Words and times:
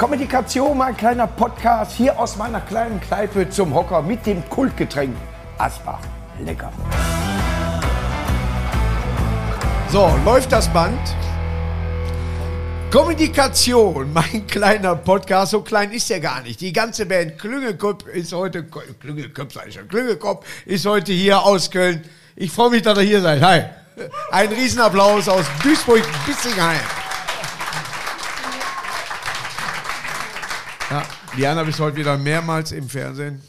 Kommunikation, 0.00 0.78
mein 0.78 0.96
kleiner 0.96 1.26
Podcast 1.26 1.92
hier 1.92 2.18
aus 2.18 2.36
meiner 2.36 2.62
kleinen 2.62 2.98
Kneipe 3.02 3.50
zum 3.50 3.74
Hocker 3.74 4.00
mit 4.00 4.24
dem 4.24 4.42
Kultgetränk 4.48 5.14
Asbach. 5.58 6.00
Lecker. 6.42 6.72
So, 9.92 10.10
läuft 10.24 10.52
das 10.52 10.72
Band? 10.72 10.98
Kommunikation, 12.90 14.10
mein 14.10 14.46
kleiner 14.46 14.96
Podcast, 14.96 15.50
so 15.50 15.60
klein 15.60 15.92
ist 15.92 16.10
er 16.10 16.20
gar 16.20 16.40
nicht. 16.40 16.62
Die 16.62 16.72
ganze 16.72 17.04
Band 17.04 17.38
Klüngelkopf 17.38 18.06
ist 18.06 18.32
heute, 18.32 18.64
Klüngelkopf 18.64 19.52
sag 19.52 19.70
schon, 19.70 19.86
Klüngelkopf 19.86 20.46
ist 20.64 20.86
heute 20.86 21.12
hier 21.12 21.42
aus 21.42 21.70
Köln. 21.70 22.02
Ich 22.36 22.50
freue 22.50 22.70
mich, 22.70 22.80
dass 22.80 22.96
ihr 22.96 23.04
hier 23.04 23.20
seid. 23.20 23.42
Hi. 23.42 23.64
Ein 24.30 24.48
Riesenapplaus 24.48 25.28
aus 25.28 25.44
Duisburg-Bissingheim. 25.62 26.99
Ja, 30.90 31.04
Diana 31.36 31.62
bist 31.62 31.78
heute 31.78 31.98
wieder 31.98 32.18
mehrmals 32.18 32.72
im 32.72 32.88
Fernsehen. 32.88 33.40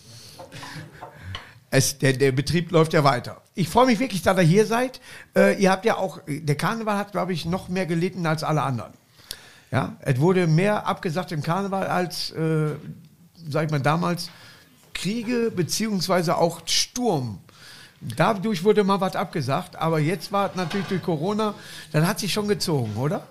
Es, 1.72 1.98
der, 1.98 2.14
der 2.14 2.32
Betrieb 2.34 2.70
läuft 2.72 2.94
ja 2.94 3.04
weiter. 3.04 3.42
Ich 3.56 3.68
freue 3.68 3.88
mich 3.88 3.98
wirklich, 3.98 4.22
dass 4.22 4.38
ihr 4.38 4.44
hier 4.44 4.68
seid. 4.68 5.02
Äh, 5.36 5.60
ihr 5.60 5.72
habt 5.72 5.84
ja 5.86 5.98
auch, 5.98 6.20
der 6.28 6.54
Karneval 6.54 6.98
hat, 6.98 7.14
glaube 7.14 7.34
ich, 7.34 7.46
noch 7.46 7.68
mehr 7.68 7.88
gelitten 7.88 8.28
als 8.28 8.44
alle 8.44 8.62
anderen. 8.62 8.94
Ja, 9.72 9.96
es 10.02 10.20
wurde 10.20 10.46
mehr 10.46 10.86
abgesagt 10.86 11.32
im 11.32 11.42
Karneval 11.42 11.88
als, 11.88 12.30
äh, 12.30 12.76
sag 13.50 13.66
ich 13.66 13.72
mal, 13.72 13.80
damals 13.80 14.30
Kriege 14.94 15.50
beziehungsweise 15.50 16.38
auch 16.38 16.62
Sturm. 16.68 17.40
Dadurch 18.02 18.64
wurde 18.64 18.84
mal 18.84 19.02
was 19.02 19.16
abgesagt, 19.16 19.78
aber 19.78 19.98
jetzt 19.98 20.32
war 20.32 20.52
es 20.52 20.56
natürlich 20.56 20.88
durch 20.88 21.02
Corona, 21.02 21.56
dann 21.92 22.08
hat 22.08 22.20
sich 22.20 22.32
schon 22.32 22.48
gezogen, 22.48 22.96
oder? 22.98 23.26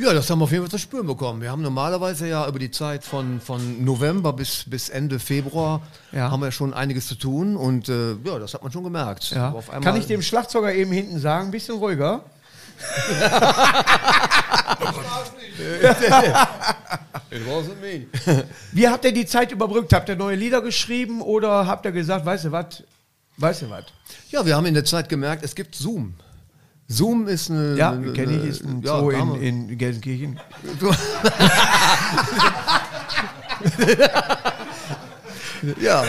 Ja, 0.00 0.14
das 0.14 0.30
haben 0.30 0.38
wir 0.38 0.44
auf 0.44 0.50
jeden 0.50 0.62
Fall 0.64 0.70
zu 0.70 0.78
spüren 0.78 1.06
bekommen. 1.06 1.42
Wir 1.42 1.50
haben 1.50 1.60
normalerweise 1.60 2.26
ja 2.26 2.48
über 2.48 2.58
die 2.58 2.70
Zeit 2.70 3.04
von, 3.04 3.38
von 3.40 3.84
November 3.84 4.32
bis, 4.32 4.64
bis 4.66 4.88
Ende 4.88 5.18
Februar 5.18 5.82
Ja. 6.10 6.30
haben 6.30 6.40
wir 6.42 6.50
schon 6.52 6.72
einiges 6.72 7.06
zu 7.06 7.16
tun 7.16 7.54
und 7.54 7.88
äh, 7.90 8.12
ja, 8.24 8.38
das 8.38 8.54
hat 8.54 8.62
man 8.62 8.72
schon 8.72 8.82
gemerkt. 8.84 9.30
Ja. 9.30 9.50
Auf 9.52 9.68
einmal- 9.68 9.84
Kann 9.92 10.00
ich 10.00 10.06
dem 10.06 10.22
Schlagzeuger 10.22 10.72
eben 10.72 10.90
hinten 10.92 11.18
sagen, 11.20 11.46
ein 11.46 11.50
bisschen 11.50 11.76
ruhiger? 11.76 12.22
It 17.30 17.42
wasn't 17.46 17.80
me. 17.80 18.06
Wie 18.72 18.88
habt 18.88 19.04
ihr 19.04 19.12
die 19.12 19.26
Zeit 19.26 19.52
überbrückt? 19.52 19.92
Habt 19.92 20.08
ihr 20.08 20.16
neue 20.16 20.36
Lieder 20.36 20.60
geschrieben 20.62 21.20
oder 21.20 21.66
habt 21.66 21.84
ihr 21.84 21.92
gesagt, 21.92 22.24
weißt 22.26 22.46
du 22.46 22.52
was, 22.52 22.82
weißt 23.36 23.62
du 23.62 23.70
was? 23.70 23.84
Ja, 24.30 24.44
wir 24.44 24.56
haben 24.56 24.66
in 24.66 24.74
der 24.74 24.84
Zeit 24.84 25.08
gemerkt, 25.08 25.44
es 25.44 25.54
gibt 25.54 25.74
Zoom. 25.74 26.14
Zoom 26.92 27.28
ist 27.28 27.50
eine. 27.50 27.76
Ja, 27.76 27.92
kenne 28.14 28.36
ich, 28.38 28.44
ist 28.46 28.64
ein 28.64 28.82
ja, 28.82 28.98
Zoo 28.98 29.10
in, 29.10 29.34
in 29.36 29.78
Gelsenkirchen. 29.78 30.40
Ja. 35.80 36.04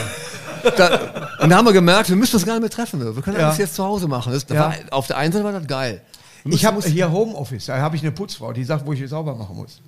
Da, 0.78 1.28
und 1.42 1.50
da 1.50 1.58
haben 1.58 1.66
wir 1.66 1.74
gemerkt, 1.74 2.08
wir 2.09 2.16
müssen 2.16 2.34
das 2.34 2.46
gar 2.46 2.54
nicht 2.54 2.62
mehr 2.62 2.70
treffen. 2.70 3.00
Wir 3.16 3.22
können 3.22 3.38
Ja. 3.38 3.48
alles 3.48 3.58
jetzt 3.58 3.76
zu 3.76 3.84
Hause 3.84 4.08
machen. 4.08 4.32
Das, 4.32 4.46
das 4.46 4.56
Ja. 4.56 4.66
war, 4.66 4.76
auf 4.92 5.08
der 5.08 5.18
einen 5.18 5.34
Seite 5.34 5.44
war 5.44 5.52
das 5.54 5.68
geil. 5.68 6.02
Wir 6.44 6.50
Ich 6.50 6.56
müssen- 6.62 6.68
habe 6.68 6.76
müssen- 6.78 6.92
hier 6.92 7.12
Homeoffice, 7.12 7.66
da 7.66 7.78
habe 7.80 7.96
ich 7.96 8.02
eine 8.04 8.12
Putzfrau, 8.12 8.54
die 8.54 8.64
sagt, 8.64 8.86
wo 8.86 8.94
ich 8.94 9.02
es 9.02 9.09
sauber 9.09 9.36
machen 9.36 9.56
muss. 9.56 9.82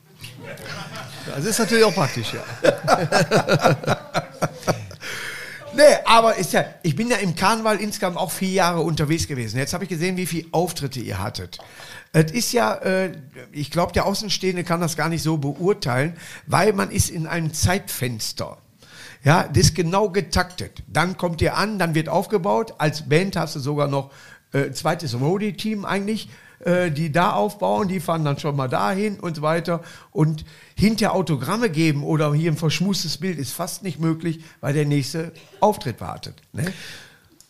Das 1.35 1.45
ist 1.45 1.59
natürlich 1.59 1.83
auch 1.85 1.93
praktisch, 1.93 2.33
ja. 2.33 2.41
Nee, 5.75 5.81
aber 6.05 6.35
ist 6.35 6.53
ja, 6.53 6.65
ich 6.83 6.95
bin 6.95 7.09
ja 7.09 7.17
im 7.17 7.35
Karneval 7.35 7.77
insgesamt 7.77 8.17
auch 8.17 8.31
vier 8.31 8.51
Jahre 8.51 8.81
unterwegs 8.81 9.27
gewesen. 9.27 9.57
Jetzt 9.57 9.73
habe 9.73 9.85
ich 9.85 9.89
gesehen, 9.89 10.17
wie 10.17 10.25
viele 10.25 10.47
Auftritte 10.51 10.99
ihr 10.99 11.19
hattet. 11.19 11.57
Es 12.11 12.31
ist 12.31 12.53
ja, 12.53 12.75
äh, 12.75 13.11
ich 13.51 13.71
glaube, 13.71 13.91
der 13.91 14.05
Außenstehende 14.05 14.63
kann 14.63 14.81
das 14.81 14.95
gar 14.95 15.09
nicht 15.09 15.23
so 15.23 15.37
beurteilen, 15.37 16.15
weil 16.45 16.73
man 16.73 16.91
ist 16.91 17.09
in 17.09 17.25
einem 17.25 17.53
Zeitfenster. 17.53 18.57
Ja, 19.23 19.47
das 19.47 19.57
ist 19.57 19.75
genau 19.75 20.09
getaktet. 20.09 20.83
Dann 20.87 21.17
kommt 21.17 21.41
ihr 21.41 21.57
an, 21.57 21.79
dann 21.79 21.95
wird 21.95 22.09
aufgebaut. 22.09 22.75
Als 22.77 23.07
Band 23.09 23.35
hast 23.35 23.55
du 23.55 23.59
sogar 23.59 23.87
noch 23.87 24.11
äh, 24.51 24.71
zweites 24.71 25.19
Roadie-Team 25.19 25.85
eigentlich, 25.85 26.29
äh, 26.65 26.91
die 26.91 27.11
da 27.11 27.33
aufbauen, 27.33 27.87
die 27.87 27.99
fahren 27.99 28.23
dann 28.25 28.39
schon 28.39 28.55
mal 28.55 28.67
dahin 28.67 29.19
und 29.19 29.35
so 29.35 29.41
weiter. 29.41 29.81
Und 30.11 30.45
hinter 30.75 31.13
Autogramme 31.13 31.69
geben 31.69 32.03
oder 32.03 32.33
hier 32.33 32.51
ein 32.51 32.57
verschmustes 32.57 33.17
Bild 33.17 33.37
ist 33.37 33.51
fast 33.51 33.83
nicht 33.83 33.99
möglich, 33.99 34.43
weil 34.61 34.73
der 34.73 34.85
nächste 34.85 35.31
Auftritt 35.59 36.01
wartet. 36.01 36.35
Ne? 36.51 36.71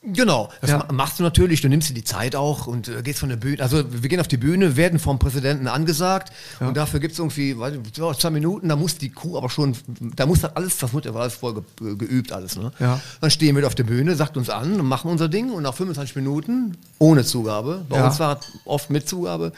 Genau, 0.06 0.50
das 0.59 0.69
Ja. 0.72 0.78
ma- 0.80 0.88
machst 0.91 1.19
du 1.19 1.24
natürlich. 1.24 1.62
Du 1.62 1.69
nimmst 1.69 1.90
dir 1.90 1.94
die 1.94 2.03
Zeit 2.03 2.36
auch 2.36 2.68
und 2.68 2.90
äh, 2.90 3.02
gehst 3.03 3.19
von 3.19 3.30
der 3.30 3.38
Bühne. 3.38 3.64
Also 3.64 3.84
wir 3.90 4.09
gehen 4.09 4.19
auf 4.19 4.28
die 4.28 4.36
Bühne, 4.38 4.75
werden 4.75 5.00
vom 5.00 5.18
Präsidenten 5.18 5.68
angesagt 5.68 6.34
und 6.59 6.75
dafür 6.75 7.00
gibt 7.00 7.14
es 7.14 7.19
irgendwie 7.19 7.58
weiß 7.58 7.75
ich, 7.75 7.97
ja, 7.97 8.13
zwei 8.13 8.30
Minuten. 8.31 8.68
Da 8.68 8.75
muss 8.75 8.97
die 8.97 9.09
Kuh 9.09 9.38
aber 9.38 9.50
schon, 9.50 9.78
da 10.16 10.25
muss 10.25 10.42
das 10.42 10.56
alles, 10.58 10.78
das 10.78 10.94
wird 10.94 11.06
ja 11.06 11.13
alles 11.13 11.36
voll 11.36 11.63
ge, 11.80 11.96
geübt 11.96 12.34
alles. 12.34 12.58
Ne? 12.58 12.72
Ja. 12.80 13.00
Dann 13.22 13.31
stehen 13.31 13.56
wir 13.56 13.66
auf 13.66 13.75
der 13.75 13.86
Bühne, 13.86 14.16
sagt 14.16 14.36
uns 14.36 14.50
an 14.50 14.80
und 14.80 14.86
machen 14.88 15.09
unser 15.09 15.30
Ding 15.30 15.52
und 15.52 15.63
nach 15.63 15.74
25 15.74 16.18
Minuten 16.18 16.75
ohne 17.00 17.24
Zugabe. 17.24 17.86
Bei 17.88 17.97
Ja. 17.97 18.08
uns 18.08 18.19
war 18.19 18.40
oft 18.66 18.90
mit 18.90 19.08
Zugabe. 19.08 19.53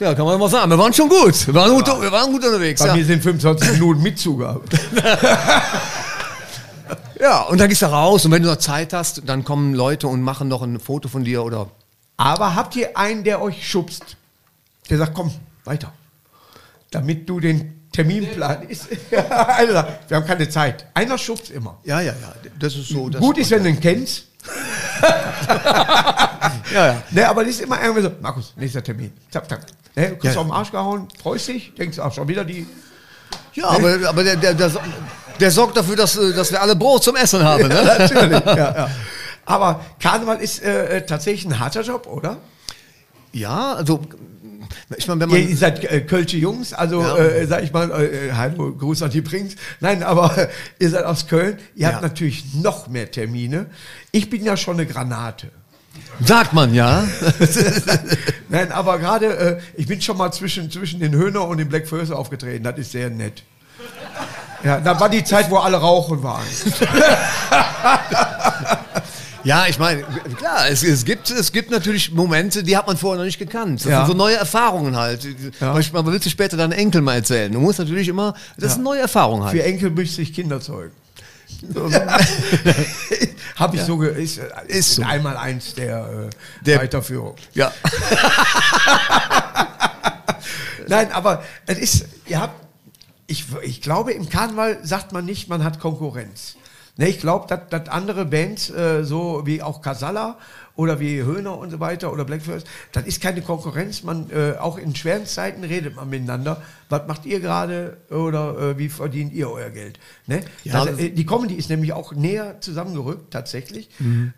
Ja, 0.00 0.14
kann 0.14 0.24
man 0.24 0.40
mal 0.40 0.48
sagen. 0.50 0.68
Wir 0.68 0.78
waren 0.78 0.92
schon 0.92 1.08
gut. 1.08 1.46
Wir 1.46 1.54
waren 1.54 1.70
gut, 1.72 1.86
wir 1.86 2.10
waren 2.10 2.32
gut 2.32 2.44
unterwegs. 2.44 2.80
Bei 2.80 2.88
ja. 2.88 2.96
mir 2.96 3.04
sind 3.04 3.22
25 3.22 3.72
Minuten 3.74 4.02
mit 4.02 4.18
Zugabe. 4.18 4.62
ja, 7.20 7.42
und 7.42 7.58
dann 7.60 7.68
gehst 7.68 7.82
du 7.82 7.86
raus 7.86 8.24
und 8.24 8.30
wenn 8.32 8.42
du 8.42 8.48
noch 8.48 8.56
Zeit 8.56 8.92
hast, 8.92 9.22
dann 9.26 9.44
kommen 9.44 9.74
Leute 9.74 10.08
und 10.08 10.22
machen 10.22 10.48
noch 10.48 10.62
ein 10.62 10.80
Foto 10.80 11.08
von 11.08 11.24
dir 11.24 11.42
oder 11.44 11.68
Aber 12.16 12.54
habt 12.54 12.76
ihr 12.76 12.96
einen, 12.96 13.24
der 13.24 13.40
euch 13.42 13.68
schubst? 13.68 14.16
Der 14.90 14.98
sagt, 14.98 15.14
komm, 15.14 15.32
weiter. 15.64 15.92
Damit 16.90 17.28
du 17.28 17.40
den 17.40 17.88
Terminplan 17.92 18.62
ist. 18.68 18.88
Sagt, 19.10 19.68
wir 20.08 20.16
haben 20.16 20.26
keine 20.26 20.48
Zeit. 20.48 20.86
Einer 20.94 21.18
schubst 21.18 21.50
immer. 21.50 21.78
Ja, 21.84 22.00
ja, 22.00 22.12
ja. 22.12 22.34
Das 22.58 22.74
ist 22.74 22.88
so. 22.88 23.08
Das 23.08 23.20
Gut 23.20 23.38
ist, 23.38 23.50
wenn 23.50 23.62
du 23.62 23.68
ihn 23.70 23.80
kennst. 23.80 24.24
Ja, 26.72 26.86
ja. 26.86 27.02
Ne, 27.10 27.28
aber 27.28 27.44
das 27.44 27.54
ist 27.54 27.60
immer 27.62 27.80
irgendwie 27.80 28.02
so, 28.02 28.10
Markus, 28.20 28.52
nächster 28.56 28.82
Termin. 28.82 29.12
Zack, 29.30 29.48
zack. 29.48 29.60
Ne, 29.94 30.08
du 30.10 30.16
kriegst 30.16 30.34
Ja. 30.34 30.40
auf 30.40 30.46
den 30.46 30.52
Arsch 30.52 30.70
gehauen, 30.70 31.08
freust 31.22 31.48
dich, 31.48 31.74
denkst, 31.74 31.98
ach, 31.98 32.12
schon 32.12 32.26
wieder 32.28 32.44
die. 32.44 32.66
Ja, 33.52 33.68
aber, 33.68 33.98
aber 34.08 34.24
der, 34.24 34.36
der, 34.36 34.54
der, 34.54 34.70
der 35.42 35.50
sorgt 35.50 35.76
dafür, 35.76 35.96
dass, 35.96 36.16
äh, 36.16 36.32
dass 36.32 36.50
wir 36.52 36.62
alle 36.62 36.74
Brot 36.76 37.02
zum 37.04 37.16
Essen 37.16 37.42
haben. 37.44 37.68
Ne? 37.68 37.82
Natürlich, 37.98 38.40
ja, 38.46 38.56
ja. 38.56 38.90
Aber 39.44 39.84
Karneval 40.00 40.38
ist 40.40 40.62
äh, 40.62 40.98
äh, 40.98 41.06
tatsächlich 41.06 41.44
ein 41.44 41.58
harter 41.58 41.82
Job, 41.82 42.06
oder? 42.06 42.38
Ja, 43.32 43.74
also 43.74 44.00
ich 44.96 45.06
meine, 45.08 45.20
wenn 45.20 45.28
man 45.30 45.38
Ihr, 45.38 45.48
ihr 45.50 45.56
seid 45.56 45.84
äh, 45.84 46.00
Kölsche 46.02 46.36
Jungs, 46.36 46.72
also 46.72 47.00
Ja. 47.02 47.16
äh, 47.18 47.46
sag 47.46 47.62
ich 47.64 47.72
mal, 47.72 47.90
äh, 47.90 48.28
äh, 48.28 48.32
hallo, 48.32 48.72
Gruß 48.72 49.02
an 49.02 49.10
die 49.10 49.20
Brings. 49.20 49.56
Nein, 49.80 50.02
aber 50.02 50.36
äh, 50.38 50.48
ihr 50.78 50.90
seid 50.90 51.04
aus 51.04 51.26
Köln, 51.26 51.58
ihr 51.74 51.82
Ja. 51.88 51.92
habt 51.94 52.02
natürlich 52.02 52.54
noch 52.54 52.88
mehr 52.88 53.10
Termine. 53.10 53.66
Ich 54.12 54.30
bin 54.30 54.44
ja 54.44 54.56
schon 54.56 54.76
eine 54.78 54.86
Granate. 54.86 55.48
sagt 56.24 56.52
man 56.52 56.72
ja, 56.72 57.04
Nein, 58.48 58.70
aber 58.72 58.98
gerade, 58.98 59.36
äh, 59.36 59.58
ich 59.74 59.86
bin 59.86 60.00
schon 60.00 60.16
mal 60.16 60.30
zwischen, 60.32 60.70
zwischen 60.70 61.00
den 61.00 61.14
Höhner 61.14 61.46
und 61.48 61.58
den 61.58 61.68
Black 61.68 61.88
First 61.88 62.12
aufgetreten, 62.12 62.62
das 62.64 62.78
ist 62.78 62.92
sehr 62.92 63.10
nett. 63.10 63.42
Ja, 64.64 64.80
da 64.80 64.98
war 65.00 65.08
die 65.08 65.24
Zeit, 65.24 65.50
wo 65.50 65.56
alle 65.58 65.76
rauchen 65.76 66.22
waren. 66.22 66.42
ja, 69.44 69.66
ich 69.68 69.78
meine, 69.78 70.04
klar, 70.38 70.68
es, 70.70 70.82
es 70.84 71.04
gibt 71.04 71.30
es 71.30 71.50
gibt 71.52 71.70
natürlich 71.70 72.12
Momente, 72.12 72.62
die 72.62 72.74
hat 72.76 72.86
man 72.86 72.96
vorher 72.96 73.18
noch 73.18 73.24
nicht 73.26 73.38
gekannt. 73.38 73.80
Das 73.80 73.86
Ja. 73.90 73.98
sind 74.06 74.12
so 74.12 74.16
neue 74.16 74.36
Erfahrungen 74.36 74.96
halt. 74.96 75.24
Ja. 75.60 75.78
Ja. 75.78 75.84
Man 75.92 76.06
willst 76.06 76.24
du 76.26 76.30
später 76.30 76.56
deinen 76.56 76.72
Enkel 76.72 77.00
mal 77.02 77.16
erzählen. 77.16 77.52
Du 77.52 77.60
musst 77.60 77.78
natürlich 77.80 78.08
immer, 78.08 78.34
das 78.56 78.68
ist 78.72 78.76
eine 78.76 78.84
neue 78.84 79.00
Erfahrung 79.00 79.42
halt. 79.42 79.52
Für 79.52 79.62
Enkel 79.64 79.90
müsste 79.90 80.22
ich 80.22 80.32
Kinder 80.32 80.60
zeugen. 80.60 80.92
Habe 83.56 83.76
ich 83.76 83.82
so, 83.82 83.98
ge 83.98 84.22
ist, 84.22 84.38
äh, 84.38 84.44
Ist 84.68 84.94
so. 84.96 85.02
einmal 85.02 85.36
eins 85.36 85.74
der, 85.74 85.98
äh, 85.98 86.30
Der- 86.64 86.78
Weiterführung. 86.80 87.34
Ja. 87.54 87.70
Nein, 90.88 91.12
aber 91.12 91.42
es 91.66 91.78
ist, 91.78 92.04
ihr 92.26 92.40
habt, 92.40 92.54
ich, 93.32 93.46
ich 93.62 93.80
glaube, 93.80 94.12
im 94.12 94.28
Karneval 94.28 94.78
sagt 94.84 95.12
man 95.12 95.24
nicht, 95.24 95.48
man 95.48 95.64
hat 95.64 95.80
Konkurrenz. 95.80 96.56
Ne, 96.98 97.08
ich 97.08 97.20
glaube, 97.20 97.46
dass 97.70 97.88
andere 97.88 98.26
Bands, 98.26 98.68
äh, 98.68 99.02
so 99.02 99.46
wie 99.46 99.62
auch 99.62 99.80
Casalla 99.80 100.36
oder 100.76 101.00
wie 101.00 101.22
Höhner 101.22 101.56
und 101.56 101.70
so 101.70 101.80
weiter 101.80 102.12
oder 102.12 102.26
Blackfirst, 102.26 102.66
das 102.92 103.06
ist 103.06 103.22
keine 103.22 103.40
Konkurrenz. 103.40 104.02
Man, 104.02 104.28
äh, 104.30 104.58
auch 104.58 104.76
in 104.76 104.94
schweren 104.94 105.24
Zeiten 105.24 105.64
redet 105.64 105.96
man 105.96 106.10
miteinander. 106.10 106.60
Was 106.90 107.06
macht 107.06 107.24
ihr 107.24 107.40
gerade 107.40 107.96
oder 108.10 108.58
äh, 108.58 108.78
wie 108.78 108.90
verdient 108.90 109.32
ihr 109.32 109.50
euer 109.50 109.70
Geld? 109.70 109.98
Ne? 110.26 110.42
Ja, 110.64 110.84
das, 110.84 110.98
äh, 110.98 111.08
die 111.08 111.24
Comedy 111.24 111.54
ist 111.54 111.70
nämlich 111.70 111.94
auch 111.94 112.12
näher 112.12 112.60
zusammengerückt, 112.60 113.30
tatsächlich. 113.32 113.88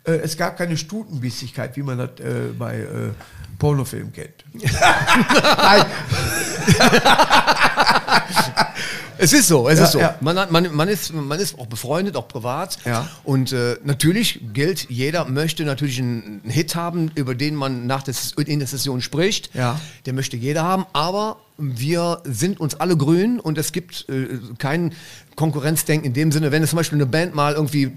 Äh, 0.05 0.13
es 0.13 0.37
gab 0.37 0.57
keine 0.57 0.77
Stutenbissigkeit, 0.77 1.77
wie 1.77 1.83
man 1.83 1.99
das 1.99 2.21
äh, 2.21 2.53
bei 2.57 2.87
Pornofilmen 3.59 4.13
kennt. 4.13 4.45
Nein, 4.63 5.85
Es 9.25 9.33
ist 9.33 9.49
so, 9.49 9.69
es 9.71 9.79
Ja, 9.79 9.85
ist 9.87 9.93
so. 9.93 9.99
ja. 10.01 10.17
Man, 10.21 10.39
hat, 10.39 10.51
man, 10.51 10.75
man, 10.75 10.87
ist, 10.89 11.15
man 11.15 11.41
ist 11.41 11.59
auch 11.59 11.67
befreundet, 11.67 12.15
auch 12.15 12.29
privat. 12.29 12.77
Ja. 12.85 13.09
Und 13.25 13.53
äh, 13.53 13.79
natürlich 13.83 14.39
gilt, 14.53 14.91
jeder 14.91 15.25
möchte 15.25 15.65
natürlich 15.65 15.99
einen 15.99 16.43
Hit 16.45 16.75
haben, 16.77 17.11
über 17.15 17.35
den 17.35 17.55
man 17.55 17.87
nach 17.87 18.03
der, 18.03 18.15
in 18.45 18.59
der 18.59 18.69
Session 18.69 19.01
spricht. 19.01 19.55
Ja. 19.55 19.81
Der 20.05 20.13
möchte 20.13 20.37
jeder 20.37 20.63
haben, 20.63 20.85
aber 20.93 21.39
wir 21.57 22.21
sind 22.25 22.59
uns 22.59 22.75
alle 22.75 22.97
grün 22.97 23.39
und 23.39 23.59
es 23.59 23.71
gibt 23.71 24.07
äh, 24.09 24.39
kein 24.59 24.93
Konkurrenzdenken 25.37 26.07
in 26.07 26.13
dem 26.13 26.33
Sinne, 26.33 26.51
wenn 26.53 26.63
es 26.63 26.71
zum 26.71 26.77
Beispiel 26.79 26.97
eine 26.97 27.07
Band 27.07 27.35
mal 27.35 27.55
irgendwie 27.55 27.93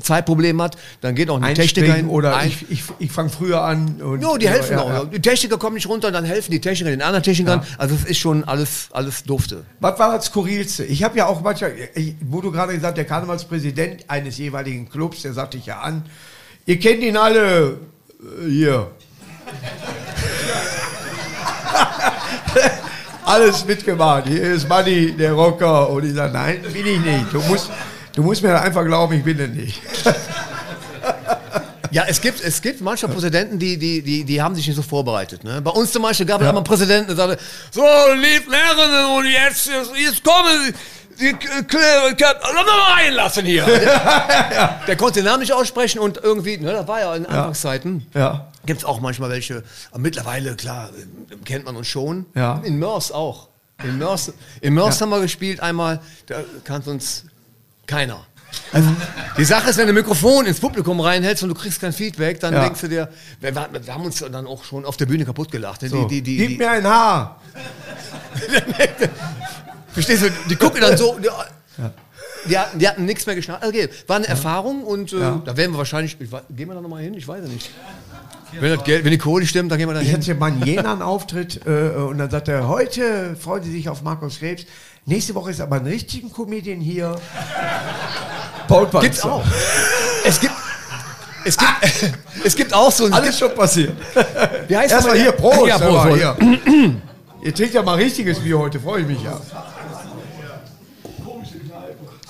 Zeitproblem 0.00 0.60
hat, 0.62 0.76
dann 1.00 1.14
geht 1.14 1.28
auch 1.30 1.40
ein 1.40 1.54
Techniker 1.54 1.94
hin. 1.94 2.08
oder 2.08 2.36
ein, 2.36 2.48
ich, 2.48 2.70
ich, 2.70 2.82
ich 2.98 3.10
fange 3.12 3.28
früher 3.30 3.62
an. 3.62 4.00
Und, 4.00 4.22
Jo, 4.22 4.36
die 4.36 4.48
helfen 4.48 4.72
ja, 4.72 4.80
auch. 4.80 4.88
ja. 4.90 5.04
Die 5.04 5.20
Techniker 5.20 5.58
kommen 5.58 5.74
nicht 5.74 5.88
runter, 5.88 6.12
dann 6.12 6.24
helfen 6.24 6.50
die 6.52 6.60
Techniker 6.60 6.90
den 6.90 7.02
anderen 7.02 7.22
Technikern. 7.22 7.60
Ja. 7.60 7.66
Also 7.78 7.94
es 7.96 8.04
ist 8.04 8.18
schon 8.18 8.44
alles, 8.44 8.88
alles 8.92 9.24
dufte. 9.24 9.64
Was 9.80 9.98
war 9.98 10.16
das 10.16 10.26
Skurrilste? 10.26 10.84
Ich 10.84 11.02
habe 11.02 11.18
ja 11.18 11.26
auch 11.26 11.42
manchmal, 11.42 11.72
ich, 11.94 12.14
wo 12.20 12.40
du 12.40 12.52
gerade 12.52 12.74
gesagt 12.74 12.96
der 12.96 13.04
Karnevalspräsident 13.04 14.04
eines 14.08 14.38
jeweiligen 14.38 14.88
Clubs, 14.88 15.22
der 15.22 15.32
sagte 15.32 15.58
ich 15.58 15.66
ja 15.66 15.80
an, 15.80 16.04
ihr 16.66 16.78
kennt 16.78 17.02
ihn 17.02 17.16
alle 17.16 17.78
äh, 18.20 18.48
hier. 18.48 18.90
Alles 23.30 23.64
mitgemacht. 23.64 24.26
Hier 24.26 24.42
ist 24.42 24.68
Manni, 24.68 25.12
der 25.12 25.34
Rocker. 25.34 25.88
Und 25.90 26.04
ich 26.04 26.14
sage, 26.14 26.32
nein, 26.32 26.62
bin 26.62 26.84
ich 26.84 26.98
nicht. 26.98 27.32
Du 27.32 27.40
musst, 27.42 27.70
du 28.12 28.24
musst 28.24 28.42
mir 28.42 28.60
einfach 28.60 28.84
glauben, 28.84 29.14
ich 29.14 29.22
bin 29.22 29.38
es 29.38 29.50
nicht. 29.50 29.80
Ja, 31.92 32.04
es 32.06 32.20
gibt, 32.20 32.40
es 32.40 32.62
gibt 32.62 32.80
manchmal 32.80 33.10
Präsidenten, 33.10 33.58
die, 33.58 33.76
die, 33.76 34.00
die, 34.00 34.22
die 34.22 34.40
haben 34.40 34.54
sich 34.54 34.64
nicht 34.64 34.76
so 34.76 34.82
vorbereitet. 34.82 35.42
Ne? 35.42 35.60
Bei 35.60 35.72
uns 35.72 35.90
zum 35.90 36.02
Beispiel 36.02 36.24
gab 36.24 36.40
es 36.40 36.46
einmal 36.46 36.60
einen 36.60 36.64
Präsidenten, 36.64 37.08
der 37.08 37.16
sagte, 37.16 37.38
so, 37.72 37.82
lieb 38.14 38.48
Lehrerinnen, 38.48 39.06
und 39.16 39.24
jetzt, 39.26 39.68
jetzt 39.96 40.22
kommen 40.22 40.72
reinlassen 42.96 43.46
hier. 43.46 43.66
Der 44.86 44.96
konnte 44.96 45.20
den 45.20 45.26
Namen 45.26 45.40
nicht 45.40 45.52
aussprechen 45.52 45.98
und 45.98 46.18
irgendwie, 46.22 46.58
ne, 46.58 46.72
da 46.72 46.88
war 46.88 47.00
ja 47.00 47.14
in 47.14 47.26
Anfangszeiten. 47.26 48.06
Ja. 48.14 48.48
Gibt 48.66 48.80
es 48.80 48.84
auch 48.84 49.00
manchmal 49.00 49.30
welche, 49.30 49.62
aber 49.90 50.00
mittlerweile, 50.00 50.54
klar, 50.54 50.90
äh, 50.90 51.36
kennt 51.44 51.64
man 51.64 51.76
uns 51.76 51.88
schon. 51.88 52.26
Ja. 52.34 52.60
In 52.64 52.78
Mörs 52.78 53.12
auch. 53.12 53.48
In 53.82 53.98
Mörs, 53.98 54.32
in 54.60 54.74
Mörs 54.74 55.00
haben 55.00 55.08
wir 55.10 55.20
gespielt 55.20 55.60
einmal, 55.60 56.00
da 56.26 56.36
kannte 56.64 56.90
uns 56.90 57.24
keiner. 57.86 58.26
Also, 58.72 58.88
die 59.38 59.44
Sache 59.44 59.70
ist, 59.70 59.76
wenn 59.78 59.86
du 59.86 59.92
ein 59.92 59.96
Mikrofon 59.96 60.46
ins 60.46 60.60
Publikum 60.60 61.00
reinhältst 61.00 61.42
und 61.42 61.50
du 61.50 61.54
kriegst 61.54 61.80
kein 61.80 61.92
Feedback, 61.92 62.40
dann 62.40 62.52
Ja. 62.52 62.64
denkst 62.64 62.80
du 62.80 62.88
dir, 62.88 63.08
wir, 63.40 63.54
wir, 63.54 63.94
haben 63.94 64.04
uns 64.04 64.18
dann 64.18 64.46
auch 64.46 64.64
schon 64.64 64.84
auf 64.84 64.96
der 64.96 65.06
Bühne 65.06 65.24
kaputt 65.24 65.50
gelacht. 65.50 65.82
Ne? 65.82 65.88
So. 65.88 66.04
Die, 66.06 66.20
die, 66.20 66.36
die, 66.36 66.46
Gib 66.48 66.58
mir 66.58 66.70
ein 66.70 66.86
Haar. 66.86 67.40
verstehst 69.92 70.22
du, 70.22 70.30
die 70.48 70.56
gucken 70.56 70.80
dann 70.80 70.96
so, 70.96 71.18
die, 71.18 71.28
die, 72.48 72.58
hatten, 72.58 72.78
die 72.78 72.88
hatten 72.88 73.04
nichts 73.04 73.26
mehr 73.26 73.34
geschnallt. 73.34 73.64
Okay, 73.64 73.88
war 74.06 74.16
eine 74.16 74.28
Erfahrung 74.28 74.84
und 74.84 75.12
äh, 75.12 75.20
Ja. 75.20 75.42
da 75.44 75.56
werden 75.56 75.72
wir 75.72 75.78
wahrscheinlich, 75.78 76.16
ich, 76.20 76.30
gehen 76.30 76.68
wir 76.68 76.74
da 76.74 76.80
nochmal 76.80 77.02
hin? 77.02 77.14
Ich 77.14 77.26
weiß 77.26 77.42
ja 77.42 77.48
nicht. 77.48 77.70
Wenn, 78.58 78.74
das 78.74 78.82
Geld, 78.82 79.04
wenn 79.04 79.12
die 79.12 79.18
Kohle 79.18 79.46
stimmt, 79.46 79.70
dann 79.70 79.78
gehen 79.78 79.88
wir 79.88 79.94
da 79.94 80.00
Ich 80.00 80.08
hin. 80.08 80.16
hatte 80.16 80.26
ja 80.26 80.34
mal 80.34 80.48
in 80.48 80.62
Jena 80.64 80.92
einen 80.92 81.02
Auftritt 81.02 81.60
äh, 81.66 81.90
und 81.90 82.18
dann 82.18 82.30
sagt 82.30 82.48
er, 82.48 82.66
heute 82.66 83.36
freuen 83.36 83.62
Sie 83.62 83.70
sich 83.70 83.88
auf 83.88 84.02
Markus 84.02 84.40
Krebs. 84.40 84.64
Nächste 85.06 85.34
Woche 85.36 85.50
ist 85.52 85.60
aber 85.60 85.76
ein 85.76 85.86
richtigen 85.86 86.32
Comedian 86.32 86.80
hier. 86.80 87.14
Paul 88.66 88.86
Panzer. 88.86 89.00
Gibt's 89.06 89.22
auch. 89.22 89.44
Es 90.24 90.40
gibt, 90.40 90.52
es 91.44 91.56
gibt, 91.56 91.70
es 92.44 92.56
gibt 92.56 92.74
auch 92.74 92.90
so 92.90 93.06
ein, 93.06 93.12
Alles 93.12 93.38
schon 93.38 93.54
passiert. 93.54 93.92
wie 94.68 94.76
heißt 94.76 94.92
Erstmal 94.92 95.16
hier, 95.16 95.32
Prost. 95.32 95.66
Ja, 95.68 95.78
Prost, 95.78 96.08
hier. 96.16 96.36
Ihr 97.42 97.54
trinkt 97.54 97.74
ja 97.74 97.82
mal 97.82 97.94
richtiges 97.94 98.40
Bier 98.40 98.58
heute, 98.58 98.80
freue 98.80 99.02
ich 99.02 99.06
mich 99.06 99.22
ja. 99.22 99.40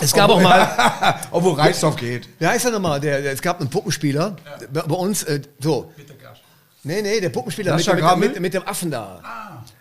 Es 0.00 0.12
gab 0.12 0.30
auch 0.30 0.40
mal, 0.40 1.16
Obwohl 1.30 1.54
Reisdorf 1.54 1.96
geht. 1.96 2.28
wie 2.38 2.46
heißt 2.46 2.64
er 2.64 2.70
nochmal, 2.72 3.00
der, 3.00 3.20
der, 3.22 3.32
es 3.32 3.42
gab 3.42 3.60
einen 3.60 3.68
Puppenspieler, 3.70 4.36
bei, 4.72 4.82
bei 4.82 4.94
uns, 4.94 5.22
äh, 5.24 5.40
so. 5.60 5.92
Nee, 6.82 7.02
nee, 7.02 7.20
der 7.20 7.28
Puppenspieler 7.28 7.76
mit, 7.76 7.86
mit, 7.86 8.18
mit, 8.18 8.40
mit 8.40 8.54
dem 8.54 8.66
Affen 8.66 8.90
da. 8.90 9.20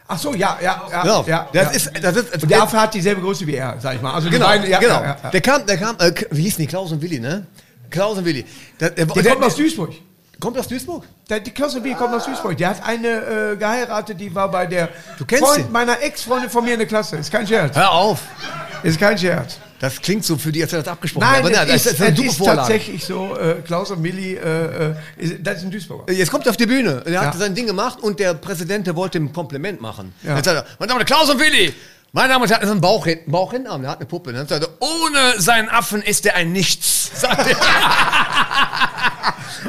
Ach 0.07 0.18
so, 0.19 0.33
ja, 0.33 0.57
ja, 0.62 0.81
ja. 0.92 1.06
Ja, 1.06 1.24
ja, 1.27 1.50
das 1.54 1.63
ja. 1.63 1.69
ist, 1.69 1.92
das 2.04 2.16
ist, 2.18 2.44
Und 2.44 2.50
der 2.51 2.63
Affe 2.63 2.81
hat 2.81 2.94
dieselbe 2.94 3.21
Größe 3.21 3.45
wie 3.48 3.56
er, 3.56 3.77
sag 3.80 3.95
ich 3.95 4.01
mal. 4.01 4.13
Also 4.13 4.30
genau, 4.30 4.48
beiden- 4.48 4.68
ja, 4.69 4.80
genau. 4.80 4.95
Ja, 4.95 5.04
ja, 5.04 5.18
ja. 5.24 5.30
Der 5.30 5.42
kam, 5.42 5.66
der 5.66 5.77
kam, 5.77 5.95
äh, 6.00 6.12
wie 6.31 6.42
hießen 6.42 6.60
die, 6.62 6.68
Klaus 6.68 6.92
und 6.92 7.01
Willi, 7.01 7.19
ne? 7.19 7.45
Klaus 7.89 8.18
und 8.18 8.25
Willi. 8.25 8.44
Der, 8.80 8.89
der, 8.89 9.06
Der 9.06 9.24
der- 9.24 9.31
kommt 9.33 9.45
aus 9.45 9.56
Duisburg. 9.56 9.92
kommt 10.39 10.57
aus 10.57 10.68
Duisburg? 10.68 11.06
Der, 11.30 11.39
die 11.39 11.51
Klaus 11.51 11.80
B. 11.81 11.94
kommt 11.94 12.13
aus 12.13 12.25
Duisburg. 12.25 12.57
Der 12.57 12.69
hat 12.69 12.83
eine 12.86 13.07
äh, 13.07 13.56
geheiratet, 13.56 14.19
die 14.19 14.33
war 14.33 14.50
bei 14.51 14.66
der 14.66 14.89
Du 15.18 15.25
kennst 15.25 15.45
Freund 15.45 15.71
meiner 15.71 16.01
Ex-Freundin 16.01 16.50
von 16.50 16.66
mir 16.66 16.74
in 16.74 16.80
der 16.80 16.88
Klasse. 16.88 17.16
Ist 17.18 17.31
kein 17.31 17.45
Scherz. 17.48 17.75
Hör 17.77 17.92
auf. 17.92 18.21
Ist 18.83 19.00
kein 19.00 19.18
Scherz. 19.18 19.57
Das 19.80 20.02
klingt 20.02 20.26
so 20.26 20.38
für 20.38 20.52
die, 20.52 20.62
als 20.62 20.72
wäre 20.74 20.84
das 20.84 20.92
abgesprochen. 20.92 21.26
Nein, 21.26 21.40
aber 21.40 21.50
nein, 21.50 21.68
das 21.68 21.86
ist, 21.86 21.94
ist 21.94 22.02
eine 22.02 22.10
es 22.12 22.16
dumme 22.18 22.30
ist 22.30 22.44
tatsächlich 22.44 23.06
so. 23.06 23.38
Äh, 23.38 23.62
Klaus 23.66 23.92
und 23.92 24.02
Milli, 24.02 24.34
äh, 24.36 24.90
äh, 24.90 24.96
ist, 25.18 25.36
das 25.42 25.58
ist 25.60 25.64
ein 25.64 25.72
Duisburger. 25.72 26.12
Jetzt 26.12 26.30
kommt 26.31 26.46
er 26.46 26.50
auf 26.50 26.58
die 26.58 26.66
Bühne. 26.66 27.02
Er 27.06 27.22
hat 27.22 27.34
Ja. 27.34 27.40
sein 27.40 27.56
Ding 27.56 27.66
gemacht 27.66 28.00
und 28.02 28.20
der 28.20 28.34
Präsident, 28.34 28.88
der 28.88 28.96
wollte 28.98 29.18
ihm 29.20 29.26
ein 29.28 29.34
Kompliment 29.34 29.80
machen. 29.80 30.14
Ja. 30.24 30.36
Jetzt 30.36 30.46
sagt 30.46 30.58
er, 30.58 30.66
meine 30.80 30.90
Damen 30.90 31.02
und 31.02 31.10
Herren, 31.10 31.20
Klaus 31.26 31.30
und 31.34 31.40
Willi, 31.40 31.74
meine 32.12 32.28
Damen 32.28 32.44
und 32.44 32.50
Herren, 32.50 32.62
das 32.62 32.70
ist 32.70 32.76
ein 32.76 32.81
Bauchhin- 32.81 33.20
Bauchinarm, 33.26 33.81
der 33.81 33.92
hat 33.92 34.00
eine 34.00 34.06
Puppe. 34.06 34.34
Dann 34.34 34.48
sagt 34.48 34.64
er, 34.64 34.70
ohne 34.80 35.40
seinen 35.40 35.70
Affen 35.70 36.02
ist 36.02 36.26
er 36.26 36.36
ein 36.36 36.52
Nichts. 36.52 37.12
Sagt 37.22 37.48
er. 37.48 37.58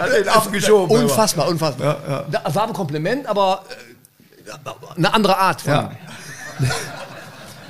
Hat 0.03 0.13
den 0.13 0.29
Affen 0.29 0.53
geschoben. 0.53 0.91
unfassbar, 1.05 1.49
unfassbar. 1.49 2.27
Das 2.31 2.55
war 2.55 2.67
ein 2.67 2.73
Kompliment, 2.73 3.27
aber 3.27 3.65
äh, 4.49 4.97
eine 4.97 5.13
andere 5.15 5.37
Art 5.39 5.61
von. 5.63 5.73
Ja. 5.73 5.93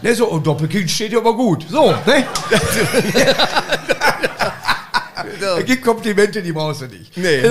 Ne, 0.02 0.14
so, 0.14 0.26
und 0.28 0.46
Doppelkind 0.46 0.90
steht 0.90 1.12
ja 1.12 1.18
aber 1.18 1.34
gut. 1.34 1.66
So, 1.68 1.90
ne? 2.06 2.26
Es 5.58 5.64
gibt 5.64 5.84
Komplimente, 5.84 6.42
die 6.42 6.52
brauchst 6.52 6.82
du 6.82 6.86
nicht. 6.86 7.16
Nee. 7.16 7.42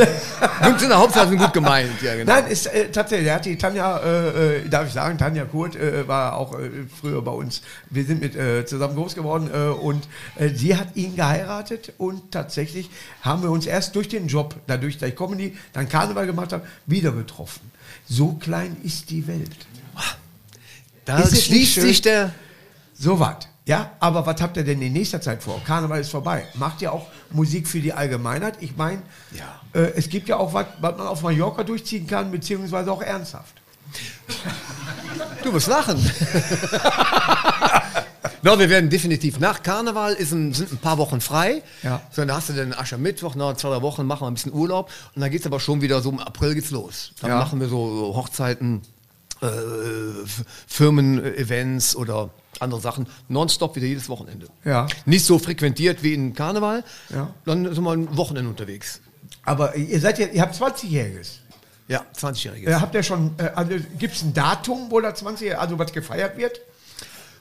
Jungs 0.66 0.82
in 0.82 0.90
der 0.90 0.98
Hauptsache 0.98 1.30
sind 1.30 1.40
gut 1.40 1.54
gemeint. 1.54 2.02
Ja, 2.02 2.16
genau. 2.16 2.34
Nein, 2.34 2.48
ist 2.48 2.68
äh, 2.68 2.90
tatsächlich, 2.92 3.28
er 3.28 3.36
hat 3.36 3.46
die 3.46 3.58
Tanja, 3.58 3.98
äh, 3.98 4.58
äh, 4.58 4.70
darf 4.70 4.88
ich 4.88 4.94
sagen, 4.94 5.18
Tanja 5.18 5.46
Kurt 5.46 5.76
äh, 5.76 6.08
war 6.08 6.38
auch 6.38 6.58
äh, 6.58 6.70
früher 7.00 7.22
bei 7.22 7.32
uns. 7.32 7.62
Wir 7.90 8.06
sind 8.06 8.22
mit 8.22 8.36
äh, 8.36 8.66
zusammen 8.66 8.96
groß 8.96 9.16
geworden 9.16 9.50
und 9.82 10.08
sie 10.56 10.76
hat 10.76 10.96
ihn 10.96 11.16
geheiratet 11.16 11.94
und 11.98 12.32
tatsächlich 12.32 12.90
haben 13.22 13.44
wir 13.44 13.52
uns 13.52 13.66
erst 13.66 13.96
durch 13.96 14.08
den 14.08 14.28
Job, 14.28 14.56
dadurch, 14.68 14.98
dass 14.98 15.10
ich 15.10 15.16
Comedy, 15.16 15.58
dann 15.74 15.90
Karneval 15.90 16.26
gemacht 16.26 16.54
habe, 16.54 16.66
wieder 16.86 17.12
getroffen. 17.12 17.72
So 18.08 18.34
klein 18.34 18.78
ist 18.84 19.10
die 19.10 19.28
Welt. 19.28 19.56
Da 21.06 21.20
ist 21.20 21.44
schließt 21.46 21.76
sich 21.76 22.02
der. 22.02 22.34
So 22.94 23.20
was. 23.20 23.48
Ja, 23.66 23.92
aber 24.00 24.26
was 24.26 24.42
habt 24.42 24.58
ihr 24.58 24.64
denn 24.64 24.82
in 24.82 24.94
nächster 24.94 25.22
Zeit 25.22 25.44
vor? 25.44 25.62
Karneval 25.64 26.02
ist 26.02 26.10
vorbei. 26.10 26.44
Macht 26.56 26.82
ihr 26.82 26.92
auch 26.92 27.06
Musik 27.32 27.68
für 27.68 27.80
die 27.80 27.94
Allgemeinheit? 27.94 28.56
Ich 28.62 28.76
meine, 28.76 29.02
Ja. 29.32 29.62
äh, 29.80 29.92
es 29.96 30.10
gibt 30.10 30.28
ja 30.28 30.38
auch 30.38 30.54
was, 30.54 30.66
was 30.82 30.98
man 30.98 31.08
auf 31.08 31.22
Mallorca 31.22 31.64
durchziehen 31.64 32.08
kann, 32.08 32.32
beziehungsweise 32.32 32.92
auch 32.92 33.02
ernsthaft. 33.02 33.54
Du 35.44 35.54
wirst 35.54 35.68
lachen. 35.68 35.98
no, 38.42 38.60
wir 38.60 38.70
werden 38.70 38.90
definitiv 38.90 39.40
nach 39.40 39.64
Karneval 39.64 40.14
ist 40.14 40.32
ein, 40.34 40.54
sind 40.54 40.72
ein 40.72 40.78
paar 40.78 40.98
Wochen 40.98 41.22
frei. 41.22 41.62
Ja. 41.84 42.02
So, 42.12 42.24
dann 42.26 42.36
hast 42.36 42.50
du 42.50 42.54
den 42.54 42.74
Aschermittwoch, 42.74 43.36
nach 43.36 43.56
zwei, 43.56 43.70
drei 43.70 43.82
Wochen 43.82 44.06
machen 44.06 44.22
wir 44.24 44.28
ein 44.28 44.34
bisschen 44.34 44.54
Urlaub. 44.54 44.90
Und 45.16 45.22
dann 45.22 45.32
geht 45.32 45.42
es 45.42 45.46
aber 45.48 45.60
schon 45.60 45.82
wieder 45.82 46.02
so 46.02 46.10
im 46.10 46.20
April 46.20 46.56
geht's 46.56 46.72
los. 46.72 47.12
Dann 47.22 47.32
Ja. 47.32 47.38
machen 47.38 47.60
wir 47.60 47.70
so 47.70 48.14
Hochzeiten, 48.16 48.82
äh, 49.42 49.48
Firmen-Events 50.68 51.96
oder 51.96 52.30
andere 52.60 52.82
Sachen. 52.82 53.08
Nonstop 53.28 53.76
wieder 53.76 53.88
jedes 53.88 54.10
Wochenende. 54.10 54.48
Ja. 54.66 54.88
Nicht 55.06 55.26
so 55.26 55.40
frequentiert 55.40 56.04
wie 56.04 56.14
in 56.14 56.34
Karneval. 56.34 56.84
Ja. 57.10 57.34
Dann 57.46 57.74
sind 57.74 57.84
wir 57.84 57.92
ein 57.92 58.18
Wochenende 58.18 58.50
unterwegs. 58.50 59.02
Aber 59.44 59.76
ihr 59.76 60.00
seid 60.00 60.20
ja, 60.20 60.28
ihr 60.28 60.42
habt 60.42 60.56
20-Jähriges. 60.56 61.40
Ja, 61.88 62.06
20-Jähriges. 62.16 62.68
Äh, 62.68 62.74
habt 62.76 62.94
ihr 62.94 63.04
schon, 63.04 63.32
äh, 63.38 63.50
also, 63.56 63.76
gibt 63.98 64.16
es 64.16 64.22
ein 64.22 64.34
Datum, 64.34 64.88
wo 64.90 65.00
da 65.00 65.14
20 65.14 65.58
also 65.58 65.80
was 65.80 65.92
gefeiert 65.92 66.38
wird? 66.38 66.62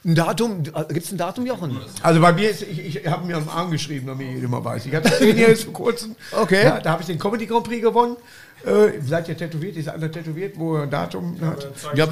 Ein 0.05 0.15
Datum, 0.15 0.63
gibt 0.63 1.05
es 1.05 1.11
ein 1.11 1.17
Datum, 1.17 1.45
Jochen? 1.45 1.77
Also 2.01 2.21
bei 2.21 2.31
mir 2.31 2.49
ist, 2.49 2.61
ich, 2.61 2.95
ich 2.95 3.07
habe 3.07 3.25
mir 3.27 3.35
am 3.35 3.49
Arm 3.49 3.69
geschrieben, 3.69 4.07
damit 4.07 4.37
ich 4.37 4.41
immer 4.41 4.63
weiß. 4.63 4.85
Ich 4.85 4.95
hatte 4.95 5.11
10 5.11 5.37
Jahre 5.37 5.55
vor 5.57 5.73
kurzem. 5.73 6.15
Okay. 6.31 6.63
Ja, 6.63 6.79
da 6.79 6.91
habe 6.91 7.01
ich 7.01 7.07
den 7.07 7.19
Comedy 7.19 7.45
Grand 7.45 7.65
Prix 7.65 7.81
gewonnen. 7.81 8.15
Äh, 8.65 8.99
seid 9.01 9.27
ihr 9.29 9.37
tätowiert? 9.37 9.75
Ist 9.77 9.87
einer 9.89 10.11
tätowiert, 10.11 10.57
wo 10.57 10.75
er 10.75 10.83
ein 10.83 10.89
Datum 10.89 11.37
hat? 11.41 11.67
Ja, 11.95 12.07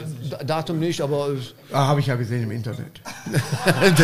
Datum 0.46 0.80
nicht, 0.80 1.02
aber 1.02 1.30
es- 1.30 1.54
Ah, 1.72 1.88
habe 1.88 2.00
ich 2.00 2.08
ja 2.08 2.16
gesehen 2.16 2.44
im 2.44 2.52
Internet. 2.52 3.02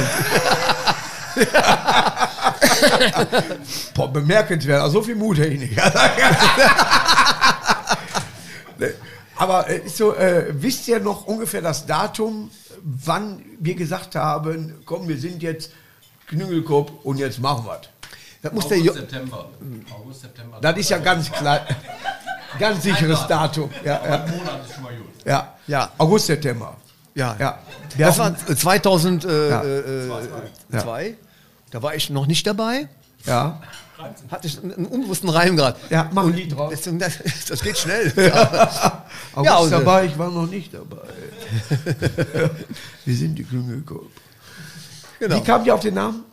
Boah, 3.94 4.12
bemerkenswert. 4.12 4.82
Also 4.82 5.00
so 5.00 5.06
viel 5.06 5.16
Mut 5.16 5.38
hätte 5.38 5.54
ich 5.54 5.60
nicht. 5.60 5.78
Aber 9.36 9.68
äh, 9.70 9.80
ist 9.80 9.98
so, 9.98 10.16
äh, 10.16 10.46
wisst 10.52 10.88
ihr 10.88 11.00
noch 11.00 11.26
ungefähr 11.26 11.62
das 11.62 11.86
Datum, 11.86 12.50
wann 12.84 13.44
wir 13.60 13.76
gesagt 13.76 14.16
haben, 14.16 14.76
komm, 14.86 15.08
wir 15.08 15.18
sind 15.18 15.42
jetzt 15.42 15.72
Knügelkopf 16.28 16.92
und 17.04 17.18
jetzt 17.18 17.40
machen 17.40 17.66
wir 17.66 17.82
das 18.42 18.52
muss 18.52 18.68
der 18.68 18.78
jo 18.78 18.92
August, 18.92 19.10
September. 19.10 19.50
August, 19.98 20.22
September. 20.22 20.58
Das 20.62 20.78
ist 20.78 20.90
ja 20.90 20.98
ganz 20.98 21.32
klar, 21.32 21.62
ganz 22.60 22.84
sicheres 22.84 23.26
Datum. 23.28 23.70
Ja, 23.84 24.02
ja, 24.06 24.18
Monat 24.28 24.66
ist 24.66 24.74
schon 24.76 24.84
mal 24.84 24.94
gut. 24.96 25.08
ja. 25.26 25.54
Ja. 25.68 25.90
August, 25.98 26.26
September. 26.28 26.76
Ja, 27.16 27.36
Ja. 27.40 27.60
Das 27.98 28.18
war 28.18 28.36
2002. 28.36 29.30
Ja. 29.50 29.62
Äh, 29.62 29.80
äh, 29.80 30.80
zwei. 30.80 31.16
Da 31.72 31.82
war 31.82 31.96
ich 31.96 32.10
noch 32.10 32.26
nicht 32.28 32.46
dabei. 32.46 32.88
Ja. 33.26 33.62
Hatte 34.30 34.48
ich 34.48 34.62
einen, 34.62 34.86
unbewussten 34.88 35.30
Reim 35.30 35.56
gerade. 35.56 35.78
Ja, 35.90 36.10
mach 36.12 36.24
ein 36.26 36.34
Lied 36.34 36.54
draus. 36.56 36.74
Das, 36.74 36.98
das, 36.98 37.46
das 37.48 37.62
geht 37.62 37.78
schnell. 37.78 38.12
Ja. 38.18 39.06
August 39.34 39.46
Ja, 39.46 39.58
und, 39.60 39.68
äh, 39.68 39.72
dabei, 39.72 40.06
ich 40.06 40.18
war 40.18 40.30
noch 40.32 40.48
nicht 40.48 40.74
dabei. 40.74 40.98
Wir 43.06 43.16
sind 43.16 43.36
die 43.36 43.44
Klüngelkorb. 43.44 44.10
genau. 45.20 45.36
Wie 45.36 45.42
kam 45.42 45.64
die 45.64 45.72
auf 45.72 45.80
den 45.82 45.94
Namen? 45.94 46.24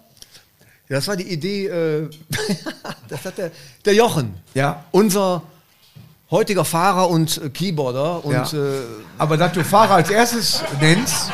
Ja, 0.88 0.96
das 0.96 1.06
war 1.06 1.16
die 1.16 1.30
Idee, 1.32 1.66
äh, 1.68 2.10
das 3.08 3.24
hat 3.24 3.38
der, 3.38 3.52
der 3.84 3.94
Jochen, 3.94 4.34
Ja. 4.54 4.84
unser 4.90 5.42
heutiger 6.30 6.64
Fahrer 6.64 7.08
und 7.10 7.40
äh, 7.42 7.48
Keyboarder. 7.50 8.24
Und 8.24 8.32
Ja. 8.32 8.42
äh, 8.58 8.82
Aber 9.18 9.36
dass 9.36 9.52
du 9.52 9.64
Fahrer 9.64 9.94
als 9.94 10.10
erstes 10.10 10.62
nennst, 10.80 11.30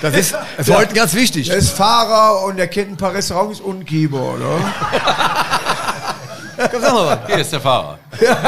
das 0.00 0.14
ist 0.16 0.34
ist 0.58 0.70
heute 0.74 0.94
ganz 0.94 1.14
wichtig. 1.14 1.48
der 1.48 1.56
ist 1.58 1.70
Fahrer 1.70 2.44
und 2.44 2.58
er 2.58 2.66
kennt 2.68 2.90
ein 2.90 2.96
paar 2.96 3.14
Restaurants 3.14 3.60
und 3.60 3.84
Keyboard, 3.86 4.40
oder? 4.40 4.74
Komm, 6.70 6.80
sag 6.80 6.92
mal 6.92 7.06
was. 7.06 7.26
Hier 7.26 7.38
ist 7.38 7.52
der 7.52 7.60
Fahrer. 7.60 7.98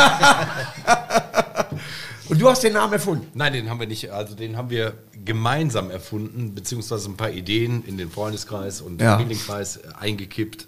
Und 2.28 2.40
du 2.40 2.49
hast 2.49 2.62
den 2.62 2.73
Namen 2.73 2.94
erfunden. 2.94 3.26
Nein, 3.35 3.52
den 3.52 3.68
haben 3.68 3.78
wir 3.80 3.87
nicht. 3.87 4.11
Also 4.11 4.35
den 4.35 4.56
haben 4.56 4.71
wir 4.71 4.94
gemeinsam 5.26 5.90
erfunden, 5.90 6.54
beziehungsweise 6.54 7.11
ein 7.11 7.16
paar 7.16 7.30
Ideen 7.30 7.85
in 7.87 7.99
den 7.99 8.11
Freundeskreis 8.11 8.80
und 8.80 9.00
Ja. 9.00 9.12
Familienkreis 9.18 9.76
äh, 9.76 9.80
eingekippt. 10.00 10.66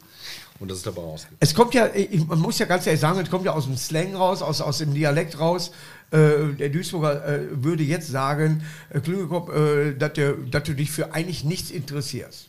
Und 0.59 0.71
das 0.71 0.79
ist 0.79 0.87
dabei 0.87 1.03
rausgekommen. 1.03 1.39
Es 1.41 1.55
kommt 1.55 1.75
ja, 1.75 1.89
ich, 1.95 2.27
man 2.27 2.39
muss 2.39 2.59
ja 2.59 2.67
ganz 2.67 2.87
ehrlich 2.87 3.01
sagen, 3.01 3.21
es 3.21 3.31
kommt 3.31 3.45
ja 3.45 3.53
aus 3.53 3.67
dem 3.67 3.77
Slang 3.77 4.15
raus, 4.15 4.43
aus, 4.43 4.61
aus 4.61 4.79
dem 4.79 4.95
Dialekt 4.95 5.39
raus. 5.39 5.71
Äh, 6.11 6.55
der 6.59 6.71
Duisburger 6.71 7.27
äh, 7.27 7.65
würde 7.65 7.83
jetzt 7.83 8.09
sagen, 8.09 8.63
äh, 8.91 9.01
Klüngelkopf, 9.01 9.53
äh, 9.53 9.95
dass 9.95 10.63
du 10.63 10.75
dich 10.75 10.91
für 10.91 11.13
eigentlich 11.13 11.45
nichts 11.45 11.71
interessierst. 11.71 12.49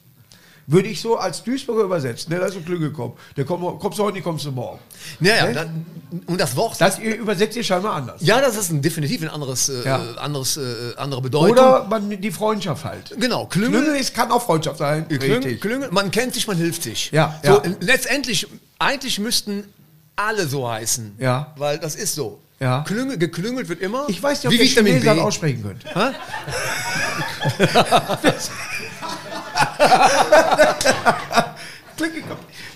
Würde 0.70 0.90
ich 0.90 1.00
so 1.00 1.16
als 1.18 1.44
Duisburger 1.46 1.84
übersetzen, 1.84 2.34
ne? 2.34 2.40
Das 2.42 2.52
ist 2.52 2.58
ein 2.58 2.66
Klüngelkopf. 2.66 3.18
Der 3.38 3.46
komm, 3.46 3.80
kommst 3.80 4.00
du 4.00 4.04
heute 4.04 4.16
nicht, 4.16 4.26
kommst 4.26 4.44
du 4.46 4.52
morgen. 4.52 4.80
Ja, 5.22 5.36
ja, 5.38 5.46
Ne? 5.46 5.54
dann, 5.54 5.86
und 6.26 6.42
das 6.42 6.58
Wort. 6.58 6.82
Das 6.82 7.00
ihr 7.00 7.16
übersetzt 7.16 7.56
ihr 7.56 7.64
scheinbar 7.64 7.94
anders. 7.94 8.22
ja, 8.22 8.42
das 8.42 8.58
ist 8.58 8.70
ein, 8.72 8.82
definitiv 8.82 9.22
ein 9.22 9.30
anderes, 9.30 9.70
äh, 9.70 9.86
Ja. 9.86 10.02
anderes, 10.18 10.58
äh, 10.58 10.62
andere 10.98 11.22
Bedeutung. 11.22 11.52
Oder 11.52 11.86
man, 11.90 12.10
die 12.20 12.32
Freundschaft 12.32 12.84
halt. 12.84 13.16
genau, 13.18 13.46
Klüngel. 13.46 13.82
Klüngel 13.82 14.00
ist, 14.02 14.14
kann 14.14 14.30
auch 14.30 14.42
Freundschaft 14.44 14.80
sein. 14.80 15.08
Klüngel, 15.08 15.56
Klüngel, 15.58 15.90
man 15.92 16.12
kennt 16.12 16.34
sich, 16.34 16.46
man 16.48 16.58
hilft 16.58 16.84
sich. 16.84 17.12
Ja, 17.12 17.40
so, 17.46 17.54
ja. 17.54 17.62
Letztendlich, 17.80 18.46
eigentlich 18.78 19.20
müssten 19.20 19.64
alle 20.18 20.48
so 20.48 20.70
heißen. 20.70 21.16
Ja. 21.18 21.54
Weil 21.56 21.78
das 21.80 21.96
ist 21.96 22.14
so. 22.14 22.40
Ja. 22.60 22.82
Klüngel, 22.86 23.18
geklüngelt 23.18 23.70
wird 23.70 23.80
immer. 23.82 24.04
Ich 24.10 24.22
weiß 24.22 24.40
nicht, 24.44 24.48
ob 24.48 24.52
wie 24.52 24.58
ihr 24.58 24.66
Chinesen 24.66 25.20
aussprechen 25.20 25.64
könnt. 25.64 25.86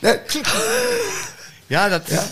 Ne, 0.01 0.20
Ja, 1.70 1.89
das 1.89 2.10
Ja. 2.10 2.24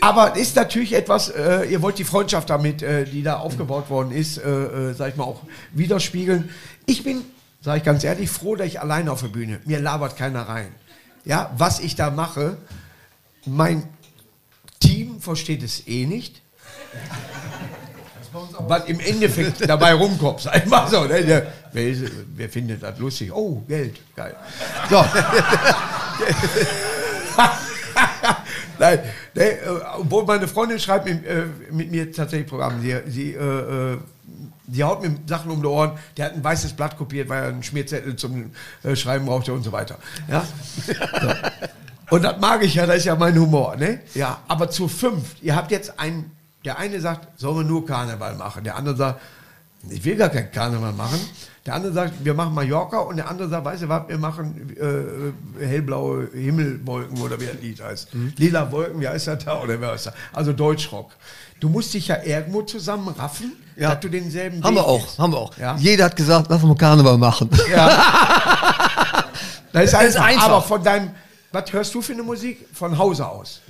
Aber 0.00 0.34
ist 0.34 0.56
natürlich 0.56 0.94
etwas, 0.94 1.28
äh, 1.28 1.64
ihr 1.66 1.80
wollt 1.80 1.96
die 1.96 2.02
Freundschaft 2.04 2.50
damit, 2.50 2.82
äh, 2.82 3.04
die 3.04 3.22
da 3.22 3.36
aufgebaut 3.36 3.88
worden 3.88 4.10
ist, 4.10 4.36
äh, 4.36 4.50
äh, 4.50 4.94
sag 4.94 5.10
ich 5.10 5.16
mal, 5.16 5.22
auch 5.22 5.42
widerspiegeln. 5.72 6.50
Ich 6.86 7.04
bin, 7.04 7.24
sage 7.60 7.78
ich 7.78 7.84
ganz 7.84 8.02
ehrlich, 8.02 8.28
froh, 8.28 8.56
dass 8.56 8.66
ich 8.66 8.80
alleine 8.80 9.12
auf 9.12 9.20
der 9.20 9.28
Bühne. 9.28 9.60
Mir 9.64 9.78
labert 9.78 10.16
keiner 10.16 10.48
rein. 10.48 10.74
Ja, 11.24 11.52
was 11.56 11.78
ich 11.78 11.94
da 11.94 12.10
mache, 12.10 12.56
mein 13.46 13.84
Team 14.80 15.20
versteht 15.20 15.62
es 15.62 15.86
eh 15.86 16.04
nicht. 16.04 16.42
Was 18.66 18.86
im 18.86 18.98
Endeffekt 18.98 19.68
dabei 19.68 19.92
rumkommt, 19.94 20.40
sag 20.40 20.56
ich 20.56 20.66
mal 20.66 20.88
so. 20.88 21.04
Ne? 21.04 21.46
Wer, 21.72 21.88
ist, 21.88 22.04
wer 22.36 22.48
findet 22.48 22.82
das 22.82 22.98
lustig? 22.98 23.32
Oh, 23.32 23.62
Geld, 23.66 24.00
geil. 24.14 24.36
So. 24.90 25.04
Nein, 28.78 28.98
ne, 29.34 29.42
äh, 29.42 29.60
obwohl 29.98 30.24
meine 30.24 30.48
Freundin 30.48 30.78
schreibt 30.78 31.06
mit, 31.06 31.24
äh, 31.24 31.44
mit 31.70 31.90
mir 31.90 32.12
tatsächlich 32.12 32.48
Programme. 32.48 32.80
Sie, 32.80 32.96
sie, 33.06 33.32
äh, 33.32 33.92
äh, 33.92 33.98
sie 34.70 34.84
haut 34.84 35.02
mir 35.02 35.16
Sachen 35.26 35.50
um 35.50 35.60
die 35.60 35.68
Ohren. 35.68 35.92
Der 36.16 36.26
hat 36.26 36.34
ein 36.34 36.44
weißes 36.44 36.72
Blatt 36.74 36.96
kopiert, 36.96 37.28
weil 37.28 37.42
er 37.42 37.48
einen 37.50 37.62
Schmierzettel 37.62 38.16
zum 38.16 38.50
äh, 38.82 38.96
Schreiben 38.96 39.26
brauchte 39.26 39.52
und 39.52 39.62
so 39.62 39.72
weiter. 39.72 39.98
Ja? 40.28 40.44
So. 40.86 42.14
Und 42.16 42.22
das 42.24 42.38
mag 42.40 42.62
ich 42.62 42.74
ja, 42.74 42.84
das 42.84 42.98
ist 42.98 43.04
ja 43.04 43.16
mein 43.16 43.38
Humor. 43.38 43.76
Ne? 43.76 44.00
Ja, 44.14 44.42
aber 44.48 44.70
zu 44.70 44.88
fünf. 44.88 45.36
Ihr 45.40 45.56
habt 45.56 45.70
jetzt 45.70 45.98
einen, 45.98 46.30
der 46.64 46.78
eine 46.78 47.00
sagt, 47.00 47.40
sollen 47.40 47.56
wir 47.56 47.64
nur 47.64 47.86
Karneval 47.86 48.34
machen. 48.34 48.64
Der 48.64 48.76
andere 48.76 48.96
sagt, 48.96 49.20
ich 49.88 50.04
will 50.04 50.16
gar 50.16 50.28
kein 50.28 50.50
Karneval 50.52 50.92
machen. 50.92 51.18
Der 51.64 51.74
andere 51.74 51.92
sagt, 51.92 52.24
wir 52.24 52.34
machen 52.34 52.54
Mallorca 52.54 52.98
und 52.98 53.16
der 53.16 53.28
andere 53.30 53.48
sagt, 53.48 53.64
weißt 53.64 53.82
du 53.84 53.88
was, 53.88 54.08
wir 54.08 54.18
machen 54.18 54.74
äh, 55.60 55.64
hellblaue 55.64 56.28
Himmelwolken 56.34 57.20
oder 57.20 57.40
wie 57.40 57.46
das 57.46 57.54
Lied 57.60 57.80
heißt. 57.80 58.08
Lila 58.36 58.72
Wolken, 58.72 59.00
wie 59.00 59.06
heißt 59.08 59.28
das 59.28 59.44
da 59.44 59.60
oder 59.60 59.80
wer 59.80 59.92
heißt 59.92 60.06
das? 60.06 60.14
Also 60.32 60.52
Deutschrock. 60.52 61.12
Du 61.60 61.68
musst 61.68 61.94
dich 61.94 62.08
ja 62.08 62.20
irgendwo 62.24 62.62
zusammenraffen, 62.62 63.52
Ja. 63.76 63.90
dass 63.90 64.00
du 64.00 64.08
denselben 64.08 64.64
haben 64.64 64.74
Weg 64.74 64.82
wir 64.82 64.88
auch, 64.88 65.04
gehst. 65.04 65.18
haben 65.20 65.32
wir 65.32 65.38
auch. 65.38 65.56
Ja. 65.56 65.76
Jeder 65.76 66.06
hat 66.06 66.16
gesagt, 66.16 66.46
lass 66.50 66.60
uns 66.64 66.68
mal 66.68 66.76
Karneval 66.76 67.16
machen. 67.18 67.48
Das 69.72 69.84
ist, 69.84 69.92
Das 69.94 70.02
ist 70.04 70.16
einfach. 70.16 70.24
einfach. 70.26 70.48
Aber 70.48 70.62
von 70.62 70.84
deinem, 70.84 71.10
was 71.50 71.72
hörst 71.72 71.94
du 71.94 72.02
für 72.02 72.12
eine 72.12 72.22
Musik? 72.22 72.66
Von 72.74 72.98
Hause 72.98 73.26
aus. 73.26 73.60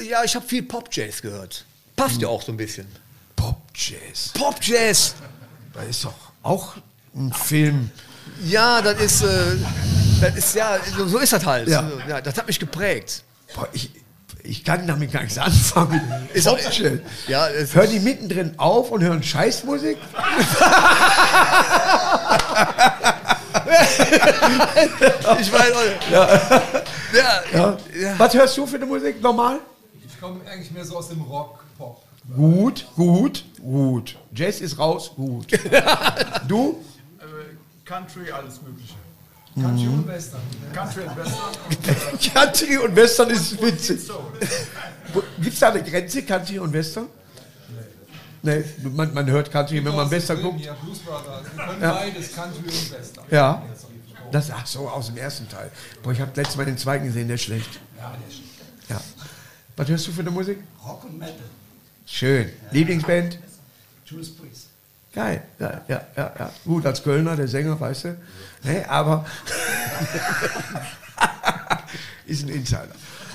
Äh, 0.00 0.08
ja, 0.08 0.22
ich 0.24 0.34
habe 0.36 0.46
viel 0.46 0.62
Pop-Jazz 0.62 1.20
gehört. 1.20 1.64
Passt 1.96 2.20
ja 2.22 2.28
auch 2.28 2.42
so 2.42 2.52
ein 2.52 2.56
bisschen. 2.56 2.86
Pop 3.34 3.56
Jazz. 3.74 4.30
Pop-Jazz. 4.34 5.14
Das 5.74 5.86
ist 5.88 6.04
doch 6.04 6.14
auch 6.44 6.74
ein 7.14 7.32
Film. 7.32 7.90
Ja, 8.44 8.80
das 8.82 9.00
ist, 9.00 9.22
äh, 9.22 9.56
das 10.20 10.34
ist 10.36 10.54
ja, 10.54 10.78
so, 10.96 11.06
so 11.06 11.18
ist 11.18 11.32
das 11.32 11.44
halt. 11.44 11.68
Ja. 11.68 11.84
Ja. 12.08 12.20
das 12.20 12.36
hat 12.36 12.46
mich 12.46 12.58
geprägt. 12.58 13.22
Boah, 13.54 13.68
ich, 13.72 13.90
ich 14.42 14.64
kann 14.64 14.86
damit 14.86 15.12
gar 15.12 15.22
nichts 15.22 15.38
anfangen. 15.38 16.00
Ist 16.32 16.48
auch- 16.48 16.58
Jazz. 16.58 17.00
Ja, 17.28 17.48
Hören 17.48 17.90
die 17.90 18.00
mittendrin 18.00 18.58
auf 18.58 18.90
und 18.90 19.02
hören 19.02 19.22
Scheißmusik? 19.22 19.98
ich 25.40 25.52
weiß 25.52 25.72
ja. 26.10 26.28
Ja, 27.12 27.42
ja. 28.00 28.18
Was 28.18 28.34
hörst 28.34 28.56
du 28.56 28.66
für 28.66 28.76
eine 28.76 28.86
Musik 28.86 29.20
normal? 29.22 29.58
Ich 30.06 30.20
komme 30.20 30.40
eigentlich 30.50 30.70
mehr 30.70 30.84
so 30.84 30.96
aus 30.96 31.08
dem 31.08 31.20
Rock, 31.22 31.64
Pop. 31.78 32.02
Gut, 32.36 32.86
gut, 32.96 33.44
gut. 33.60 34.16
Jazz 34.34 34.60
ist 34.60 34.78
raus, 34.78 35.12
gut. 35.14 35.46
Du? 36.48 36.82
Country, 37.84 38.30
alles 38.30 38.60
Mögliche. 38.62 38.94
Country 39.54 39.86
und 39.86 40.06
Western. 40.06 40.40
Country 40.72 41.02
und 41.02 41.16
Western. 41.16 42.32
Country 42.34 42.76
und 42.78 42.96
Western 42.96 43.30
ist 43.30 43.60
witzig. 43.62 44.00
Gibt 45.40 45.52
es 45.54 45.60
da 45.60 45.70
eine 45.70 45.82
Grenze, 45.82 46.22
Country 46.22 46.58
und 46.58 46.72
Western? 46.72 47.06
Nee, 48.44 48.64
man, 48.82 49.12
man 49.14 49.26
hört 49.30 49.50
Country, 49.52 49.84
wenn 49.84 49.94
man 49.94 50.10
Western 50.10 50.40
guckt. 50.42 50.60
Ja, 50.64 50.74
Blues 50.74 50.98
Brothers. 51.00 51.42
Wir 51.54 51.64
können 51.64 51.82
Ja. 51.82 51.92
beides, 51.92 52.34
Country 52.34 52.58
und 52.64 52.90
Western. 52.92 53.24
Ja. 53.30 53.62
Das, 54.32 54.50
ach 54.50 54.66
so, 54.66 54.88
aus 54.88 55.06
dem 55.06 55.18
ersten 55.18 55.48
Teil. 55.48 55.70
Boah, 56.02 56.12
ich 56.12 56.20
habe 56.20 56.32
letztes 56.34 56.56
Mal 56.56 56.64
den 56.64 56.78
zweiten 56.78 57.04
gesehen, 57.04 57.28
der 57.28 57.34
ist 57.34 57.42
schlecht. 57.42 57.78
Ja, 57.98 58.10
der 58.18 58.28
ist 58.28 58.36
schlecht. 58.36 58.50
Ja. 58.88 59.00
Was 59.76 59.88
hörst 59.88 60.06
du 60.06 60.12
für 60.12 60.20
eine 60.22 60.30
Musik? 60.30 60.58
Rock 60.84 61.04
und 61.04 61.18
Metal. 61.18 61.34
Schön. 62.06 62.50
Lieblingsband? 62.70 63.38
Judas 64.06 64.30
Priest. 64.30 64.68
Geil. 65.12 65.42
Ja, 65.58 65.80
ja, 65.88 66.00
ja, 66.16 66.32
ja. 66.38 66.50
Gut, 66.64 66.86
als 66.86 67.02
Kölner, 67.02 67.36
der 67.36 67.48
Sänger, 67.48 67.78
weißt 67.78 68.04
du. 68.04 68.16
Nee, 68.64 68.82
aber. 68.88 69.26
ist 72.26 72.44
ein 72.44 72.48
Insider. 72.48 72.86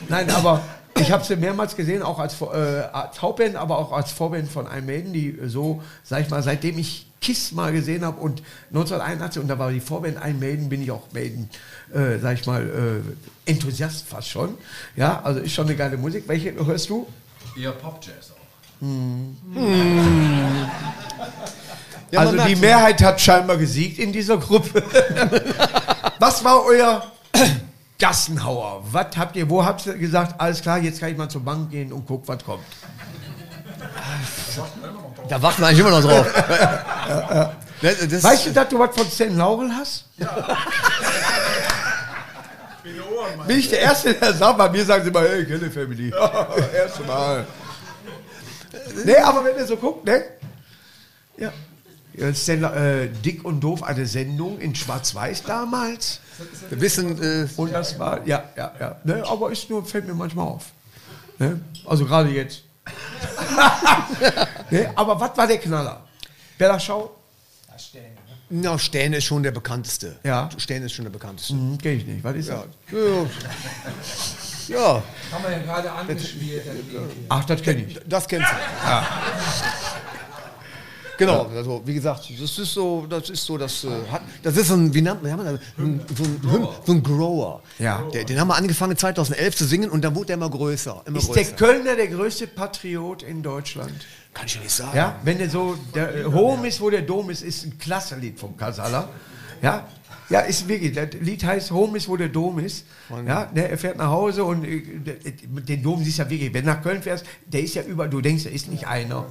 Nein, 0.09 0.29
aber 0.31 0.63
ich 0.99 1.11
habe 1.11 1.23
sie 1.23 1.35
mehrmals 1.35 1.75
gesehen, 1.75 2.01
auch 2.01 2.17
als, 2.17 2.41
äh, 2.41 2.45
als 2.45 3.21
Hauptband, 3.21 3.55
aber 3.55 3.77
auch 3.77 3.91
als 3.91 4.11
Vorband 4.11 4.49
von 4.49 4.65
Iron 4.65 4.85
Maiden, 4.85 5.13
die 5.13 5.37
so, 5.45 5.81
sag 6.03 6.21
ich 6.21 6.29
mal, 6.29 6.41
seitdem 6.41 6.79
ich 6.79 7.05
KISS 7.21 7.51
mal 7.51 7.71
gesehen 7.71 8.05
habe 8.05 8.19
und 8.19 8.41
1981, 8.69 9.41
und 9.41 9.47
da 9.47 9.59
war 9.59 9.71
die 9.71 9.79
Vorband 9.79 10.17
Iron 10.23 10.39
Maiden, 10.39 10.69
bin 10.69 10.81
ich 10.81 10.91
auch 10.91 11.11
Maiden, 11.13 11.49
äh, 11.93 12.17
sag 12.19 12.39
ich 12.39 12.45
mal, 12.45 13.01
äh, 13.45 13.49
Enthusiast 13.49 14.07
fast 14.07 14.29
schon. 14.29 14.57
Ja, 14.95 15.21
also 15.23 15.39
ist 15.39 15.53
schon 15.53 15.67
eine 15.67 15.75
geile 15.75 15.97
Musik. 15.97 16.23
Welche 16.27 16.53
hörst 16.65 16.89
du? 16.89 17.07
Eher 17.55 17.71
Pop-Jazz 17.71 18.31
auch. 18.31 18.37
Ja, 22.11 22.21
also 22.21 22.37
die 22.37 22.55
Mehrheit 22.55 23.01
hat 23.03 23.19
scheinbar 23.19 23.57
gesiegt 23.57 23.99
in 23.99 24.13
dieser 24.13 24.37
Gruppe. 24.37 24.81
Was 26.19 26.43
war 26.43 26.63
euer 26.65 27.11
Gassenhauer? 27.99 28.83
Was 28.91 29.17
habt 29.17 29.35
ihr, 29.35 29.49
wo 29.49 29.65
habt 29.65 29.85
ihr 29.85 29.97
gesagt, 29.97 30.39
alles 30.39 30.61
klar, 30.61 30.77
jetzt 30.79 30.99
kann 30.99 31.09
ich 31.09 31.17
mal 31.17 31.29
zur 31.29 31.43
Bank 31.43 31.71
gehen 31.71 31.91
und 31.91 32.05
guck, 32.07 32.27
was 32.27 32.43
kommt? 32.43 32.63
Da 35.27 35.41
warten 35.41 35.61
wir 35.61 35.67
eigentlich 35.67 35.79
immer 35.79 35.91
noch 35.91 36.01
drauf. 36.01 37.53
Das, 37.79 38.07
das, 38.07 38.23
Weißt 38.23 38.47
du, 38.47 38.51
dass 38.53 38.69
du 38.69 38.79
was 38.79 38.95
von 38.95 39.05
Stan 39.07 39.37
Laurel 39.37 39.71
hast? 39.71 40.05
Bin 43.45 43.59
ich 43.59 43.69
der 43.69 43.81
Erste, 43.81 44.15
der 44.15 44.33
sagt, 44.33 44.57
bei 44.57 44.69
mir 44.69 44.83
sagen 44.83 45.03
sie 45.03 45.09
immer, 45.09 45.21
hey, 45.21 45.45
Kelly 45.45 45.69
Family. 45.69 46.11
Erste 46.75 47.03
Mal. 47.03 47.45
Nee, 49.05 49.17
aber 49.17 49.45
wenn 49.45 49.57
ihr 49.57 49.67
so 49.67 49.77
guckt, 49.77 50.05
ne? 50.05 50.23
Ja. 51.37 51.51
Äh, 52.17 52.33
Stella, 52.33 52.73
äh, 52.75 53.09
Dick 53.09 53.45
und 53.45 53.61
Doof 53.61 53.83
eine 53.83 54.05
Sendung 54.05 54.59
in 54.59 54.75
Schwarz-Weiß 54.75 55.43
damals. 55.43 56.19
Wir 56.69 56.81
wissen, 56.81 57.21
äh, 57.21 57.47
Und 57.55 57.73
das 57.73 57.97
war, 57.97 58.25
ja, 58.27 58.43
ja, 58.55 58.73
ja. 58.79 58.95
Ne, 59.03 59.23
aber 59.27 59.51
ist 59.51 59.69
nur, 59.69 59.85
fällt 59.85 60.07
mir 60.07 60.13
manchmal 60.13 60.47
auf. 60.47 60.65
Ne? 61.39 61.59
Also 61.85 62.05
gerade 62.05 62.29
jetzt. 62.29 62.63
ne? 64.69 64.91
Aber 64.95 65.19
was 65.19 65.37
war 65.37 65.47
der 65.47 65.57
Knaller? 65.57 66.03
Bella 66.57 66.79
Schau? 66.79 67.11
na, 68.49 68.79
Stähne 68.79 69.17
ist 69.17 69.25
schon 69.25 69.43
der 69.43 69.51
bekannteste. 69.51 70.17
Ja. 70.23 70.49
Stähne 70.57 70.85
ist 70.85 70.93
schon 70.93 71.03
der 71.03 71.11
bekannteste. 71.11 71.53
Hm, 71.53 71.77
kenn 71.77 71.97
ich 71.97 72.05
nicht. 72.05 72.23
Was 72.23 72.35
ist 72.35 72.49
das? 72.49 72.65
Ja. 74.69 74.75
ja, 74.77 75.03
Haben 75.31 75.43
wir 75.43 75.51
ja 75.51 75.59
gerade 75.59 75.91
angespielt. 75.91 76.63
Ach, 77.27 77.43
das 77.43 77.61
kenne 77.61 77.85
ich. 77.87 77.99
das 78.07 78.27
kennst 78.27 78.49
du. 78.49 78.55
Genau, 81.17 81.47
also 81.47 81.81
wie 81.85 81.93
gesagt, 81.95 82.29
das 82.41 82.59
ist 82.59 82.73
so, 82.73 83.05
das 83.09 83.29
ist 83.29 83.43
so, 83.43 83.57
das 83.57 83.83
äh, 83.83 83.87
hat, 84.11 84.21
das 84.43 84.55
ist 84.55 84.67
so 84.67 84.75
ein, 84.75 84.93
wie 84.93 85.01
nennt 85.01 85.23
man, 85.23 85.37
das? 85.43 85.59
Ein- 85.77 86.01
so 86.15 86.23
ein, 86.23 86.41
Hym- 86.51 86.67
so 86.85 86.91
ein 86.93 87.03
Grower. 87.03 87.61
Ja. 87.79 88.03
Der, 88.13 88.23
den 88.23 88.39
haben 88.39 88.47
wir 88.49 88.55
angefangen 88.55 88.95
2011 88.95 89.55
zu 89.55 89.65
singen 89.65 89.89
und 89.89 90.03
dann 90.03 90.13
wurde 90.15 90.27
der 90.27 90.35
immer 90.35 90.49
größer, 90.49 91.01
immer 91.05 91.17
Ist 91.17 91.33
der 91.33 91.43
größer. 91.43 91.55
Kölner 91.55 91.95
der 91.95 92.07
größte 92.07 92.47
Patriot 92.47 93.23
in 93.23 93.41
Deutschland? 93.41 93.91
Kann 94.33 94.45
ich 94.45 94.59
nicht 94.59 94.71
sagen. 94.71 94.95
Ja, 94.95 95.15
wenn 95.23 95.39
der 95.39 95.49
so, 95.49 95.75
der 95.95 96.31
Home 96.31 96.67
ist, 96.67 96.79
wo 96.79 96.89
der 96.91 97.01
Dom 97.01 97.29
ist, 97.31 97.41
ist 97.41 97.65
ein 97.65 97.77
klasse 97.79 98.15
Lied 98.17 98.39
vom 98.39 98.55
Kasala. 98.55 99.09
Ja, 99.63 99.87
ja, 100.29 100.41
ist 100.41 100.67
wirklich, 100.67 100.93
das 100.93 101.09
Lied 101.19 101.43
heißt 101.43 101.71
Home 101.71 101.97
ist, 101.97 102.07
wo 102.07 102.17
der 102.17 102.29
Dom 102.29 102.59
ist. 102.59 102.85
Ja, 103.25 103.49
ne, 103.53 103.69
er 103.69 103.77
fährt 103.77 103.97
nach 103.97 104.09
Hause 104.09 104.43
und 104.43 104.65
äh, 104.65 104.81
den 104.81 105.83
Dom 105.83 106.03
siehst 106.03 106.19
du 106.19 106.23
ja 106.23 106.29
wirklich, 106.29 106.53
wenn 106.53 106.65
du 106.65 106.71
nach 106.71 106.83
Köln 106.83 107.01
fährst, 107.01 107.25
der 107.45 107.61
ist 107.61 107.75
ja 107.75 107.83
überall, 107.83 108.09
du 108.09 108.21
denkst, 108.21 108.43
da 108.43 108.49
ist 108.49 108.69
nicht 108.69 108.87
einer. 108.87 109.25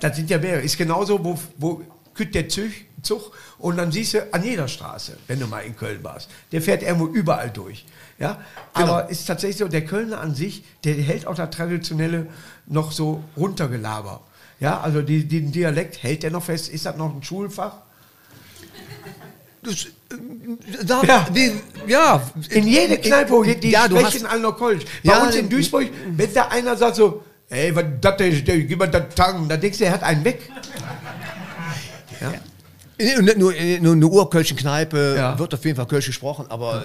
Das 0.00 0.16
sind 0.16 0.30
ja 0.30 0.38
mehrere. 0.38 0.62
Ist 0.62 0.78
genauso, 0.78 1.22
wo, 1.24 1.38
wo 1.58 1.82
kütt 2.14 2.34
der 2.34 2.48
Zug, 2.48 2.70
Zug 3.02 3.32
und 3.58 3.76
dann 3.76 3.92
siehst 3.92 4.14
du 4.14 4.32
an 4.32 4.42
jeder 4.42 4.66
Straße, 4.66 5.18
wenn 5.26 5.40
du 5.40 5.46
mal 5.46 5.60
in 5.60 5.76
Köln 5.76 6.02
warst. 6.02 6.30
Der 6.52 6.62
fährt 6.62 6.82
irgendwo 6.82 7.06
überall 7.06 7.50
durch. 7.50 7.84
Ja? 8.18 8.40
Aber 8.72 9.10
ist 9.10 9.26
tatsächlich 9.26 9.58
so, 9.58 9.68
der 9.68 9.84
Kölner 9.84 10.20
an 10.20 10.34
sich, 10.34 10.64
der 10.84 10.94
hält 10.94 11.26
auch 11.26 11.34
das 11.34 11.50
Traditionelle 11.50 12.28
noch 12.66 12.92
so 12.92 13.22
runtergelaber. 13.36 14.22
Ja, 14.60 14.80
also 14.80 15.02
die, 15.02 15.26
den 15.26 15.52
Dialekt 15.52 16.02
hält 16.02 16.22
der 16.22 16.30
noch 16.30 16.44
fest. 16.44 16.68
Ist 16.68 16.86
das 16.86 16.96
noch 16.96 17.14
ein 17.14 17.22
Schulfach? 17.22 17.78
Das, 19.64 19.84
äh, 19.84 20.84
da, 20.84 21.02
Ja. 21.02 21.26
Wie, 21.32 21.52
ja. 21.86 22.22
In 22.50 22.66
jede 22.68 22.98
Kneipe, 22.98 23.30
wo 23.32 23.40
geht, 23.40 23.62
die 23.64 23.70
ja, 23.70 23.84
sprechen 23.86 24.26
alle 24.26 24.40
noch 24.42 24.56
Kölsch. 24.58 24.84
Bei 25.02 25.12
Ja, 25.12 25.24
uns 25.24 25.34
in 25.34 25.48
Duisburg, 25.48 25.88
wenn 26.16 26.32
da 26.34 26.48
einer 26.48 26.76
sagt 26.76 26.96
so, 26.96 27.22
ey, 27.48 27.74
was 27.74 27.84
das 28.00 28.20
ist, 28.20 28.44
gib 28.44 28.78
mal 28.78 28.86
das 28.88 29.14
Tang, 29.14 29.48
dann 29.48 29.60
denkst 29.60 29.78
du, 29.78 29.84
er 29.84 29.92
hat 29.92 30.02
einen 30.02 30.24
weg. 30.24 30.50
in- 32.98 33.26
in- 33.28 33.38
nur, 33.38 33.54
in- 33.54 33.82
nur 33.82 33.92
eine 33.94 34.06
urkölschen 34.06 34.56
Kneipe 34.56 35.14
Ja. 35.16 35.38
wird 35.38 35.52
auf 35.54 35.64
jeden 35.64 35.76
Fall 35.76 35.86
Kölsch 35.86 36.06
gesprochen, 36.06 36.46
aber 36.48 36.84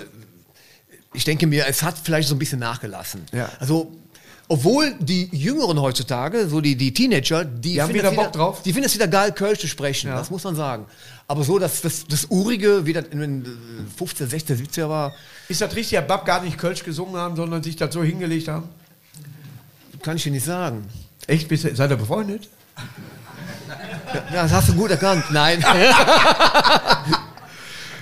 ich 1.13 1.23
denke 1.23 1.47
mir, 1.47 1.65
es 1.67 1.83
hat 1.83 1.95
vielleicht 2.01 2.27
so 2.29 2.35
ein 2.35 2.39
bisschen 2.39 2.59
nachgelassen. 2.59 3.21
Ja. 3.31 3.49
Also, 3.59 3.91
obwohl 4.49 4.93
die 4.99 5.29
Jüngeren 5.31 5.79
heutzutage, 5.79 6.49
so 6.49 6.59
die, 6.59 6.75
die 6.75 6.93
Teenager, 6.93 7.45
die, 7.45 7.73
Die 7.73 7.81
haben 7.81 7.91
finden 7.91 8.11
wieder 8.11 8.23
Bock 8.23 8.33
drauf. 8.33 8.61
Die 8.63 8.73
finden 8.73 8.87
es 8.87 8.93
wieder 8.95 9.07
geil, 9.07 9.31
Kölsch 9.31 9.59
zu 9.59 9.67
sprechen, 9.67 10.07
Ja. 10.09 10.17
das 10.17 10.29
muss 10.29 10.43
man 10.43 10.55
sagen. 10.55 10.85
Aber 11.27 11.43
so, 11.43 11.59
dass 11.59 11.81
das, 11.81 12.05
das 12.07 12.25
Urige, 12.25 12.85
wie 12.85 12.93
das 12.93 13.05
in 13.11 13.19
den 13.19 13.45
äh, 13.45 13.97
15, 13.97 14.27
16, 14.27 14.57
17 14.57 14.89
war, 14.89 15.13
Ist 15.47 15.61
das 15.61 15.73
richtig, 15.75 15.97
dass 15.99 16.07
Bab 16.07 16.25
gar 16.25 16.41
nicht 16.43 16.57
Kölsch 16.57 16.83
gesungen 16.83 17.15
haben, 17.15 17.35
sondern 17.35 17.63
sich 17.63 17.75
das 17.77 17.93
so 17.93 18.03
hingelegt 18.03 18.47
haben? 18.49 18.67
kann 20.01 20.15
ich 20.17 20.23
dir 20.23 20.31
nicht 20.31 20.45
sagen. 20.45 20.87
Echt? 21.27 21.47
Bist 21.47 21.65
ihr- 21.65 21.75
Seid 21.75 21.91
ihr 21.91 21.97
befreundet? 21.97 22.49
Ja, 24.33 24.43
das 24.43 24.51
hast 24.53 24.69
du 24.69 24.73
gut 24.73 24.89
erkannt. 24.91 25.25
Nein. 25.29 25.63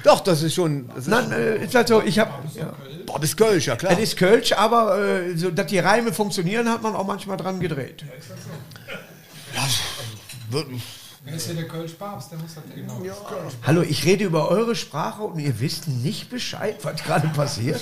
Doch, 0.04 0.20
das 0.22 0.42
ist 0.42 0.54
schon. 0.54 0.88
Das 0.90 1.00
ist, 1.00 1.08
Nein, 1.08 1.32
äh, 1.32 1.64
ist 1.64 1.76
halt 1.76 1.88
so, 1.88 2.02
ich 2.02 2.18
hab. 2.20 2.44
Ja. 2.56 2.74
Boah, 3.06 3.20
bis 3.20 3.36
Kölsch, 3.36 3.68
ja 3.68 3.76
klar. 3.76 3.94
Es 3.94 4.00
ist 4.00 4.18
Kölsch, 4.18 4.52
aber 4.54 4.98
äh, 5.00 5.36
so, 5.38 5.50
dass 5.50 5.68
die 5.68 5.80
Reime 5.80 6.14
funktionieren, 6.14 6.70
hat 6.70 6.82
man 6.82 6.96
auch 6.96 7.06
manchmal 7.06 7.38
dran 7.38 7.60
gedreht. 7.60 8.04
Wer 11.24 11.34
ist 11.36 11.46
hier 11.46 11.56
der 11.56 11.68
Kölsch-Papst? 11.68 12.32
Der 12.32 12.40
muss 12.40 12.56
das 12.56 12.64
genau. 12.74 13.02
Hallo, 13.64 13.82
ich 13.82 14.06
rede 14.06 14.24
über 14.24 14.50
eure 14.50 14.76
Sprache 14.76 15.24
und 15.24 15.40
ihr 15.40 15.60
wisst 15.60 15.88
nicht 15.88 16.30
Bescheid, 16.30 16.78
was 16.84 17.04
gerade 17.04 17.28
passiert. 17.30 17.82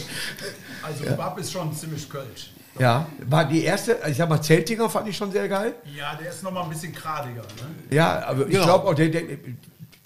Also 0.81 1.15
Bab 1.15 1.37
ist 1.39 1.51
schon 1.51 1.73
ziemlich 1.75 2.09
Kölsch. 2.09 2.51
Ja, 2.79 3.07
war 3.29 3.45
die 3.45 3.63
erste, 3.63 3.97
ich 4.09 4.17
sag 4.17 4.27
mal, 4.27 4.41
Zeltinger 4.41 4.89
fand 4.89 5.07
ich 5.07 5.15
schon 5.15 5.31
sehr 5.31 5.47
geil. 5.47 5.75
Ja, 5.95 6.15
der 6.15 6.29
ist 6.29 6.43
noch 6.43 6.51
mal 6.51 6.63
ein 6.63 6.69
bisschen 6.69 6.93
gradiger. 6.93 7.41
Ne? 7.41 7.95
Ja, 7.95 8.25
aber 8.25 8.45
ich 8.47 8.51
Genau. 8.51 8.65
glaube 8.65 8.87
auch, 8.89 8.93
der, 8.95 9.09
der, 9.09 9.21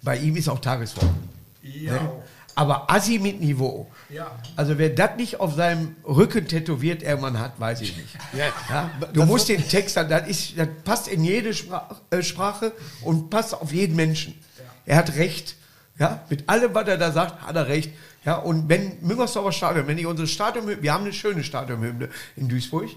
bei 0.03 0.17
ihm 0.17 0.35
ist 0.35 0.47
auch 0.49 0.59
Tagesform. 0.59 1.15
Ja, 1.61 1.93
Ne? 1.93 2.11
Aber 2.55 2.91
Assi 2.91 3.19
mit 3.19 3.39
Niveau. 3.39 3.89
ja. 4.09 4.37
Also 4.57 4.77
wer 4.77 4.89
das 4.89 5.15
nicht 5.15 5.39
auf 5.39 5.55
seinem 5.55 5.95
Rücken 6.05 6.45
tätowiert 6.45 7.01
irgendwann 7.03 7.39
hat, 7.39 7.57
weiß 7.57 7.79
ich 7.81 7.95
nicht. 7.95 8.17
Ja. 8.33 8.47
Ja, 8.69 8.91
du 9.13 9.23
musst 9.25 9.47
den 9.47 9.65
Text, 9.65 9.95
das, 9.95 10.27
ist, 10.27 10.57
das 10.57 10.67
passt 10.83 11.07
in 11.07 11.23
jede 11.23 11.53
Sprach, 11.53 11.95
äh, 12.09 12.21
Sprache 12.21 12.73
und 13.01 13.29
passt 13.29 13.53
auf 13.53 13.71
jeden 13.71 13.95
Menschen. 13.95 14.37
Er 14.85 14.97
hat 14.97 15.15
recht. 15.15 15.55
Ja, 15.99 16.23
mit 16.29 16.49
allem, 16.49 16.73
was 16.73 16.87
er 16.87 16.97
da 16.97 17.11
sagt, 17.11 17.41
hat 17.41 17.55
er 17.55 17.67
recht. 17.67 17.91
Ja, 18.25 18.35
und 18.35 18.67
wenn 18.67 18.97
Müngersdorfer 19.01 19.51
Stadion, 19.53 19.87
wenn 19.87 19.97
ich 19.97 20.05
unsere 20.05 20.27
Stadion, 20.27 20.67
wir 20.81 20.93
haben 20.93 21.05
eine 21.05 21.13
schöne 21.13 21.43
Stadionhymne 21.43 22.09
in 22.35 22.49
Duisburg, 22.49 22.89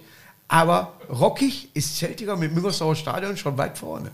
aber 0.49 0.95
rockig 1.09 1.69
ist 1.75 1.97
Celtiger 1.99 2.37
mit 2.37 2.53
Müngersdorfer 2.53 2.97
Stadion 2.97 3.37
schon 3.37 3.57
weit 3.59 3.79
vorne. 3.79 4.11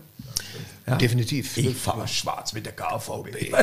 Ja. 0.89 0.95
Definitiv. 0.95 1.55
Ich 1.57 1.77
fahre 1.77 2.07
schwarz 2.07 2.53
mit 2.53 2.65
der 2.65 2.73
KVB. 2.73 3.53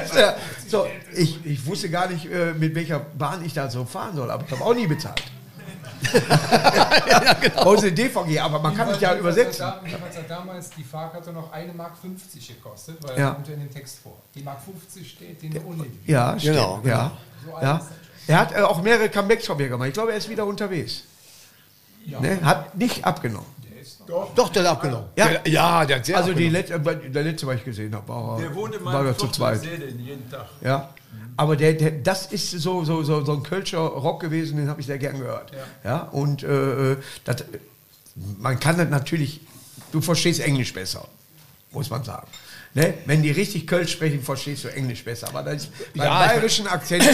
So, 0.69 0.87
ich, 1.15 1.45
ich 1.45 1.67
wusste 1.67 1.91
gar 1.91 2.09
nicht, 2.09 2.27
äh, 2.31 2.53
mit 2.53 2.75
welcher 2.75 3.01
Bahn 3.01 3.45
ich 3.45 3.53
da 3.53 3.69
so 3.69 3.85
fahren 3.85 4.15
soll, 4.15 4.31
aber 4.31 4.45
ich 4.45 4.53
habe 4.53 4.65
auch 4.65 4.75
nie 4.75 4.87
bezahlt. 4.87 5.23
ja, 6.13 7.33
genau. 7.41 7.75
DVG, 7.75 8.39
aber 8.39 8.61
man 8.61 8.77
kann 8.77 8.89
mich 8.91 9.01
ja 9.01 9.17
übersetzen. 9.17 9.67
Jedenfalls 9.85 10.17
hat 10.19 10.31
damals 10.31 10.71
die 10.71 10.85
Fahrkarte 10.85 11.33
noch 11.33 11.53
1,50 11.53 11.75
Mark 11.75 11.93
gekostet, 12.01 12.99
weil 13.03 13.19
Ja. 13.19 13.29
er 13.29 13.35
kommt 13.35 13.49
ja 13.49 13.55
in 13.55 13.61
den 13.61 13.73
Text 13.73 13.99
vor. 14.03 14.17
Die 14.35 14.43
Mark 14.43 14.61
50 14.63 15.11
steht 15.11 15.43
in 15.43 15.53
der 15.53 15.67
Uni. 15.67 15.91
Ja, 16.07 16.39
stimmt. 16.39 16.57
Genau, 16.57 16.81
Ja. 16.85 17.13
So 17.45 17.51
Ja. 17.61 17.81
Er 18.29 18.39
hat 18.41 18.53
äh, 18.53 18.61
auch 18.61 18.83
mehrere 18.83 19.09
Comebacks 19.09 19.47
von 19.47 19.57
mir 19.57 19.69
gemacht. 19.69 19.89
Ich 19.89 19.95
glaube, 19.95 20.13
er 20.13 20.19
ist 20.19 20.29
wieder 20.29 20.45
unterwegs. 20.47 21.05
Ne? 22.07 22.39
Hat 22.43 22.77
nicht 22.77 23.05
abgenommen. 23.05 23.47
Doch, 24.07 24.49
der 24.51 24.63
hat 24.65 24.71
abgenommen. 24.73 25.09
Ja. 25.17 25.29
Der, 25.29 25.49
ja, 25.49 25.85
der 25.85 25.97
hat 25.97 26.07
sehr 26.07 26.17
Also 26.17 26.33
die 26.33 26.49
letzte, 26.49 26.79
der 26.79 27.23
letzte, 27.23 27.47
was 27.47 27.57
ich 27.57 27.65
gesehen 27.65 27.95
habe, 27.95 28.09
war, 28.09 28.39
Der 28.39 28.55
wohnt 28.55 28.75
in 28.75 28.85
war 28.85 29.17
zu 29.19 29.29
zweit. 29.29 29.63
jeden 29.65 30.31
Tag. 30.31 30.47
Ja. 30.63 30.91
Aber 31.37 31.57
der, 31.57 31.75
der, 31.75 31.91
das 31.91 32.27
ist 32.33 32.51
so, 32.51 32.85
so, 32.85 33.03
so, 33.03 33.25
so 33.25 33.33
ein 33.35 33.43
Kölscher 33.43 33.79
Rock 33.79 34.21
gewesen, 34.21 34.57
den 34.57 34.69
habe 34.69 34.81
ich 34.81 34.87
sehr 34.87 34.99
gern 34.99 35.19
gehört. 35.19 35.53
Ja. 35.85 36.03
und 36.13 36.43
äh, 36.43 36.97
das, 37.25 37.45
man 38.39 38.59
kann 38.59 38.79
das 38.79 38.89
natürlich, 38.89 39.41
du 39.93 40.01
verstehst 40.01 40.41
Englisch 40.41 40.73
besser, 40.73 41.07
muss 41.73 41.91
man 41.91 42.05
sagen. 42.05 42.27
Ne? 42.75 42.95
Wenn 43.07 43.23
die 43.23 43.31
richtig 43.31 43.67
Kölsch 43.67 43.93
sprechen, 43.93 44.23
verstehst 44.23 44.65
du 44.65 44.69
Englisch 44.69 45.05
besser. 45.05 45.29
Aber 45.29 45.43
das 45.43 45.65
ist 45.65 45.73
beim 45.95 46.07
Ja, 46.07 46.25
ich- 46.25 46.31
bayerischen 46.33 46.67
Akzent, 46.69 47.05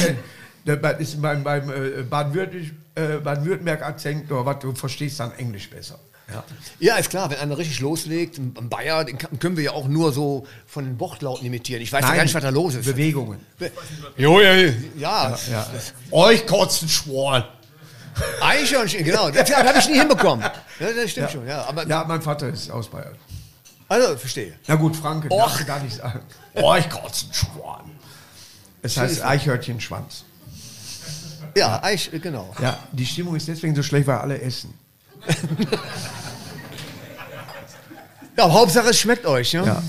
äh, 0.64 0.76
das 0.78 1.00
ist 1.00 1.20
beim, 1.22 1.42
beim 1.42 1.68
äh, 1.70 2.02
Baden-Württemberg- 2.08 2.70
äh, 2.94 3.18
Baden-Württemberg-Akzent, 3.18 4.30
oh, 4.30 4.44
was, 4.44 4.58
du 4.60 4.72
verstehst 4.74 5.18
dann 5.20 5.32
Englisch 5.32 5.68
besser. 5.70 5.98
Ja. 6.30 6.44
Ja, 6.78 6.96
ist 6.96 7.10
klar, 7.10 7.30
wenn 7.30 7.38
einer 7.38 7.58
richtig 7.58 7.80
loslegt, 7.80 8.38
ein 8.38 8.68
Bayer, 8.68 9.04
den 9.04 9.18
können 9.18 9.56
wir 9.56 9.64
ja 9.64 9.72
auch 9.72 9.86
nur 9.86 10.12
so 10.12 10.46
von 10.66 10.84
den 10.84 10.98
Wortlauten 10.98 11.46
imitieren. 11.46 11.82
Ich 11.82 11.92
weiß 11.92 12.02
ja 12.04 12.14
gar 12.14 12.22
nicht, 12.22 12.34
was 12.34 12.42
da 12.42 12.48
los 12.48 12.74
ist. 12.74 12.86
Bewegungen. 12.86 13.40
Jo, 14.16 14.40
ja, 14.40 14.54
ja. 14.54 14.72
ja. 14.96 15.38
Ja. 15.50 15.66
Euch 16.10 16.46
kotzen 16.46 16.88
Schworen. 16.88 17.44
Eichhörnchen, 18.40 19.04
genau. 19.04 19.30
Das 19.30 19.50
habe 19.54 19.78
ich 19.78 19.88
nie 19.88 19.98
hinbekommen. 19.98 20.44
Ja, 20.78 20.92
das 20.92 21.10
stimmt 21.10 21.30
schon, 21.30 21.46
ja. 21.46 21.64
Aber, 21.64 21.86
Ja, 21.86 22.04
mein 22.04 22.20
Vater 22.22 22.48
ist 22.48 22.70
aus 22.70 22.88
Bayern. 22.88 23.16
Also, 23.88 24.16
verstehe. 24.16 24.54
Na 24.66 24.74
gut, 24.76 24.96
Franke, 24.96 25.30
Och. 25.30 25.66
gar 25.66 25.80
nicht 25.80 25.96
sagen. 25.96 26.20
Oh, 26.54 26.74
ich 26.78 26.88
kotze 26.88 27.26
einen 27.26 27.34
Schwan. 27.34 27.90
Es 28.82 28.96
heißt 28.96 29.24
Eichhörnchenschwanz. 29.24 30.24
Ja, 31.56 31.82
Eich, 31.82 32.10
genau. 32.22 32.54
Ja, 32.60 32.78
die 32.92 33.04
Stimmung 33.06 33.36
ist 33.36 33.48
deswegen 33.48 33.74
so 33.74 33.82
schlecht, 33.82 34.06
weil 34.06 34.18
alle 34.18 34.40
essen. 34.40 34.72
Ja, 38.36 38.50
Hauptsache, 38.50 38.88
es 38.88 38.98
schmeckt 38.98 39.26
euch, 39.26 39.52
ja? 39.52 39.64
Ja. 39.64 39.82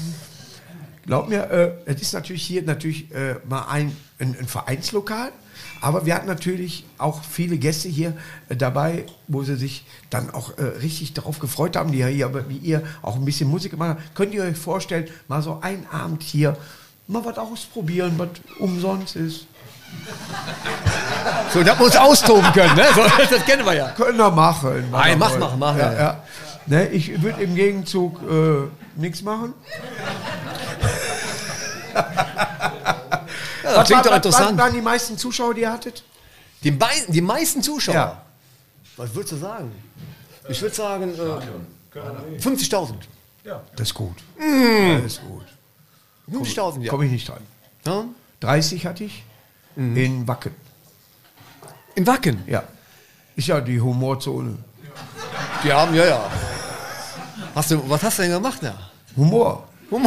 Glaub 1.06 1.30
mir, 1.30 1.50
äh, 1.50 1.72
es 1.86 2.02
ist 2.02 2.14
natürlich 2.14 2.44
hier 2.44 2.62
natürlich 2.62 3.10
äh, 3.12 3.36
mal 3.48 3.68
ein, 3.70 3.96
ein, 4.20 4.36
ein 4.38 4.48
Vereinslokal, 4.48 5.32
aber 5.82 6.06
wir 6.06 6.16
hatten 6.16 6.28
natürlich 6.28 6.86
auch 6.98 7.24
viele 7.24 7.58
Gäste 7.58 7.88
hier 7.88 8.16
äh, 8.50 8.56
dabei, 8.56 9.06
wo 9.28 9.44
sie 9.44 9.56
sich 9.56 9.86
dann 10.10 10.30
auch 10.30 10.58
äh, 10.58 10.64
richtig 10.64 11.14
darauf 11.14 11.40
gefreut 11.40 11.76
haben, 11.78 11.92
die 11.92 12.00
ja 12.00 12.08
hier, 12.08 12.50
wie 12.50 12.58
ihr 12.58 12.84
auch 13.02 13.16
ein 13.16 13.26
bisschen 13.26 13.50
Musik 13.50 13.72
gemacht 13.72 13.98
habt. 13.98 14.16
Könnt 14.16 14.34
ihr 14.34 14.44
euch 14.44 14.58
vorstellen, 14.58 15.08
mal 15.28 15.42
so 15.42 15.60
einen 15.62 15.86
Abend 15.88 16.22
hier 16.22 16.58
mal 17.08 17.24
was 17.24 17.38
ausprobieren, 17.38 18.14
was 18.18 18.30
umsonst 18.60 19.16
ist? 19.16 19.48
So, 21.54 21.64
das 21.64 21.78
muss 21.78 21.96
austoben 21.96 22.52
können, 22.54 22.76
ne? 22.76 22.86
So, 22.96 23.04
das 23.04 23.46
kennen 23.46 23.64
wir 23.66 23.74
ja. 23.74 23.90
Können 23.90 24.18
wir 24.18 24.32
machen. 24.32 24.90
Nein, 24.92 25.20
mach, 25.20 25.38
mach, 25.38 25.56
mach, 25.56 25.78
Ja, 25.78 25.94
ja. 25.94 26.00
ja. 26.00 26.24
Ne, 26.66 26.88
ich 26.88 27.22
würde 27.22 27.44
im 27.44 27.56
Gegenzug 27.56 28.20
äh, 28.24 28.68
nichts 29.00 29.22
machen. 29.22 29.54
das 31.94 33.76
Was, 33.76 33.88
klingt 33.88 34.06
doch 34.06 34.16
interessant. 34.16 34.58
was 34.58 34.66
waren 34.66 34.74
die 34.74 34.82
meisten 34.82 35.18
Zuschauer, 35.18 35.54
die 35.54 35.62
ihr 35.62 35.72
hattet? 35.72 36.04
Die, 36.64 36.72
mei 36.72 36.94
die 37.10 37.22
meisten 37.22 37.62
Zuschauer. 37.62 37.96
Ja. 37.96 38.22
Was 38.96 39.14
würdest 39.14 39.34
du 39.34 39.38
sagen? 39.38 39.72
Ich 40.48 40.62
würde 40.62 40.76
sagen 40.76 41.14
äh, 41.14 42.40
50.000. 42.40 42.94
Das 43.76 43.88
ist 43.88 43.94
gut. 43.94 44.16
Das 44.40 45.04
ist 45.06 45.22
gut. 45.22 45.44
50.000, 46.32 46.82
ja. 46.82 46.90
Komme 46.90 47.06
ich 47.06 47.12
nicht 47.12 47.28
dran. 47.28 47.42
ja. 47.86 48.06
30 48.40 48.86
hatte 48.86 49.04
ich 49.06 49.24
in 49.76 50.28
Wacken. 50.28 50.54
In 51.96 52.06
Wacken. 52.08 52.44
Ja. 52.48 52.64
Ist 53.36 53.48
ja 53.48 53.60
die 53.62 53.80
Humorzone. 53.80 54.58
Die 55.64 55.72
haben, 55.72 55.96
ja, 55.96 56.06
ja. 56.06 56.22
Hast 57.56 57.72
du, 57.72 57.90
was 57.90 58.04
hast 58.04 58.20
du 58.20 58.24
denn 58.24 58.32
gemacht, 58.32 58.62
ja? 58.62 58.76
Humor. 59.16 59.68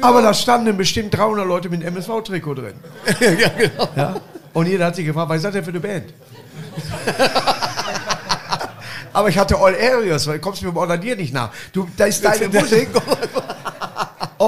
Aber 0.00 0.22
da 0.22 0.34
standen 0.34 0.76
bestimmt 0.76 1.16
300 1.16 1.46
Leute 1.46 1.68
mit 1.68 1.82
MSV-Trikot 1.84 2.54
drin. 2.54 2.74
ja, 3.20 3.48
genau. 3.50 3.88
Ja? 3.94 4.16
Und 4.52 4.66
jeder 4.66 4.86
hat 4.86 4.96
sich 4.96 5.06
gefragt, 5.06 5.28
was 5.28 5.36
ist 5.36 5.44
das 5.44 5.52
denn 5.52 5.64
für 5.64 5.70
eine 5.70 5.80
Band? 5.80 6.12
Aber 9.12 9.28
ich 9.28 9.36
hatte 9.38 9.56
All 9.58 9.74
Areas, 9.74 10.26
weil 10.26 10.38
du 10.38 10.40
kommst 10.40 10.62
mir 10.62 10.72
bei 10.72 10.96
dir 10.96 11.14
nicht 11.16 11.34
nach. 11.34 11.50
Du, 11.72 11.86
da 11.96 12.06
ist 12.06 12.24
deine 12.24 12.48
Musik 12.48 12.88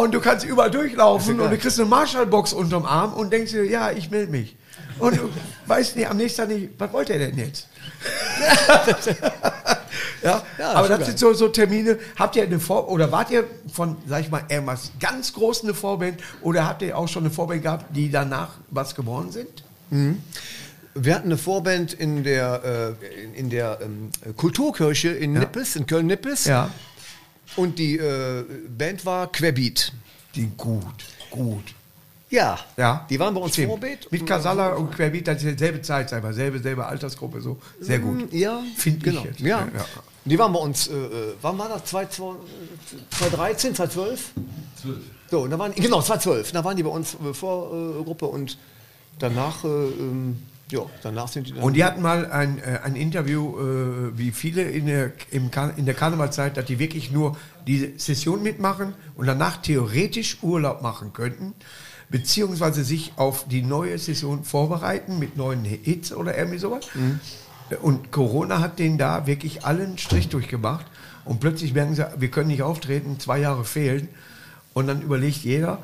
und 0.03 0.13
du 0.13 0.21
kannst 0.21 0.45
überall 0.45 0.71
durchlaufen 0.71 1.41
und 1.41 1.51
du 1.51 1.59
kriegst 1.59 1.79
eine 1.79 1.89
Marshallbox 1.89 2.53
unterm 2.53 2.85
Arm 2.85 3.13
und 3.15 3.33
denkst 3.33 3.53
dir, 3.53 3.65
ja, 3.65 3.91
ich 3.91 4.11
melde 4.11 4.31
mich. 4.33 4.57
Und 4.99 5.17
du 5.17 5.29
weißt 5.67 5.97
nicht, 5.97 6.09
am 6.09 6.17
nächsten 6.17 6.43
Tag 6.43 6.49
nicht, 6.49 6.71
was 6.79 6.93
wollte 6.93 7.13
er 7.15 7.19
denn 7.21 7.39
jetzt? 7.39 7.69
ja, 10.23 10.43
Ja, 10.59 10.73
aber 10.73 10.89
das 10.89 11.07
sind 11.07 11.19
so, 11.19 11.33
so 11.33 11.49
Termine. 11.49 11.99
Habt 12.17 12.37
ihr 12.37 12.43
eine 12.43 12.61
Vor- 12.61 12.89
oder 12.89 13.13
wart 13.13 13.31
ihr 13.31 13.45
von, 13.73 13.97
sag 14.07 14.21
ich 14.23 14.31
mal, 14.31 14.43
irgendwas 14.49 14.93
ganz 15.01 15.33
groß 15.33 15.65
eine 15.65 15.75
Vorband 15.75 16.21
oder 16.43 16.67
habt 16.67 16.83
ihr 16.83 16.97
auch 16.97 17.09
schon 17.09 17.25
eine 17.25 17.33
Vorband 17.33 17.63
gehabt, 17.63 17.97
die 17.97 18.11
danach 18.11 18.51
was 18.71 18.95
geworden 18.95 19.31
sind? 19.33 19.65
Wir 20.95 21.15
hatten 21.15 21.27
eine 21.27 21.39
Vorband 21.39 21.93
in 21.93 22.25
der, 22.25 22.97
äh, 23.03 23.25
in, 23.25 23.35
in 23.35 23.51
der 23.51 23.79
ähm, 23.83 24.11
Kulturkirche 24.37 25.09
in 25.11 25.33
Nippes, 25.35 25.77
in 25.77 25.87
Köln-Nippes. 25.87 26.45
Ja. 26.47 26.71
Und 27.57 27.79
die 27.79 27.97
äh, 27.97 28.45
Band 28.69 29.05
war 29.07 29.31
Querbeat. 29.31 29.93
Die 30.35 30.51
gut, 30.57 31.05
gut. 31.31 31.75
Ja. 32.31 32.59
Ja. 32.77 33.07
Die 33.09 33.19
waren 33.19 33.33
bei 33.35 33.41
uns 33.41 33.53
Stimmt. 33.53 33.69
Vorbild. 33.69 34.11
Mit 34.11 34.27
Casala 34.27 34.75
und 34.75 34.91
Querbeat, 34.91 35.29
das 35.29 35.43
ist 35.43 35.53
dieselbe 35.53 35.83
Zeit, 35.83 36.09
selber, 36.09 36.33
selbe, 36.33 36.59
selbe 36.59 36.85
Altersgruppe, 36.85 37.41
so. 37.41 37.59
Sehr 37.81 38.01
gut. 38.01 38.33
Ja, 38.33 38.61
Finde 38.77 38.99
genau. 38.99 39.21
ich 39.21 39.27
jetzt. 39.27 39.41
Ja. 39.41 39.69
Die 40.25 40.39
waren 40.39 40.53
bei 40.53 40.59
uns, 40.59 40.89
äh, 40.89 40.95
äh, 40.95 41.35
wann 41.43 41.59
war 41.59 41.69
das? 41.69 41.85
2013, 41.85 43.75
2012? 43.75 44.33
12. 44.83 44.97
So, 45.31 45.41
und 45.41 45.51
da 45.51 45.59
waren, 45.59 45.75
genau, 45.75 46.01
2012. 46.01 46.53
Da 46.53 46.65
waren 46.65 46.77
die 46.77 46.83
bei 46.83 46.91
uns 46.91 47.15
äh, 47.15 47.35
Vorgruppe 47.35 48.27
und 48.27 48.59
danach, 49.19 49.65
äh, 49.65 49.69
ähm, 49.69 50.39
ja, 50.71 50.81
danach 51.03 51.29
sind 51.29 51.47
die 51.47 51.53
dann. 51.53 51.63
Und 51.63 51.75
die 51.75 51.85
hatten 51.85 52.01
mal 52.01 52.31
ein, 52.31 52.59
äh, 52.59 52.81
ein 52.83 52.97
Interview, 52.97 53.59
äh, 53.59 54.19
wie 54.19 54.31
viele 54.31 54.63
in 54.63 54.87
der, 54.87 55.13
im 55.31 55.51
Kar 55.51 55.77
in 55.77 55.85
der 55.85 55.95
Karnevalzeit, 55.95 56.57
dass 56.57 56.65
die 56.65 56.79
wirklich 56.79 57.11
nur 57.13 57.37
diese 57.67 57.99
Session 57.99 58.43
mitmachen 58.43 58.95
und 59.15 59.27
danach 59.27 59.59
theoretisch 59.59 60.39
Urlaub 60.43 60.83
machen 60.83 61.13
könnten, 61.13 61.53
beziehungsweise 62.09 62.83
sich 62.85 63.13
auf 63.17 63.47
die 63.49 63.63
neue 63.63 63.99
Session 63.99 64.45
vorbereiten 64.45 65.19
mit 65.19 65.37
neuen 65.37 65.65
Hits 65.65 66.13
oder 66.13 66.37
irgendwie 66.37 66.59
sowas. 66.59 66.87
Und 67.83 68.13
Corona 68.13 68.61
hat 68.61 68.79
denen 68.79 68.99
da 68.99 69.27
wirklich 69.27 69.65
allen 69.65 69.99
Strich 69.99 70.29
durchgemacht. 70.29 70.87
Und 71.25 71.41
plötzlich 71.41 71.73
merken 71.73 71.95
sie, 71.95 72.07
wir 72.19 72.31
können 72.31 72.49
nicht 72.49 72.63
auftreten, 72.63 73.19
zwei 73.19 73.39
Jahre 73.39 73.65
fehlen. 73.65 74.09
Und 74.75 74.87
dann 74.87 75.01
überlegt 75.03 75.39
jeder, 75.45 75.79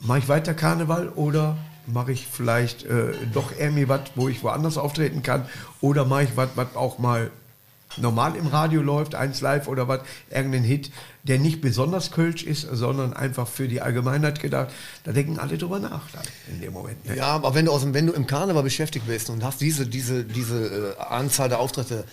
mache 0.00 0.18
ich 0.20 0.28
weiter 0.28 0.54
Karneval 0.54 1.08
oder 1.10 1.56
mache 1.86 2.12
ich 2.12 2.26
vielleicht 2.30 2.84
äh, 2.84 3.12
doch 3.32 3.52
irgendwie 3.58 3.88
was, 3.88 4.00
wo 4.14 4.28
ich 4.28 4.42
woanders 4.42 4.78
auftreten 4.78 5.22
kann? 5.22 5.46
Oder 5.80 6.04
mache 6.04 6.24
ich 6.24 6.36
was, 6.36 6.50
was 6.54 6.74
auch 6.76 6.98
mal 6.98 7.30
normal 7.98 8.36
im 8.36 8.46
Radio 8.46 8.80
läuft, 8.80 9.14
eins 9.14 9.42
live 9.42 9.68
oder 9.68 9.86
was, 9.86 10.00
irgendein 10.30 10.62
Hit, 10.64 10.90
der 11.24 11.38
nicht 11.38 11.60
besonders 11.60 12.10
kölsch 12.10 12.42
ist, 12.42 12.62
sondern 12.72 13.12
einfach 13.12 13.46
für 13.46 13.68
die 13.68 13.82
Allgemeinheit 13.82 14.40
gedacht. 14.40 14.68
Da 15.04 15.12
denken 15.12 15.38
alle 15.38 15.58
drüber 15.58 15.78
nach 15.78 16.08
dann 16.10 16.22
in 16.50 16.60
dem 16.62 16.72
Moment. 16.72 17.04
Ne? 17.04 17.16
Ja, 17.16 17.26
aber 17.26 17.54
wenn 17.54 17.66
du, 17.66 17.72
aus 17.72 17.84
wenn 17.92 18.06
du 18.06 18.14
im 18.14 18.26
Karneval 18.26 18.62
beschäftigt 18.62 19.06
bist 19.06 19.28
und 19.28 19.44
hast 19.44 19.60
diese, 19.60 19.86
diese, 19.86 20.24
diese 20.24 20.94
äh, 20.98 21.02
Anzahl 21.02 21.50
der 21.50 21.58
Auftritte, 21.60 22.04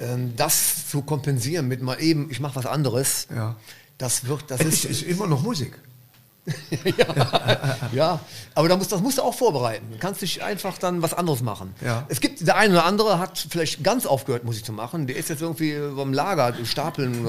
ähm, 0.00 0.32
das 0.36 0.88
zu 0.88 1.02
kompensieren 1.02 1.68
mit 1.68 1.82
mal 1.82 2.00
eben, 2.00 2.30
ich 2.30 2.40
mache 2.40 2.56
was 2.56 2.66
anderes, 2.66 3.26
Ja. 3.34 3.56
das 3.98 4.26
wird, 4.26 4.44
das 4.50 4.60
Es 4.60 4.66
ist, 4.66 4.84
ist 4.86 5.02
immer 5.02 5.26
noch 5.26 5.42
Musik. 5.42 5.78
ja, 7.92 8.18
aber 8.54 8.68
da 8.68 8.76
musst, 8.76 8.90
das 8.90 9.00
musst 9.00 9.18
du 9.18 9.22
auch 9.22 9.34
vorbereiten. 9.34 9.86
Du 9.92 9.98
kannst 9.98 10.22
dich 10.22 10.42
einfach 10.42 10.78
dann 10.78 11.00
was 11.02 11.14
anderes 11.14 11.42
machen. 11.42 11.74
Ja. 11.84 12.04
Es 12.08 12.20
gibt, 12.20 12.46
der 12.46 12.56
eine 12.56 12.74
oder 12.74 12.84
andere 12.84 13.18
hat 13.18 13.46
vielleicht 13.48 13.84
ganz 13.84 14.06
aufgehört, 14.06 14.44
Musik 14.44 14.64
zu 14.64 14.72
machen. 14.72 15.06
Der 15.06 15.16
ist 15.16 15.28
jetzt 15.28 15.40
irgendwie 15.42 15.78
beim 15.96 16.12
Lager, 16.12 16.52
stapeln, 16.64 17.24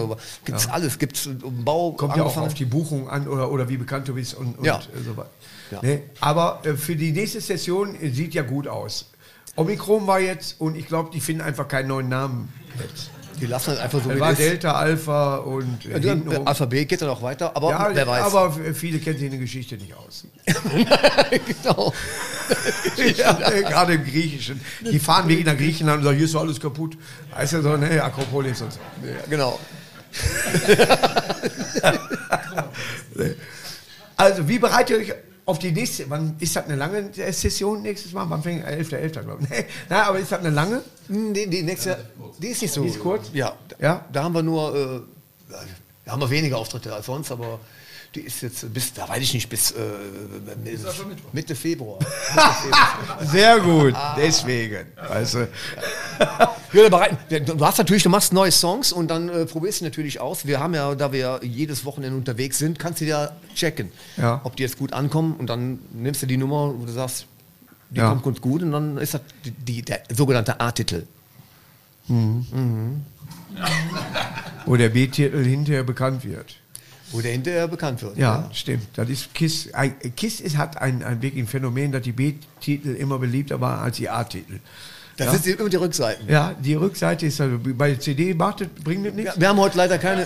gibt 0.46 0.58
es 0.58 0.68
alles, 0.68 0.98
gibt 0.98 1.18
es 1.18 1.30
Bau. 1.64 1.92
Kommt 1.92 2.16
ja 2.16 2.24
auch 2.24 2.28
angefangen. 2.28 2.48
auf 2.48 2.54
die 2.56 2.66
Buchung 2.66 3.08
an 3.10 3.28
oder, 3.28 3.52
oder 3.52 3.70
wie 3.70 3.78
bekannt 3.78 4.08
du 4.08 4.16
bist 4.16 4.34
und, 4.34 4.58
und 4.58 4.66
Ja. 4.66 4.78
äh, 4.78 5.04
so 5.06 5.16
weiter. 5.16 5.30
Ja. 5.72 5.82
Ne? 5.82 6.02
Aber 6.20 6.62
äh, 6.66 6.74
für 6.74 6.96
die 6.96 7.12
nächste 7.12 7.40
Session 7.42 7.96
äh, 7.96 8.10
sieht 8.10 8.34
ja 8.34 8.42
gut 8.42 8.68
aus. 8.68 9.12
Omikron 9.56 10.08
war 10.08 10.20
jetzt 10.20 10.60
und 10.60 10.76
ich 10.76 10.88
glaube, 10.88 11.12
die 11.14 11.22
finden 11.22 11.44
einfach 11.44 11.68
keinen 11.68 11.88
neuen 11.88 12.10
Namen 12.10 12.52
jetzt. 12.80 13.12
Die 13.42 13.46
lassen 13.48 13.72
das 13.72 13.80
einfach 13.80 14.04
so 14.04 14.10
Es 14.10 14.16
wie 14.16 14.20
war 14.20 14.32
ist. 14.32 14.40
Delta, 14.40 14.74
Alpha 14.74 15.38
und 15.38 15.86
äh, 15.86 16.00
Ja, 16.00 16.12
hintenrum. 16.14 16.48
Alphabet 16.48 16.90
geht 16.90 17.02
dann 17.02 17.10
auch 17.10 17.22
weiter, 17.22 17.56
aber 17.56 17.70
Ja, 17.72 17.90
wer 17.94 18.08
weiß. 18.08 18.24
aber 18.24 18.52
viele 18.74 19.00
kennen 19.00 19.18
sich 19.18 19.26
in 19.26 19.32
der 19.32 19.40
Geschichte 19.40 19.76
nicht 19.76 19.94
aus. 19.96 20.26
genau. 21.46 21.94
ja, 23.18 23.40
äh, 23.52 23.62
gerade 23.64 23.94
im 23.94 24.04
Griechischen. 24.04 24.62
Die 24.82 25.00
fahren 25.00 25.28
wegen 25.28 25.44
nach 25.46 25.58
Griechenland 25.58 26.00
und 26.00 26.04
sagen, 26.06 26.18
hier 26.18 26.26
ist 26.26 26.36
doch 26.36 26.42
alles 26.42 26.60
kaputt. 26.60 26.98
Heißt 27.36 27.54
ja 27.54 27.62
so, 27.62 27.78
ne, 27.78 28.04
Akropolis 28.04 28.62
und 28.62 28.74
so. 28.74 28.80
Ja, 29.06 29.14
genau. 29.30 29.60
Also, 34.16 34.48
wie 34.48 34.60
bereitet 34.60 34.90
ihr 34.92 34.98
euch 34.98 35.14
auf 35.46 35.60
die 35.60 35.72
nächste, 35.72 36.10
wann 36.10 36.36
ist 36.40 36.56
das 36.56 36.66
eine 36.66 36.76
lange 36.76 37.12
Session 37.14 37.82
nächstes 37.82 38.14
Mal? 38.14 38.26
Wann 38.30 38.42
fängt 38.44 38.66
11.11. 38.66 38.96
11. 38.96 39.12
glaube 39.12 39.44
ich. 39.44 39.50
Nee, 39.58 39.66
na, 39.90 40.04
aber 40.04 40.20
ist 40.20 40.32
das 40.32 40.40
eine 40.40 40.50
lange? 40.50 40.82
Hm, 41.08 41.34
Die, 41.34 41.48
die 41.50 41.64
nächste, 41.64 41.98
die 42.40 42.48
ist 42.48 42.62
nicht 42.62 42.74
so. 42.74 42.82
Die 42.82 42.88
ist 42.90 43.00
kurz? 43.00 43.30
Ja. 43.34 43.54
Ja? 43.80 44.06
Da 44.12 44.24
haben 44.24 44.34
wir 44.34 44.44
nur, 44.44 44.76
äh, 44.76 45.54
da 46.06 46.12
haben 46.12 46.22
wir 46.22 46.30
weniger 46.30 46.58
Auftritte 46.58 46.94
als 46.94 47.06
sonst, 47.08 47.32
aber 47.32 47.60
die 48.16 48.22
ist 48.22 48.42
jetzt 48.42 48.72
bis, 48.74 48.94
da 48.94 49.10
weiß 49.10 49.22
ich 49.24 49.34
nicht, 49.34 49.50
bis 49.50 49.72
äh, 49.72 49.76
Mitte 51.32 51.56
Februar. 51.56 52.00
Sehr 53.22 53.60
gut, 53.60 53.94
deswegen. 54.18 54.86
Weißt 55.08 55.34
du. 55.36 55.48
Da 56.20 56.56
bereiten, 56.90 57.18
du 57.46 57.66
hast 57.66 57.78
natürlich, 57.80 58.04
du 58.04 58.10
machst 58.10 58.32
neue 58.34 58.52
Songs 58.52 58.92
und 58.94 59.08
dann 59.10 59.30
äh, 59.30 59.46
probierst 59.46 59.82
du 59.82 59.86
natürlich 59.86 60.20
aus. 60.20 60.46
Wir 60.46 60.60
haben 60.60 60.74
ja, 60.74 60.94
da 60.96 61.12
wir 61.12 61.40
jedes 61.44 61.86
Wochenende 61.86 62.16
unterwegs 62.18 62.58
sind, 62.60 62.78
kannst 62.80 63.02
du 63.02 63.06
ja 63.06 63.32
checken, 63.56 63.92
Ja. 64.18 64.42
ob 64.44 64.56
die 64.56 64.64
jetzt 64.64 64.78
gut 64.78 64.94
ankommen 64.94 65.36
und 65.38 65.48
dann 65.48 65.80
nimmst 65.92 66.22
du 66.22 66.26
die 66.28 66.38
Nummer, 66.38 66.74
wo 66.78 66.86
du 66.86 66.92
sagst, 66.92 67.26
die 67.90 67.98
Ja. 68.00 68.10
kommt 68.10 68.24
ganz 68.24 68.42
gut 68.42 68.62
und 68.64 68.72
dann 68.72 68.98
ist 68.98 69.14
das 69.16 69.22
die, 69.46 69.52
die, 69.52 69.82
der 69.82 70.04
sogenannte 70.14 70.60
A-Titel. 70.60 71.04
Wo 74.66 74.76
der 74.76 74.90
B-Titel 74.90 75.44
hinterher 75.44 75.84
bekannt 75.84 76.24
wird. 76.26 76.60
Wo 77.14 77.22
der 77.22 77.32
hinterher 77.32 77.68
bekannt 77.68 78.02
wird. 78.02 78.18
Ja, 78.18 78.50
stimmt. 78.54 78.88
Das 78.96 79.08
ist 79.08 79.34
Kiss. 79.34 79.74
Ein, 79.74 79.96
Kiss 80.16 80.42
ist, 80.42 80.58
hat 80.58 80.82
ein, 80.82 81.02
ein 81.04 81.22
wirklich 81.22 81.44
ein 81.44 81.48
Phänomen, 81.48 81.92
dass 81.94 82.02
die 82.02 82.12
B-Titel 82.12 82.90
immer 82.96 83.18
beliebter 83.20 83.62
waren 83.62 83.80
als 83.84 83.98
die 83.98 84.10
A-Titel. 84.10 84.60
Das 85.16 85.28
Ja. 85.28 85.34
sind 85.34 85.46
die- 85.46 85.52
immer 85.52 85.70
die 85.70 85.76
Rückseiten. 85.76 86.28
Ja, 86.28 86.56
die 86.60 86.74
Rückseite 86.74 87.28
ist 87.28 87.40
also 87.40 87.60
bei 87.62 87.90
der 87.92 88.00
CD 88.00 88.34
macht 88.34 88.62
das, 88.62 88.68
bringt 88.84 89.06
das 89.06 89.14
nichts. 89.14 89.36
Ja, 89.36 89.40
wir 89.42 89.50
haben 89.50 89.60
heute 89.60 89.78
leider 89.78 90.00
keine, 90.00 90.26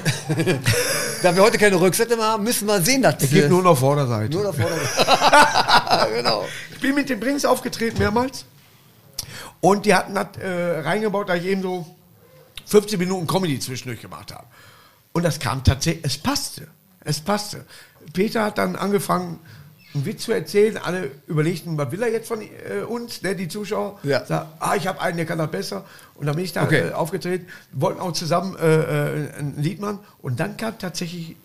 da 1.24 1.36
wir 1.36 1.44
heute 1.44 1.58
keine 1.58 1.80
Rückseite 1.80 2.16
mehr 2.16 2.26
haben, 2.26 2.44
müssen 2.46 2.66
wir 2.68 2.82
sehen, 2.82 3.02
dass 3.02 3.22
Es 3.22 3.30
gibt 3.30 3.50
nur 3.50 3.62
noch 3.62 3.78
Vorderseite. 3.78 4.34
nur 4.34 4.44
da 4.44 4.54
vorne. 4.54 6.12
genau. 6.16 6.46
Ich 6.72 6.80
bin 6.80 6.96
mit 6.96 7.10
den 7.10 7.20
Brings 7.20 7.44
aufgetreten 7.44 7.98
mehrmals. 8.00 8.46
Und 9.60 9.86
die 9.86 9.94
hatten 9.94 10.16
das 10.16 10.28
äh, 10.42 10.80
reingebaut, 10.82 11.28
da 11.28 11.36
ich 11.36 11.46
eben 11.46 11.62
so 11.62 11.86
15 12.68 12.98
Minuten 13.00 13.28
Comedy 13.28 13.60
zwischendurch 13.60 14.02
gemacht 14.02 14.34
habe. 14.34 14.46
Und 15.12 15.24
das 15.24 15.40
kam 15.40 15.64
tatsächlich, 15.64 16.06
es 16.06 16.18
passte. 16.18 16.68
Es 17.08 17.22
passte. 17.22 17.66
Peter 18.12 18.44
hat 18.44 18.58
dann 18.58 18.76
angefangen, 18.76 19.40
einen 19.94 20.06
Witz 20.06 20.24
zu 20.24 20.34
erzählen. 20.34 20.78
Alle 20.78 21.10
überlegten, 21.28 21.78
was 21.78 21.90
will 21.92 22.02
er 22.04 22.12
jetzt 22.12 22.28
von 22.28 22.42
äh, 22.42 22.82
uns, 22.82 23.22
ne, 23.22 23.34
die 23.34 23.48
Zuschauer? 23.48 23.98
Ja. 24.04 24.26
Sag, 24.26 24.48
ah, 24.60 24.76
ich 24.76 24.88
habe 24.88 25.00
einen, 25.00 25.16
der 25.16 25.26
kann 25.26 25.38
das 25.38 25.50
besser. 25.50 25.86
Und 26.16 26.26
dann 26.26 26.36
bin 26.36 26.44
ich 26.44 26.52
da 26.52 26.64
Okay. 26.64 26.90
äh, 26.90 26.92
aufgetreten, 26.92 27.48
wollten 27.72 28.02
auch 28.02 28.12
zusammen 28.12 28.58
äh, 28.58 29.26
äh, 29.26 29.40
ein 29.40 29.56
Lied 29.58 29.80
machen. 29.80 30.00
Und 30.22 30.42
dann 30.42 30.58
kam 30.58 30.78
tatsächlich 30.78 31.38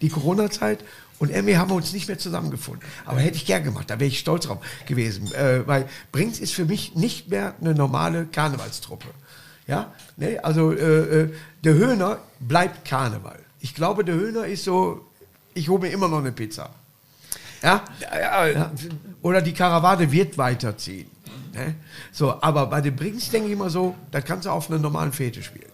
die 0.00 0.08
Corona-Zeit 0.08 0.84
und 1.20 1.30
irgendwie 1.30 1.56
haben 1.56 1.70
wir 1.70 1.76
uns 1.76 1.92
nicht 1.92 2.08
mehr 2.08 2.18
zusammengefunden. 2.18 2.82
Aber 3.06 3.20
hätte 3.20 3.36
ich 3.36 3.46
gern 3.46 3.62
gemacht, 3.62 3.88
da 3.88 4.00
wäre 4.00 4.08
ich 4.08 4.18
stolz 4.18 4.46
drauf 4.46 4.58
gewesen. 4.86 5.32
Äh, 5.32 5.64
weil 5.68 5.88
Brings 6.10 6.40
ist 6.40 6.54
für 6.54 6.64
mich 6.64 6.96
nicht 6.96 7.28
mehr 7.28 7.54
eine 7.60 7.72
normale 7.72 8.26
Karnevalstruppe. 8.26 9.06
Ja, 9.68 9.92
ne? 10.16 10.40
also 10.42 10.72
äh, 10.72 11.30
der 11.62 11.74
Höhner 11.74 12.18
bleibt 12.40 12.84
Karneval. 12.84 13.43
Ich 13.64 13.74
glaube, 13.74 14.04
der 14.04 14.14
Höhner 14.14 14.44
ist 14.46 14.64
so 14.64 15.00
ich 15.54 15.68
hole 15.68 15.80
mir 15.80 15.88
immer 15.90 16.08
noch 16.08 16.18
eine 16.18 16.32
Pizza. 16.32 16.70
Ja? 17.62 17.82
ja. 18.02 18.70
Oder 19.22 19.40
die 19.40 19.54
Karawane 19.54 20.10
wird 20.10 20.36
weiterziehen. 20.36 21.10
Ne? 21.54 21.76
So, 22.12 22.42
aber 22.42 22.66
bei 22.66 22.80
den 22.80 22.94
Brings 22.94 23.30
denke 23.30 23.46
ich 23.46 23.54
immer 23.54 23.70
so, 23.70 23.94
da 24.10 24.20
kannst 24.20 24.46
du 24.46 24.50
auf 24.50 24.68
einer 24.68 24.78
normalen 24.80 25.12
Fete 25.12 25.42
spielen. 25.42 25.70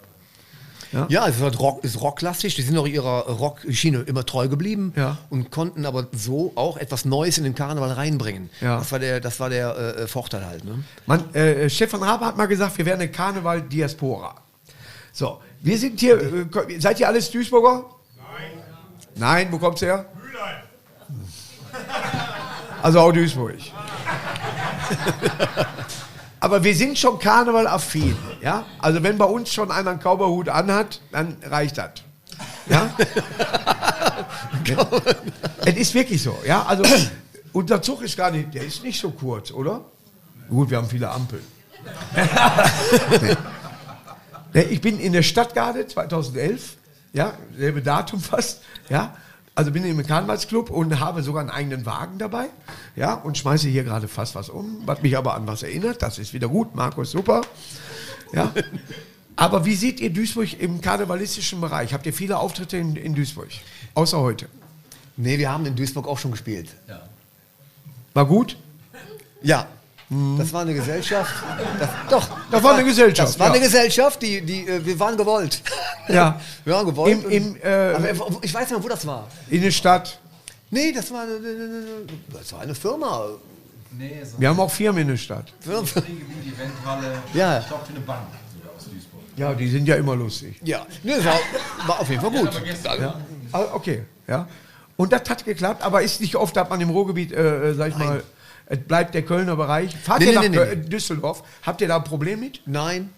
Ja, 1.09 1.29
es 1.29 1.41
ist, 1.41 1.61
Rock, 1.61 1.85
ist 1.85 2.01
rocklastig. 2.01 2.57
Die 2.57 2.63
sind 2.63 2.77
auch 2.77 2.87
ihrer 2.87 3.21
Rockschiene 3.29 4.01
immer 4.01 4.27
treu 4.27 4.49
geblieben 4.49 4.93
Ja. 4.97 5.19
und 5.31 5.53
konnten 5.53 5.87
aber 5.87 6.09
so 6.11 6.51
auch 6.57 6.77
etwas 6.77 7.05
Neues 7.05 7.39
in 7.39 7.45
den 7.45 7.55
Karneval 7.55 7.93
reinbringen. 7.93 8.51
Ja. 8.61 8.79
Das 8.79 8.91
war 8.91 8.99
der, 8.99 9.21
das 9.21 9.39
war 9.39 9.51
der 9.51 9.77
äh, 9.77 10.07
Vorteil 10.09 10.45
halt. 10.45 10.65
Ne? 10.65 10.83
Man, 11.07 11.33
äh, 11.33 11.71
Stefan 11.71 12.03
Rabe 12.03 12.27
hat 12.27 12.37
mal 12.37 12.47
gesagt, 12.47 12.77
wir 12.77 12.87
wären 12.87 13.01
eine 13.01 13.09
Karneval-Diaspora. 13.09 14.35
So, 15.13 15.41
wir 15.63 15.79
sind 15.79 16.01
hier, 16.01 16.21
äh, 16.21 16.81
seid 16.81 17.01
ihr 17.01 17.09
alles 17.09 17.31
Duisburger? 17.31 17.85
Nein. 18.17 18.51
Nein, 19.17 19.49
wo 19.51 19.59
kommt's 19.59 19.83
her? 19.83 20.07
Mülheim. 20.23 20.63
Also 22.83 23.01
auch 23.01 23.13
Duisburg. 23.13 23.59
Aber 26.41 26.65
wir 26.65 26.75
sind 26.75 26.99
schon 26.99 27.19
Karneval-affin, 27.19 28.17
ja? 28.41 28.65
Also 28.79 29.03
wenn 29.03 29.19
bei 29.19 29.27
uns 29.27 29.53
schon 29.53 29.71
einer 29.71 29.91
einen 29.91 30.01
Cowboyhut 30.01 30.49
anhat, 30.49 31.03
dann 31.13 31.37
reicht 31.45 31.77
das. 31.77 31.91
Ja? 32.67 32.89
es 35.67 35.77
ist 35.77 35.93
wirklich 35.93 36.23
so, 36.23 36.39
ja? 36.47 36.63
Also 36.63 36.85
unser 37.53 37.83
Zug 37.83 38.01
ist 38.03 38.17
gar 38.17 38.31
nicht, 38.31 38.55
der 38.55 38.65
ist 38.65 38.83
nicht 38.83 38.99
so 38.99 39.11
kurz, 39.11 39.51
oder? 39.51 39.85
Gut, 40.49 40.71
wir 40.71 40.79
haben 40.79 40.89
viele 40.89 41.11
Ampeln. 41.11 41.45
Nee, 44.53 44.63
Ich 44.63 44.81
bin 44.81 44.99
in 44.99 45.13
der 45.13 45.23
Stadtgarde 45.23 45.87
2011, 45.87 46.77
ja, 47.13 47.35
selbe 47.57 47.83
Datum 47.83 48.21
fast, 48.21 48.63
ja. 48.89 49.17
Also 49.55 49.73
bin 49.73 49.85
im 49.85 50.07
Karnevalsclub 50.07 50.71
und 50.71 51.01
habe 51.01 51.23
sogar 51.23 51.41
einen 51.41 51.51
eigenen 51.51 51.85
Wagen 51.85 52.19
dabei, 52.19 52.47
ja, 52.97 53.15
und 53.15 53.37
schmeiße 53.37 53.69
hier 53.69 53.85
gerade 53.85 54.09
fast 54.09 54.35
was 54.35 54.49
um, 54.49 54.83
was 54.87 55.03
mich 55.03 55.17
aber 55.19 55.35
an 55.35 55.47
was 55.47 55.63
erinnert. 55.63 56.03
Das 56.03 56.19
ist 56.19 56.33
wieder 56.33 56.49
gut, 56.49 56.75
Markus, 56.75 57.11
super, 57.11 57.43
ja. 58.33 58.53
Aber 59.37 59.65
wie 59.65 59.75
seht 59.75 60.01
ihr 60.01 60.13
Duisburg 60.13 60.61
im 60.61 60.83
karnevalistischen 60.83 61.63
Bereich? 61.63 61.95
Habt 61.95 62.05
ihr 62.05 62.13
viele 62.13 62.39
Auftritte 62.39 62.77
in, 62.77 62.95
in 62.95 63.15
Duisburg? 63.15 63.49
Außer 63.95 64.21
heute. 64.21 64.49
Nee, 65.17 65.39
wir 65.39 65.51
haben 65.51 65.65
in 65.65 65.75
Duisburg 65.77 66.07
auch 66.07 66.19
schon 66.19 66.33
gespielt. 66.33 66.69
War 68.13 68.27
gut? 68.27 68.59
Ja. 69.41 69.67
Das 70.39 70.53
war 70.53 70.63
eine 70.63 70.75
Gesellschaft. 70.75 71.33
Das, 71.79 71.89
doch. 72.11 72.29
Das 72.51 72.63
war 72.65 72.75
eine 72.75 72.85
Gesellschaft, 72.85 73.29
Das 73.29 73.39
war 73.39 73.47
ja. 73.47 73.53
eine 73.53 73.63
Gesellschaft, 73.63 74.21
die, 74.23 74.41
die, 74.43 74.67
äh, 74.67 74.85
wir 74.85 74.99
waren 74.99 75.17
gewollt. 75.17 75.63
Ja. 76.09 76.41
Wir 76.65 76.75
waren 76.75 76.87
gewollt. 76.87 77.25
Im, 77.25 77.31
im, 77.31 77.57
äh, 77.63 77.95
aber 77.95 78.11
ich 78.43 78.53
weiß 78.53 78.63
nicht 78.63 78.71
mehr, 78.73 78.83
wo 78.83 78.89
das 78.89 79.07
war. 79.07 79.29
in 79.49 79.63
der 79.63 79.71
Stadt. 79.71 80.19
Nee, 80.71 80.91
das 80.93 81.13
war, 81.13 81.23
eine- 81.23 81.39
das 82.33 82.53
war 82.53 82.61
eine 82.63 82.75
Firma. 82.75 83.27
Nee, 83.97 84.21
so 84.25 84.41
Wir 84.41 84.49
haben 84.49 84.59
auch 84.61 84.71
Firmen 84.71 85.03
in 85.03 85.09
der 85.09 85.17
Stadt. 85.17 85.53
Eventhalle. 85.65 87.19
Ja. 87.35 87.61
Ich 87.61 87.67
glaube, 87.69 87.85
für 87.87 87.91
eine 87.93 88.01
Bank. 88.01 88.27
Ja, 89.37 89.55
die 89.55 89.69
sind 89.69 89.87
ja 89.87 89.95
immer 89.95 90.17
lustig. 90.17 90.57
Ja, 90.65 90.85
nee, 91.03 91.13
das 91.17 91.25
war, 91.25 91.39
war 91.87 92.01
auf 92.01 92.11
jeden 92.11 92.21
Fall 92.21 92.31
gut. 92.31 92.51
Ja. 93.01 93.15
Ah, 93.53 93.61
Okay, 93.75 94.03
ja. 94.27 94.47
Und 94.97 95.13
das 95.13 95.23
hat 95.31 95.45
geklappt, 95.45 95.83
aber 95.83 96.03
ist 96.03 96.21
nicht 96.21 96.37
oft, 96.37 96.55
dass 96.57 96.69
man 96.69 96.79
im 96.81 96.91
Ruhrgebiet, 96.91 97.33
äh, 97.33 97.71
äh, 97.71 97.75
sag 97.75 97.89
ich 97.91 97.97
mal, 97.97 98.19
es 98.19 98.25
bleibt 98.77 99.15
der 99.15 99.23
Kölner 99.23 99.57
Bereich. 99.57 99.97
Fahrt 99.97 100.21
Nee, 100.21 100.33
ihr 100.33 100.41
nee, 100.41 100.49
nach 100.49 100.67
nee, 100.67 100.77
Düsseldorf? 100.77 101.43
Habt 101.65 101.81
ihr 101.81 101.89
da 101.89 101.97
ein 101.97 102.05
Problem 102.05 102.41
mit? 102.41 102.63
Nein. 102.67 103.11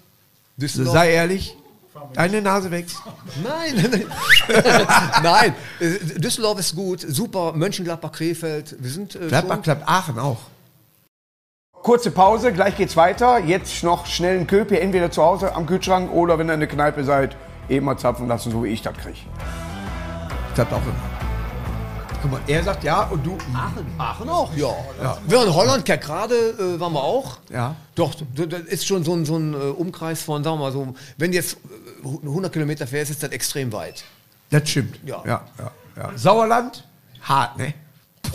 Düsseldorf. 0.57 0.95
sei 0.95 1.13
ehrlich. 1.13 1.57
Deine 2.15 2.41
Nase 2.43 2.71
wächst. 2.71 2.97
Nein, 3.45 4.05
nein. 5.23 5.55
Düsseldorf 6.17 6.59
ist 6.59 6.75
gut, 6.75 7.01
super. 7.01 7.53
Mönchengladbach, 7.53 8.13
Krefeld. 8.13 8.77
Wir 8.79 8.91
sind 8.91 9.15
äh, 9.15 9.29
Gladbach 9.29 9.63
klappt 9.63 9.89
Aachen 9.89 10.19
auch. 10.19 10.39
Kurze 11.83 12.11
Pause, 12.11 12.53
gleich 12.53 12.77
geht's 12.77 12.97
weiter. 12.97 13.39
Jetzt 13.39 13.83
noch 13.83 14.07
schnell 14.07 14.37
einen 14.37 14.47
Köpi, 14.47 14.77
entweder 14.77 15.11
zu 15.11 15.23
Hause 15.23 15.55
am 15.55 15.67
Kühlschrank 15.67 16.13
oder 16.13 16.39
wenn 16.39 16.49
ihr 16.49 16.55
in 16.55 16.61
der 16.61 16.69
Kneipe 16.69 17.05
seid, 17.05 17.37
eben 17.69 17.85
mal 17.87 17.99
zapfen 17.99 18.27
lassen, 18.29 18.53
so 18.53 18.65
wie 18.65 18.69
ich 18.69 18.83
das 18.83 18.97
kriege. 18.97 19.19
Das 20.57 20.67
auch 20.69 20.83
immer. 20.83 21.22
Guck 22.23 22.31
mal, 22.31 22.41
er 22.47 22.63
sagt 22.63 22.85
ja 22.85 23.03
und 23.09 23.27
du. 23.27 23.37
Aachen, 23.53 23.85
Aachen 23.99 24.29
auch, 24.29 24.55
ja. 24.55 24.73
Wir 25.27 25.39
waren 25.39 25.49
in 25.49 25.55
Holland, 25.55 25.85
gerade 25.85 26.35
äh, 26.35 26.79
waren 26.79 26.93
wir 26.93 27.03
auch. 27.03 27.39
Ja. 27.51 27.75
Doch, 27.97 28.15
das 28.15 28.61
ist 28.61 28.87
schon 28.87 29.03
so 29.03 29.15
ein, 29.15 29.25
so 29.25 29.37
ein 29.37 29.55
äh, 29.55 29.57
Umkreis 29.57 30.23
von, 30.23 30.45
sagen 30.45 30.59
wir 30.59 30.67
mal 30.67 30.73
so, 30.73 30.95
wenn 31.19 31.33
du 31.33 31.37
jetzt 31.37 31.57
äh, 32.05 32.07
100 32.07 32.53
Kilometer 32.53 32.87
fährst, 32.87 33.11
ist 33.11 33.25
das 33.25 33.31
extrem 33.33 33.73
weit. 33.73 34.05
Das 34.51 34.71
stimmt. 34.71 35.01
Ja. 35.05 35.21
ja, 35.27 35.45
ja, 35.59 35.71
ja. 35.97 36.11
Sauerland, 36.17 36.87
hart, 37.23 37.59
ne? 37.59 37.75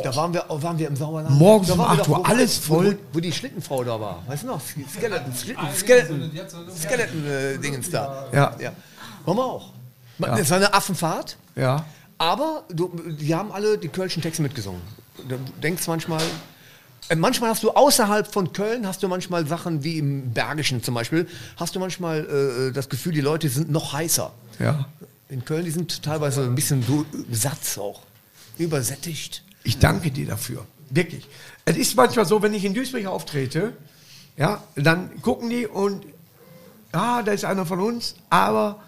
Da 0.04 0.14
waren 0.14 0.34
wir, 0.34 0.44
waren 0.50 0.78
wir 0.78 0.88
im 0.90 0.96
Sauerland. 0.98 1.40
Morgens 1.40 1.72
um 1.72 1.78
waren 1.78 1.98
wir 1.98 2.02
8 2.02 2.10
Uhr, 2.10 2.28
alles 2.28 2.58
voll. 2.58 2.98
Wo, 3.14 3.18
wo 3.18 3.20
die 3.22 3.32
Schlittenfrau 3.32 3.86
da 3.86 3.98
war. 4.02 4.22
Weißt 4.28 4.44
du 4.44 4.48
noch? 4.48 4.60
Skeleton, 4.62 5.34
Schlitten, 5.34 5.66
Skeleton, 5.74 6.32
Skeleton 6.78 7.26
äh, 7.26 7.90
da. 7.90 8.26
Ja. 8.34 8.56
ja. 8.60 8.72
Waren 9.24 9.38
wir 9.38 9.46
auch. 9.46 9.72
Das 10.20 10.50
war 10.50 10.58
eine 10.58 10.74
Affenfahrt. 10.74 11.38
Ja. 11.56 11.86
Aber 12.18 12.64
du, 12.70 12.92
die 13.20 13.34
haben 13.36 13.52
alle 13.52 13.78
die 13.78 13.90
kölschen 13.90 14.22
Texte 14.22 14.42
mitgesungen. 14.42 14.82
Du 15.28 15.38
denkst 15.62 15.88
manchmal, 15.88 16.24
äh, 17.10 17.16
manchmal 17.16 17.52
hast 17.52 17.64
du 17.64 17.72
außerhalb 17.72 18.32
von 18.32 18.54
Köln, 18.54 18.88
hast 18.88 19.04
du 19.04 19.08
manchmal 19.08 19.46
Sachen 19.48 19.84
wie 19.84 20.00
im 20.00 20.34
Bergischen 20.34 20.84
zum 20.84 20.96
Beispiel, 20.96 21.28
hast 21.58 21.76
du 21.76 21.80
manchmal 21.80 22.70
äh, 22.70 22.74
das 22.74 22.90
Gefühl, 22.90 23.14
die 23.14 23.22
Leute 23.22 23.50
sind 23.50 23.70
noch 23.70 23.94
heißer. 23.94 24.32
Ja. 24.60 24.88
In 25.30 25.46
Köln, 25.46 25.66
die 25.66 25.72
sind 25.72 26.04
teilweise 26.04 26.44
ein 26.44 26.56
bisschen 26.56 26.84
so 26.84 27.06
satt 27.32 27.78
auch. 27.78 28.02
Übersättigt. 28.58 29.44
Ich 29.64 29.78
danke 29.78 30.10
dir 30.10 30.26
dafür. 30.26 30.66
Wirklich. 30.90 31.28
Es 31.66 31.78
ist 31.78 31.96
manchmal 31.96 32.26
so, 32.26 32.42
wenn 32.42 32.54
ich 32.54 32.64
in 32.64 32.74
Duisburg 32.74 33.06
auftrete, 33.06 33.74
ja, 34.38 34.64
dann 34.76 35.22
gucken 35.22 35.50
die 35.50 35.68
und, 35.68 36.06
ah, 36.92 37.22
da 37.22 37.34
ist 37.34 37.44
einer 37.44 37.66
von 37.66 37.80
uns, 37.80 38.16
aber 38.30 38.82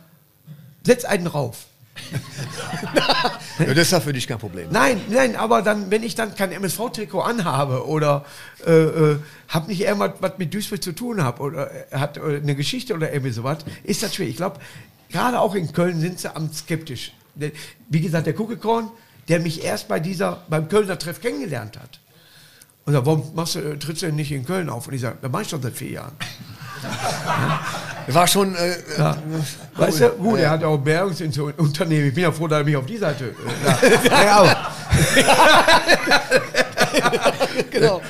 setz 0.84 1.04
einen 1.04 1.26
drauf. 1.26 1.66
Ja, 3.60 3.74
das 3.74 3.92
ist 3.92 4.04
für 4.04 4.14
dich 4.14 4.26
kein 4.28 4.40
Problem. 4.40 4.70
Nein, 4.72 5.02
nein, 5.10 5.36
aber 5.36 5.62
dann, 5.62 5.92
wenn 5.92 6.02
ich 6.04 6.16
dann 6.16 6.34
kein 6.34 6.52
MSV-Trikot 6.54 7.22
anhabe 7.22 7.86
oder 7.86 8.26
äh, 8.66 8.72
äh, 8.72 9.20
hab 9.50 9.68
nicht 9.68 9.82
irgendwas 9.82 10.14
was 10.20 10.38
mit 10.38 10.54
Duisburg 10.54 10.82
zu 10.82 10.94
tun 10.94 11.22
habe 11.22 11.42
oder 11.42 11.70
äh, 11.70 11.98
hat 11.98 12.18
äh, 12.18 12.38
eine 12.38 12.56
Geschichte 12.56 12.94
oder 12.94 13.12
irgendwie 13.12 13.34
sowas, 13.34 13.58
ist 13.84 14.02
das 14.02 14.16
schwierig. 14.16 14.32
Ich 14.32 14.38
glaube, 14.38 14.60
gerade 15.10 15.40
auch 15.42 15.56
in 15.56 15.74
Köln 15.74 16.00
sind 16.00 16.20
sie 16.20 16.34
am 16.34 16.52
skeptisch. 16.54 17.12
Wie 17.90 18.02
gesagt, 18.02 18.28
der 18.28 18.34
Kuckelkorn, 18.34 18.90
der 19.28 19.40
mich 19.40 19.64
erst 19.64 19.88
bei 19.88 20.00
dieser, 20.00 20.44
beim 20.50 20.70
Kölner 20.70 20.98
Treff 20.98 21.22
kennengelernt 21.22 21.78
hat. 21.78 22.00
Und 22.86 22.94
sagt, 22.94 23.06
warum 23.06 23.36
machst 23.36 23.56
du, 23.56 23.78
trittst 23.78 24.02
du 24.02 24.08
denn 24.08 24.16
nicht 24.16 24.32
in 24.32 24.46
Köln 24.46 24.70
auf? 24.70 24.88
Und 24.88 24.94
ich 24.94 25.02
sage, 25.02 25.18
da 25.22 25.30
mach 25.30 25.42
ich 25.42 25.50
schon 25.50 25.62
seit 25.62 25.76
vier 25.76 25.92
Jahren. 25.92 26.16
War 28.08 28.28
schon. 28.28 28.56
Äh, 28.56 28.76
Ja. 28.98 29.18
Weißt 29.76 30.00
du, 30.02 30.10
gut, 30.12 30.40
er 30.40 30.50
hat 30.50 30.64
auch 30.64 30.78
Bergungsunternehmen. 30.78 32.08
Ich 32.10 32.14
bin 32.14 32.24
ja 32.24 32.32
froh, 32.32 32.48
dass 32.48 32.60
er 32.60 32.66
mich 32.66 32.76
auf 32.76 32.86
die 32.86 32.98
Seite. 32.98 33.34
Äh, 34.04 34.10
ja. 34.10 34.44
ja, 35.16 35.42
aber, 37.04 37.34
genau. 37.72 38.02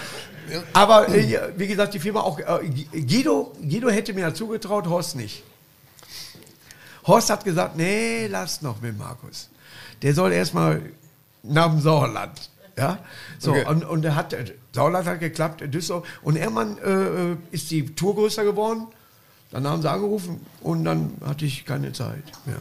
Aber 0.73 1.09
äh, 1.09 1.39
wie 1.57 1.67
gesagt, 1.67 1.93
die 1.93 1.99
Firma 1.99 2.21
auch. 2.21 2.39
Äh, 2.39 2.69
Guido, 3.01 3.53
Guido 3.61 3.89
hätte 3.89 4.13
mir 4.13 4.25
dazu 4.27 4.47
getraut, 4.47 4.87
Horst 4.87 5.15
nicht. 5.15 5.43
Horst 7.05 7.29
hat 7.29 7.43
gesagt, 7.43 7.75
nee, 7.75 8.27
lass 8.27 8.61
noch 8.61 8.81
mit 8.81 8.97
Markus. 8.97 9.49
Der 10.01 10.13
soll 10.13 10.31
erstmal 10.31 10.81
nach 11.43 11.67
dem 11.69 11.81
Sauerland. 11.81 12.49
Ja? 12.79 12.99
So, 13.37 13.51
Okay. 13.51 13.65
und, 13.67 13.85
und 13.85 14.05
er 14.05 14.15
hat, 14.15 14.35
Sauerland 14.73 15.07
hat 15.07 15.19
geklappt, 15.19 15.61
Düsseldorf. 15.73 16.07
Und 16.21 16.35
irgendwann 16.37 16.77
äh, 16.79 17.31
äh, 17.31 17.37
ist 17.51 17.69
die 17.71 17.85
Tour 17.95 18.15
größer 18.15 18.43
geworden. 18.43 18.87
Dann 19.51 19.67
haben 19.67 19.81
sie 19.81 19.89
angerufen 19.89 20.39
und 20.61 20.85
dann 20.85 21.13
hatte 21.25 21.45
ich 21.45 21.65
keine 21.65 21.91
Zeit 21.91 22.23
mehr. 22.45 22.57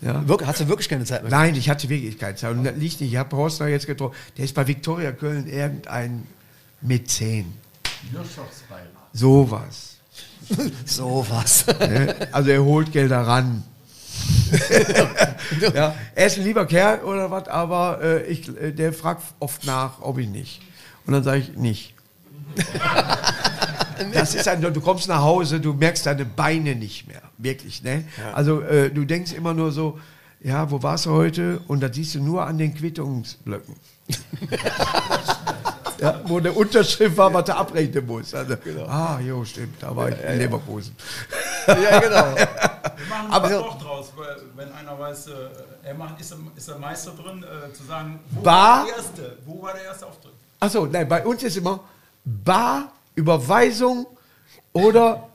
Ja. 0.00 0.22
Wirk- 0.26 0.44
Hast 0.46 0.60
du 0.60 0.68
wirklich 0.68 0.88
keine 0.88 1.04
Zeit 1.04 1.22
mehr? 1.22 1.30
Nein, 1.30 1.54
ich 1.56 1.68
hatte 1.70 1.88
wirklich 1.88 2.18
keine 2.18 2.36
Zeit. 2.36 2.52
Und 2.52 2.64
das 2.64 2.74
liegt 2.76 3.00
nicht. 3.00 3.12
Ich 3.12 3.18
habe 3.18 3.36
Horst 3.36 3.60
noch 3.60 3.66
jetzt 3.66 3.86
getroffen. 3.86 4.14
Der 4.36 4.44
ist 4.46 4.54
bei 4.54 4.66
Viktoria 4.66 5.12
Köln 5.12 5.46
irgendein 5.46 6.26
Mäzen. 6.80 7.54
Sowas. 9.12 9.90
So 10.84 11.24
was. 11.30 11.66
ne? 11.66 12.14
Also 12.32 12.50
er 12.50 12.62
holt 12.62 12.92
Gelder 12.92 13.20
ran. 13.26 13.62
ja, 15.74 15.94
er 16.14 16.26
ist 16.26 16.38
ein 16.38 16.44
lieber 16.44 16.66
Kerl 16.66 17.00
oder 17.00 17.30
was, 17.30 17.48
aber 17.48 18.00
äh, 18.02 18.26
ich, 18.26 18.48
äh, 18.60 18.72
der 18.72 18.92
fragt 18.92 19.22
oft 19.40 19.64
nach, 19.66 20.00
ob 20.00 20.18
ich 20.18 20.28
nicht. 20.28 20.60
Und 21.06 21.12
dann 21.12 21.22
sage 21.22 21.38
ich 21.38 21.56
nicht. 21.56 21.94
Das 24.12 24.34
ist 24.34 24.48
ein, 24.48 24.60
du 24.60 24.80
kommst 24.80 25.06
nach 25.06 25.22
Hause, 25.22 25.60
du 25.60 25.72
merkst 25.72 26.06
deine 26.06 26.24
Beine 26.24 26.74
nicht 26.74 27.06
mehr. 27.06 27.22
Wirklich, 27.38 27.84
ne? 27.84 28.04
Also 28.32 28.60
äh, 28.60 28.90
du 28.90 29.04
denkst 29.04 29.32
immer 29.32 29.54
nur 29.54 29.70
so, 29.70 30.00
ja, 30.42 30.70
wo 30.70 30.82
warst 30.82 31.06
du 31.06 31.10
heute? 31.10 31.60
Und 31.68 31.80
das 31.80 31.94
siehst 31.94 32.16
du 32.16 32.22
nur 32.22 32.44
an 32.44 32.58
den 32.58 32.74
Quittungsblöcken. 32.74 33.76
ja, 36.00 36.20
wo 36.24 36.40
der 36.40 36.56
Unterschrift 36.56 37.16
war, 37.16 37.32
was 37.32 37.44
du 37.44 37.56
abrechnen 37.56 38.06
musst. 38.06 38.34
Also, 38.34 38.54
Ah, 38.88 39.18
jo, 39.20 39.44
stimmt, 39.44 39.82
da 39.82 39.94
war 39.94 40.08
ich 40.08 40.16
in 40.22 40.38
Leverkusen. 40.38 40.94
ja, 41.66 41.98
genau. 42.00 42.34
Wir 42.34 43.06
machen 43.08 43.30
Aber- 43.32 43.46
aber 43.46 43.48
Sport 43.50 43.82
draus. 43.82 44.12
weil, 44.16 44.36
wenn 44.56 44.72
einer 44.72 44.98
weiß, 44.98 45.28
äh, 45.28 45.32
er 45.84 45.94
macht, 45.94 46.20
ist, 46.20 46.30
er, 46.32 46.38
ist 46.56 46.68
er 46.68 46.78
Meister 46.78 47.12
drin, 47.12 47.42
äh, 47.44 47.72
zu 47.72 47.84
sagen, 47.84 48.20
wo 48.30 48.40
Bar? 48.42 48.78
war 48.80 48.86
der 48.86 48.96
erste? 48.96 49.36
Wo 49.46 49.62
war 49.62 49.72
der 49.74 49.84
erste 49.84 50.06
Auftritt? 50.06 50.32
Achso, 50.60 50.86
nein, 50.86 51.08
bei 51.08 51.24
uns 51.24 51.42
ist 51.42 51.56
immer 51.56 51.80
Bar, 52.24 52.92
Überweisung 53.14 54.06
oder, 54.72 55.28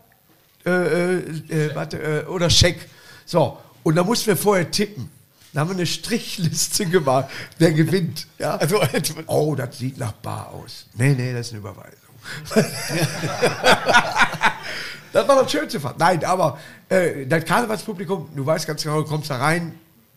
äh, 0.66 0.70
äh, 0.72 1.18
äh, 1.50 1.76
warte, 1.76 1.98
äh, 1.98 2.26
oder 2.26 2.50
Scheck. 2.50 2.90
So, 3.26 3.58
und 3.84 3.96
da 3.96 4.04
mussten 4.04 4.28
wir 4.28 4.38
vorher 4.38 4.70
tippen. 4.70 5.10
Da 5.54 5.62
haben 5.62 5.70
wir 5.70 5.76
eine 5.76 5.86
Strichliste 5.88 6.86
gemacht, 6.86 7.30
wer 7.58 7.72
gewinnt. 7.72 8.28
Ja? 8.38 8.58
Also, 8.58 8.82
oh, 9.28 9.56
das 9.56 9.80
sieht 9.80 9.98
nach 9.98 10.12
Bar 10.12 10.52
aus. 10.54 10.86
Nee, 10.94 11.16
nee, 11.16 11.34
das 11.34 11.48
ist 11.48 11.54
eine 11.54 11.60
Überweisung. 11.62 11.98
das 15.12 15.28
war 15.28 15.42
das 15.42 15.52
schönste. 15.52 15.82
Nein, 15.98 16.24
aber 16.24 16.60
äh, 16.90 17.26
das 17.26 17.46
Karnevalspublikum, 17.46 18.30
du 18.36 18.46
weißt 18.46 18.68
ganz 18.68 18.84
genau, 18.84 19.02
du 19.02 19.08
kommst 19.08 19.32
da 19.32 19.38
rein, 19.38 19.74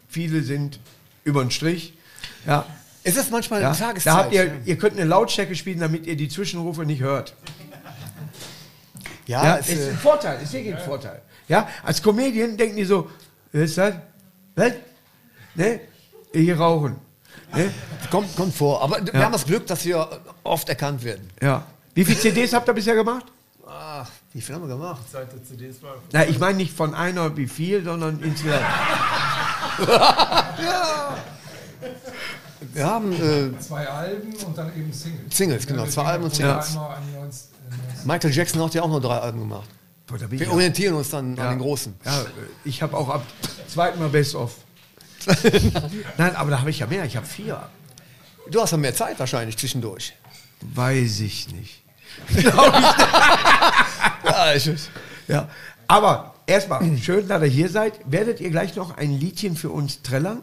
viele 0.09 0.42
sind 0.42 0.79
über 1.25 1.42
den 1.42 1.51
Strich. 1.51 1.95
Ja, 2.47 2.66
Ist 3.03 3.16
das 3.16 3.31
manchmal 3.31 3.62
ja, 3.62 3.73
Tageszeit? 3.73 4.12
da 4.12 4.16
habt 4.18 4.35
ihr, 4.35 4.45
ja. 4.45 4.53
ihr 4.64 4.77
könnt 4.77 4.99
eine 4.99 5.05
Lautstärke 5.05 5.55
spielen, 5.55 5.81
damit 5.81 6.07
ihr 6.07 6.16
die 6.16 6.29
Zwischenrufe 6.29 6.85
nicht 6.85 7.01
hört. 7.01 7.35
Ja, 9.27 9.45
Ja, 9.45 9.55
ist, 9.55 9.71
ist 9.71 9.87
äh, 9.87 9.90
ein 9.90 9.99
Vorteil, 9.99 10.42
ist 10.42 10.53
wirklich 10.53 10.75
ein 10.75 10.85
Vorteil. 10.85 11.23
Ja, 11.49 11.68
als 11.83 12.03
Comedian 12.03 12.57
denken 12.57 12.77
die 12.77 12.85
so, 12.85 13.11
was 13.53 13.62
ist 13.62 13.79
das? 13.79 13.95
Was? 14.57 14.73
Ne? 15.55 15.81
Hier 16.33 16.59
rauchen. 16.59 16.97
Ne? 17.55 17.71
kommt, 18.11 18.35
kommt 18.37 18.55
vor. 18.55 18.83
Aber 18.83 19.05
wir 19.05 19.12
Ja. 19.12 19.25
haben 19.25 19.33
das 19.33 19.45
Glück, 19.45 19.67
dass 19.67 19.85
wir 19.85 20.09
oft 20.43 20.69
erkannt 20.69 21.05
werden. 21.05 21.29
Ja. 21.41 21.67
Wie 21.95 22.05
viele 22.05 22.19
CDs 22.19 22.53
habt 22.55 22.67
ihr 22.69 22.73
bisher 22.75 22.95
gemacht? 22.95 23.27
Ach, 23.67 24.09
wie 24.33 24.41
viel 24.41 24.55
haben 24.55 24.62
wir 24.67 24.75
gemacht? 24.75 25.03
Seit 25.11 25.31
der 25.33 25.45
CDs 25.45 25.83
war. 25.83 25.97
Na, 26.12 26.25
ich 26.27 26.38
meine 26.38 26.57
nicht 26.57 26.75
von 26.75 26.95
einer 26.95 27.37
wie 27.37 27.47
viel, 27.47 27.85
sondern 27.85 28.21
insgesamt. 28.23 28.62
Wir 32.73 32.87
haben 32.87 33.12
äh, 33.12 33.59
Zwei 33.61 33.87
Alben 33.88 34.35
und 34.47 34.57
dann 34.57 34.69
eben 34.77 34.93
Singles. 34.93 35.37
Singles, 35.37 35.67
genau, 35.67 35.87
zwei 35.87 36.05
Alben 36.05 36.25
und 36.25 36.38
Ja. 36.38 36.62
Singles. 36.62 36.77
Einmal 36.77 36.97
an 36.97 37.12
19, 37.12 37.49
äh, 37.71 38.07
Michael 38.07 38.33
Jackson 38.35 38.62
hat 38.62 38.75
ja 38.75 38.83
auch 38.83 38.88
nur 38.88 39.01
drei 39.01 39.19
Alben 39.19 39.41
gemacht. 39.41 39.69
Boah, 40.07 40.19
Wir 40.31 40.41
ich 40.43 40.49
orientieren 40.49 40.95
uns 40.95 41.11
dann 41.11 41.37
ja, 41.37 41.45
an 41.45 41.51
den 41.51 41.59
Großen. 41.59 41.95
Ja, 42.05 42.25
ich 42.65 42.83
habe 42.83 42.97
auch 42.97 43.09
ab 43.09 43.23
zweiten 43.69 43.99
Mal 43.99 44.09
Best 44.09 44.35
of. 44.35 44.55
Nein, 46.19 46.37
aber 46.37 46.51
da 46.51 46.61
habe 46.61 46.71
ich 46.71 46.79
ja 46.79 46.87
mehr. 46.87 47.05
Ich 47.05 47.17
habe 47.17 47.27
vier. 47.27 47.69
Du 48.51 48.61
hast 48.61 48.73
ja 48.73 48.77
mehr 48.77 48.95
Zeit 48.95 49.19
wahrscheinlich 49.19 49.57
zwischendurch. 49.57 50.15
Weiß 50.61 51.21
ich 51.21 51.49
nicht. 51.53 51.83
Ja, 54.25 54.55
ich, 54.55 54.71
Ja. 55.29 55.49
Aber 55.89 56.35
erstmal, 56.47 56.97
schön, 56.99 57.29
dass 57.29 57.43
ihr 57.43 57.49
hier 57.49 57.69
seid. 57.69 57.95
Werdet 58.07 58.41
ihr 58.41 58.51
gleich 58.51 58.77
noch 58.77 58.97
ein 58.97 59.19
Liedchen 59.19 59.57
für 59.57 59.71
uns 59.71 60.03
trällern? 60.03 60.43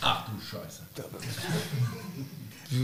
Ach 0.00 0.24
du 0.26 0.40
Scheiße. 0.40 0.82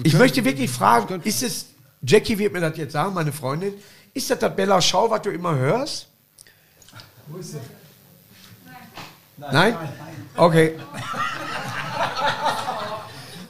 Ich 0.04 0.14
möchte 0.14 0.44
wirklich 0.44 0.70
fragen, 0.70 1.20
ist 1.22 1.42
es, 1.42 1.66
Jackie 2.02 2.38
wird 2.38 2.52
mir 2.52 2.60
das 2.60 2.76
jetzt 2.76 2.92
sagen, 2.92 3.14
meine 3.14 3.32
Freundin, 3.32 3.74
ist 4.14 4.30
das 4.30 4.38
das 4.38 4.54
Bella 4.54 4.80
Schau, 4.80 5.10
was 5.10 5.22
du 5.22 5.30
immer 5.30 5.54
hörst? 5.56 6.06
Wo 7.26 7.38
ist 7.38 7.52
sie? 7.52 7.58
Nein? 9.50 9.74
Okay. 10.36 10.72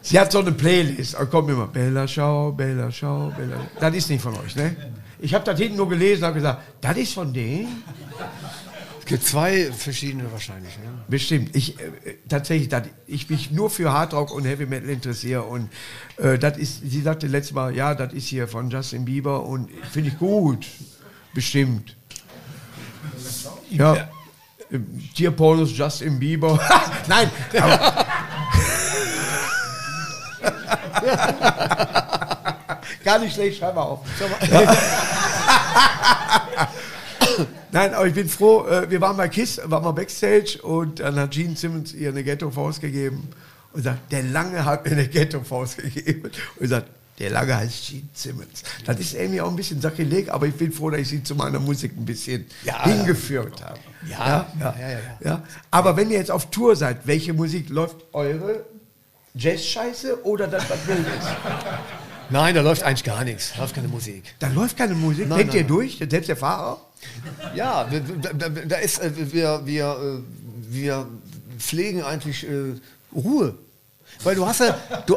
Sie 0.00 0.18
hat 0.18 0.32
so 0.32 0.40
eine 0.40 0.52
Playlist, 0.52 1.14
da 1.14 1.24
kommt 1.24 1.48
immer 1.50 1.66
Bella 1.66 2.08
Schau, 2.08 2.52
Bella 2.52 2.90
Schau, 2.90 3.32
Bella 3.36 3.56
Das 3.78 3.94
ist 3.94 4.10
nicht 4.10 4.20
von 4.20 4.36
euch, 4.36 4.56
ne? 4.56 4.76
Ich 5.20 5.32
habe 5.32 5.44
das 5.44 5.58
hinten 5.58 5.76
nur 5.76 5.88
gelesen 5.88 6.22
und 6.22 6.26
habe 6.28 6.34
gesagt, 6.34 6.62
das 6.80 6.96
ist 6.96 7.14
von 7.14 7.32
denen? 7.32 7.82
es 8.98 9.06
gibt 9.06 9.24
zwei 9.24 9.70
verschiedene 9.72 10.30
wahrscheinlich. 10.32 10.76
Ne? 10.78 11.04
Bestimmt. 11.08 11.54
Ich 11.54 11.78
äh, 11.80 11.92
tatsächlich, 12.28 12.68
dat, 12.68 12.88
ich 13.06 13.30
mich 13.30 13.50
nur 13.52 13.70
für 13.70 13.92
Hardrock 13.92 14.32
und 14.32 14.44
Heavy 14.44 14.66
Metal 14.66 14.88
interessiere 14.88 15.42
und 15.42 15.70
äh, 16.16 16.38
das 16.38 16.58
ist, 16.58 16.82
sie 16.84 17.00
sagte 17.02 17.26
letztes 17.26 17.54
Mal, 17.54 17.74
ja, 17.74 17.94
das 17.94 18.12
ist 18.12 18.26
hier 18.26 18.48
von 18.48 18.70
Justin 18.70 19.04
Bieber 19.04 19.44
und 19.44 19.70
finde 19.92 20.10
ich 20.10 20.18
gut, 20.18 20.66
bestimmt. 21.34 21.96
Ja. 23.70 24.10
Paulus, 25.36 25.76
Justin 25.76 26.18
Bieber. 26.18 26.58
Nein, 27.06 27.30
Gar 33.04 33.18
nicht 33.18 33.34
schlecht, 33.34 33.58
schreib 33.58 33.74
mal 33.74 33.82
auf. 33.82 34.00
Nein, 37.72 37.94
aber 37.94 38.06
ich 38.06 38.14
bin 38.14 38.28
froh, 38.28 38.66
äh, 38.66 38.90
wir 38.90 39.00
waren 39.00 39.16
bei 39.16 39.28
KISS, 39.28 39.62
waren 39.64 39.82
mal 39.82 39.92
Backstage 39.92 40.58
und 40.62 41.00
dann 41.00 41.18
hat 41.18 41.30
Gene 41.30 41.56
Simmons 41.56 41.94
ihr 41.94 42.10
eine 42.10 42.22
Ghetto-Faust 42.22 42.80
gegeben 42.82 43.28
und 43.72 43.82
sagt, 43.82 44.12
der 44.12 44.22
Lange 44.22 44.64
hat 44.64 44.84
mir 44.84 44.92
eine 44.92 45.08
Ghetto-Faust 45.08 45.78
gegeben. 45.78 46.30
Und 46.60 46.68
sagt, 46.68 46.88
der 47.18 47.30
Lange 47.30 47.56
heißt 47.56 47.88
Gene 47.88 48.02
Simmons. 48.14 48.62
Das 48.84 48.98
ist 48.98 49.14
irgendwie 49.14 49.40
auch 49.40 49.50
ein 49.50 49.56
bisschen 49.56 49.80
Sakrileg, 49.80 50.28
aber 50.30 50.46
ich 50.46 50.54
bin 50.54 50.72
froh, 50.72 50.90
dass 50.90 51.00
ich 51.00 51.08
sie 51.08 51.22
zu 51.22 51.34
meiner 51.34 51.60
Musik 51.60 51.92
ein 51.96 52.04
bisschen 52.04 52.46
Ja. 52.64 52.84
hingeführt 52.84 53.62
habe. 53.62 53.78
Ja, 54.08 54.46
ja, 54.58 54.74
ja, 54.78 54.90
ja, 54.90 54.98
ja. 55.22 55.42
Aber 55.70 55.96
wenn 55.96 56.10
ihr 56.10 56.18
jetzt 56.18 56.30
auf 56.30 56.50
Tour 56.50 56.74
seid, 56.74 57.06
welche 57.06 57.32
Musik 57.32 57.68
läuft 57.68 57.96
eure 58.12 58.64
Jazz-Scheiße 59.34 60.24
oder 60.24 60.46
das, 60.48 60.68
was 60.68 60.86
wild 60.86 61.00
ist? 61.00 61.28
Nein, 62.30 62.54
da 62.54 62.62
läuft 62.62 62.82
eigentlich 62.82 63.04
gar 63.04 63.24
nichts. 63.24 63.52
Da 63.54 63.60
läuft 63.60 63.74
keine 63.74 63.88
Musik. 63.88 64.34
Da 64.38 64.48
läuft 64.48 64.76
keine 64.78 64.94
Musik. 64.94 65.28
Nein, 65.28 65.38
Denkt 65.38 65.54
nein, 65.54 65.62
ihr 65.62 65.68
durch? 65.68 65.98
Selbst 66.08 66.28
der 66.28 66.36
Fahrer? 66.36 66.80
Ja, 67.54 67.88
da, 68.38 68.48
da 68.48 68.76
ist, 68.76 69.00
äh, 69.00 69.10
wir, 69.32 69.60
wir, 69.64 69.84
äh, 69.84 70.72
wir 70.74 71.06
pflegen 71.58 72.02
eigentlich 72.02 72.48
äh, 72.48 72.74
Ruhe. 73.14 73.54
Weil 74.22 74.34
du 74.34 74.46
hast 74.46 74.60
ja, 74.60 74.76
du, 75.06 75.16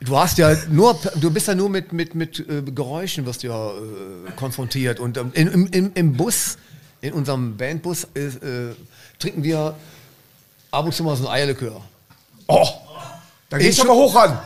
du 0.00 0.18
hast 0.18 0.38
ja 0.38 0.54
nur, 0.70 0.98
du 1.16 1.30
bist 1.30 1.48
ja 1.48 1.54
nur 1.54 1.68
mit, 1.68 1.92
mit, 1.92 2.14
mit 2.14 2.38
äh, 2.40 2.62
Geräuschen 2.62 3.26
wirst 3.26 3.42
du 3.42 3.48
ja 3.48 3.68
äh, 3.70 4.30
konfrontiert. 4.36 5.00
Und 5.00 5.16
ähm, 5.16 5.30
in, 5.34 5.48
im, 5.72 5.90
im, 5.94 6.12
Bus, 6.16 6.56
in 7.00 7.12
unserem 7.12 7.56
Bandbus, 7.56 8.06
äh, 8.14 8.26
äh, 8.26 8.74
trinken 9.18 9.42
wir 9.42 9.74
ab 10.70 10.84
und 10.84 10.94
zu 10.94 11.02
mal 11.04 11.16
so 11.16 11.26
ein 11.26 11.34
Eierlikör. 11.34 11.80
Oh, 12.46 12.66
da 13.50 13.58
geht's 13.58 13.80
aber 13.80 13.94
hoch 13.94 14.14
an. 14.16 14.38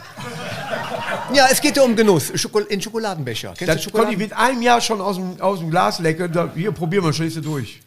Ja, 1.35 1.47
es 1.51 1.61
geht 1.61 1.77
ja 1.77 1.83
um 1.83 1.97
Genuss. 1.97 2.33
Schoko 2.35 2.59
in 2.61 2.81
Schokoladenbecher. 2.81 3.55
Kennst 3.57 3.75
Das 3.75 3.85
du 3.85 3.91
konnte 3.91 4.13
ich 4.13 4.19
Schokoladen? 4.19 4.19
mit 4.19 4.33
einem 4.37 4.63
Jahr 4.63 4.81
schon 4.81 5.01
aus 5.01 5.17
dem, 5.17 5.41
aus 5.41 5.61
dem 5.61 5.71
Glas 5.71 5.99
lecken. 5.99 6.31
Da, 6.33 6.51
hier, 6.55 6.73
probier 6.73 7.01
mal, 7.01 7.13
schläfst 7.13 7.37
du 7.39 7.41
durch. 7.41 7.81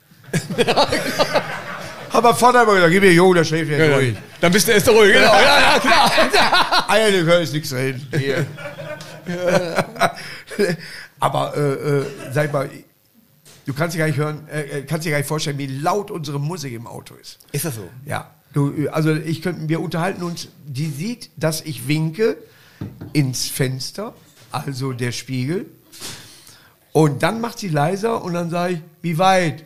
Hat 0.58 0.89
mein 2.21 2.36
Vater 2.36 2.63
immer 2.63 2.73
gesagt, 2.75 2.91
gib 2.91 3.04
mir, 3.04 3.13
Jo, 3.13 3.34
der 3.34 3.43
schläft 3.43 3.71
jetzt 3.71 3.93
durch. 3.93 4.15
Dann 4.41 4.51
bist 4.51 4.67
du 4.67 4.71
erst 4.71 4.89
ruhig. 4.89 5.13
Genau. 5.13 5.32
Ja, 5.34 5.73
ja, 5.73 5.80
klar. 5.80 6.89
Eierlikör 6.89 7.39
ist 7.41 7.54
nichts. 7.54 7.73
Hier. 8.17 8.45
Aber, 11.19 11.56
äh, 11.56 11.62
äh, 11.62 12.06
sag 12.32 12.54
mal, 12.54 12.69
du 13.65 13.73
kannst 13.73 13.95
dir 13.95 13.99
gar 13.99 14.08
nicht 14.08 14.17
hören, 14.17 14.47
äh, 14.47 14.62
äh, 14.62 14.82
kannst 14.84 15.06
dir 15.06 15.12
gar 15.12 15.17
nicht 15.17 15.28
vorstellen, 15.28 15.58
wie 15.58 15.67
laut 15.67 16.12
unsere 16.12 16.39
Musik 16.39 16.73
im 16.73 16.88
Auto 16.88 17.15
ist. 17.15 17.39
Ist 17.51 17.65
das 17.65 17.75
so? 17.75 17.89
Ja, 18.06 18.32
du, 18.54 18.89
also 18.91 19.13
ich 19.13 19.41
könnte, 19.41 19.67
wir 19.67 19.80
unterhalten 19.80 20.23
uns, 20.23 20.49
die 20.65 20.89
sieht, 20.89 21.30
dass 21.38 21.62
ich 21.62 21.88
winke 21.88 22.38
ins 23.13 23.47
Fenster, 23.47 24.13
also 24.51 24.91
der 24.93 25.12
Spiegel. 25.12 25.67
Und 26.91 27.23
dann 27.23 27.41
macht 27.41 27.60
sie 27.60 27.69
leiser 27.69 28.23
und 28.23 28.34
dann 28.34 28.49
sage 28.49 28.75
ich, 28.75 28.80
wie 29.01 29.17
weit? 29.17 29.65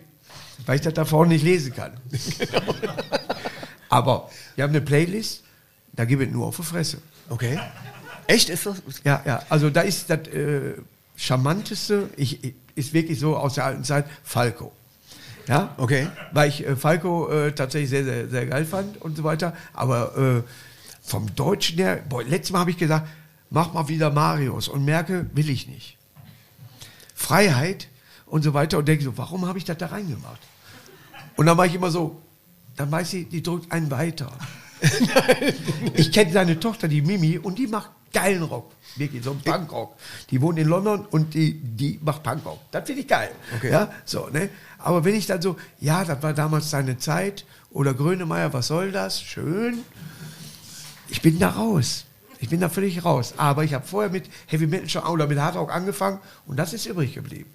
Weil 0.66 0.76
ich 0.76 0.82
das 0.82 0.94
da 0.94 1.06
vorne 1.06 1.34
nicht 1.34 1.44
lesen 1.44 1.74
kann. 1.74 1.94
Aber 3.90 4.30
wir 4.56 4.64
haben 4.64 4.72
eine 4.72 4.82
Playlist, 4.82 5.44
da 5.94 6.06
gebe 6.06 6.24
ich 6.24 6.32
nur 6.32 6.48
auf 6.48 6.58
die 6.58 6.64
Fresse. 6.64 7.00
Okay. 7.30 7.60
Echt? 8.28 8.50
Ist 8.50 8.66
das? 8.66 8.82
Ja, 9.04 9.22
ja, 9.26 9.44
also 9.50 9.70
da 9.70 9.82
ist 9.82 10.10
das 10.10 10.28
äh, 10.28 10.76
Charmanteste, 11.16 12.10
ich, 12.16 12.44
ich, 12.44 12.54
ist 12.76 12.94
wirklich 12.94 13.20
so 13.20 13.36
aus 13.36 13.56
der 13.56 13.66
alten 13.66 13.84
Zeit, 13.84 14.06
Falco. 14.24 14.72
Ja, 15.48 15.74
Okay. 15.78 16.08
Weil 16.32 16.50
ich 16.50 16.66
äh, 16.66 16.76
Falco 16.76 17.28
äh, 17.30 17.52
tatsächlich 17.52 17.90
sehr, 17.90 18.04
sehr, 18.04 18.30
sehr 18.30 18.46
geil 18.46 18.66
fand 18.66 19.02
und 19.02 19.18
so 19.18 19.24
weiter. 19.24 19.56
Aber 19.74 20.16
äh, 20.16 20.44
vom 21.02 21.34
Deutschen 21.36 21.78
her, 21.78 22.04
boah, 22.08 22.24
letztes 22.24 22.52
Mal 22.52 22.60
habe 22.60 22.72
ich 22.72 22.78
gesagt, 22.78 23.08
mach 23.50 23.74
mal 23.74 23.88
wieder 23.88 24.12
Marius 24.12 24.68
und 24.68 24.86
merke, 24.86 25.26
will 25.34 25.50
ich 25.50 25.68
nicht. 25.68 25.98
Freiheit 27.16 27.89
und 28.30 28.44
so 28.44 28.54
weiter 28.54 28.78
und 28.78 28.88
denke 28.88 29.04
so, 29.04 29.18
warum 29.18 29.46
habe 29.46 29.58
ich 29.58 29.66
das 29.66 29.78
da 29.78 29.88
reingemacht? 29.88 30.42
Und 31.36 31.46
dann 31.46 31.58
mache 31.58 31.68
ich 31.68 31.76
immer 31.76 31.92
so, 31.92 32.22
dann 32.76 32.92
weiß 32.92 33.10
sie, 33.12 33.26
die 33.26 33.44
drückt 33.44 33.72
einen 33.72 33.92
weiter. 33.92 34.32
ich 35.94 36.12
kenne 36.12 36.32
seine 36.32 36.60
Tochter, 36.60 36.88
die 36.88 37.02
Mimi, 37.02 37.38
und 37.38 37.60
die 37.60 37.68
macht 37.68 37.92
geilen 38.14 38.44
Rock. 38.44 38.72
Wirklich, 38.96 39.24
so 39.24 39.32
einen 39.32 39.42
Punkrock. 39.42 39.96
Die 40.30 40.42
wohnt 40.42 40.58
in 40.58 40.68
London 40.68 41.06
und 41.06 41.34
die, 41.34 41.54
die 41.54 42.00
macht 42.02 42.24
Punkrock. 42.24 42.60
Das 42.72 42.86
finde 42.86 43.02
ich 43.02 43.08
geil. 43.08 43.32
Okay. 43.58 43.72
Ja, 43.72 43.92
so, 44.06 44.28
ne? 44.30 44.50
Aber 44.78 45.04
wenn 45.04 45.16
ich 45.16 45.28
dann 45.28 45.42
so, 45.42 45.58
ja, 45.80 46.04
das 46.06 46.24
war 46.24 46.34
damals 46.34 46.70
seine 46.70 46.98
Zeit, 46.98 47.46
oder 47.72 47.94
Grönemeyer, 47.94 48.54
was 48.54 48.68
soll 48.68 48.92
das? 48.92 49.22
Schön. 49.22 49.80
Ich 51.10 51.22
bin 51.22 51.40
da 51.40 51.50
raus. 51.50 52.06
Ich 52.40 52.50
bin 52.50 52.62
da 52.62 52.70
völlig 52.70 53.04
raus. 53.04 53.34
Aber 53.38 53.64
ich 53.64 53.74
habe 53.74 53.86
vorher 53.86 54.10
mit 54.10 54.30
Heavy 54.48 54.68
Metal 54.68 54.90
schon 54.90 55.04
oder 55.04 55.28
mit 55.28 55.40
Hard 55.40 55.56
Rock 55.56 55.74
angefangen 55.74 56.20
und 56.48 56.58
das 56.58 56.74
ist 56.74 56.86
übrig 56.86 57.14
geblieben. 57.14 57.50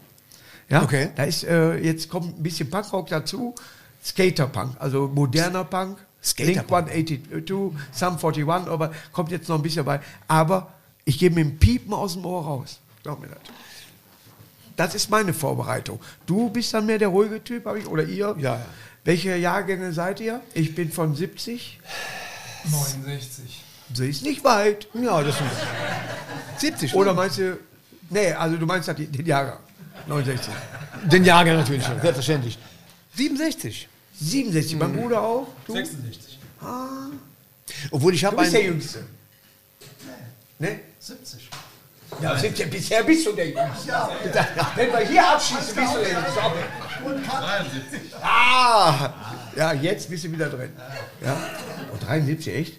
Ja, 0.68 0.82
Okay. 0.82 1.10
da 1.14 1.24
ist, 1.24 1.44
äh, 1.44 1.76
jetzt 1.78 2.08
kommt 2.08 2.38
ein 2.38 2.42
bisschen 2.42 2.70
Punkrock 2.70 3.08
dazu. 3.08 3.54
Skaterpunk, 4.04 4.76
also 4.78 5.08
moderner 5.12 5.64
Punk. 5.64 5.98
Link 6.38 6.56
Skaterpunk. 6.58 6.90
182, 6.90 7.20
Sum 7.92 8.16
41, 8.18 8.48
aber 8.70 8.92
kommt 9.12 9.30
jetzt 9.30 9.48
noch 9.48 9.56
ein 9.56 9.62
bisschen 9.62 9.84
bei. 9.84 10.00
Aber 10.26 10.72
ich 11.04 11.18
gehe 11.18 11.30
mit 11.30 11.38
dem 11.38 11.58
Piepen 11.58 11.92
aus 11.92 12.14
dem 12.14 12.24
Ohr 12.24 12.42
raus. 12.44 12.78
Glaub 13.02 13.20
mir 13.20 13.28
das. 13.28 13.38
Das 14.76 14.94
ist 14.94 15.10
meine 15.10 15.32
Vorbereitung. 15.34 16.00
Du 16.26 16.48
bist 16.50 16.72
dann 16.74 16.86
mehr 16.86 16.98
der 16.98 17.08
ruhige 17.08 17.42
Typ, 17.44 17.66
habe 17.66 17.78
ich, 17.78 17.86
oder 17.86 18.02
ihr? 18.04 18.34
Ja, 18.38 18.54
ja. 18.56 18.66
Welche 19.04 19.36
Jahrgänge 19.36 19.92
seid 19.92 20.18
ihr? 20.20 20.40
Ich 20.54 20.74
bin 20.74 20.90
von 20.90 21.14
70. 21.14 21.78
69. 22.70 23.62
Sie 23.92 24.08
ist 24.08 24.22
nicht 24.22 24.42
weit. 24.44 24.88
Ja, 24.94 25.22
das 25.22 25.36
sind 25.36 25.50
70. 26.58 26.94
Oder 26.94 27.12
meinst 27.12 27.38
du, 27.38 27.58
nee, 28.10 28.32
also 28.32 28.56
du 28.56 28.64
meinst 28.66 28.88
halt 28.88 28.98
den 28.98 29.26
Jahrgang. 29.26 29.58
69. 30.06 30.52
Den 31.04 31.24
Jahrgang 31.24 31.56
natürlich 31.56 31.84
schon, 31.84 32.00
selbstverständlich. 32.00 32.58
67. 33.16 33.88
67, 34.20 34.76
mein 34.78 34.92
Bruder 34.94 35.20
auch. 35.20 35.48
Du, 35.66 35.72
66. 35.74 36.38
Obwohl 37.90 38.14
ich 38.14 38.20
du 38.20 38.26
habe 38.26 38.36
bist 38.36 38.52
der. 38.52 38.64
Jüngste. 38.64 39.04
Ne? 40.58 40.80
70. 40.98 41.50
Ja, 42.20 42.38
sind 42.38 42.58
ja, 42.58 42.66
bisher 42.66 43.02
bist 43.02 43.26
du 43.26 43.32
der 43.32 43.48
Jüngste. 43.48 43.92
Wenn 44.76 44.92
wir 44.92 45.00
hier 45.00 45.28
abschießen, 45.28 45.74
bist 45.74 45.94
du 45.94 45.98
der 45.98 46.08
Jüngste. 46.10 46.40
Ah, 48.22 49.12
ja, 49.56 49.72
jetzt 49.72 50.08
bist 50.08 50.24
du 50.24 50.32
wieder 50.32 50.48
drin. 50.48 50.72
Ja. 51.24 51.36
Oh, 51.92 51.96
73, 52.04 52.54
echt? 52.54 52.78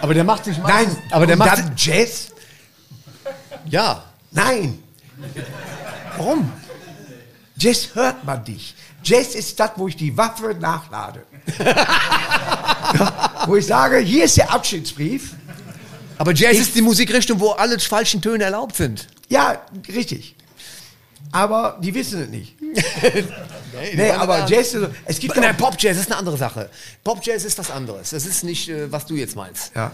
Aber 0.00 0.14
der 0.14 0.24
macht 0.24 0.44
sich 0.44 0.58
Nein, 0.58 0.94
aber 1.10 1.26
der 1.26 1.34
und 1.34 1.38
macht. 1.38 1.58
dann 1.58 1.72
Jazz? 1.76 2.28
Ja. 3.64 4.04
Nein, 4.30 4.82
Warum? 6.16 6.52
Jazz 7.56 7.88
hört 7.94 8.24
man 8.24 8.44
dich. 8.44 8.74
Jazz 9.02 9.34
ist 9.34 9.58
das, 9.58 9.70
wo 9.76 9.88
ich 9.88 9.96
die 9.96 10.16
Waffe 10.16 10.54
nachlade. 10.60 11.22
ja, 11.58 13.30
wo 13.46 13.56
ich 13.56 13.66
sage, 13.66 13.98
hier 13.98 14.24
ist 14.24 14.36
der 14.36 14.52
Abschiedsbrief. 14.52 15.32
Aber 16.18 16.32
Jazz 16.34 16.58
ist 16.58 16.74
die 16.74 16.82
Musikrichtung, 16.82 17.38
wo 17.40 17.50
alle 17.50 17.78
falschen 17.78 18.20
Töne 18.20 18.44
erlaubt 18.44 18.76
sind. 18.76 19.06
Ja, 19.28 19.62
richtig. 19.88 20.34
Aber 21.32 21.78
die 21.82 21.94
wissen 21.94 22.22
es 22.22 22.28
nicht. 22.28 22.56
Nee, 23.94 24.10
aber 24.10 24.46
Jazz, 24.46 24.72
ist 24.72 24.88
es 25.04 25.18
gibt 25.18 25.36
Nein, 25.36 25.54
auch, 25.54 25.58
Pop-Jazz 25.58 25.98
ist 25.98 26.06
eine 26.10 26.16
andere 26.16 26.38
Sache. 26.38 26.70
Pop-Jazz 27.04 27.44
ist 27.44 27.58
was 27.58 27.70
anderes. 27.70 28.08
Das 28.08 28.24
ist 28.24 28.42
nicht, 28.42 28.70
äh, 28.70 28.90
was 28.90 29.04
du 29.04 29.16
jetzt 29.16 29.36
meinst. 29.36 29.72
ja. 29.74 29.92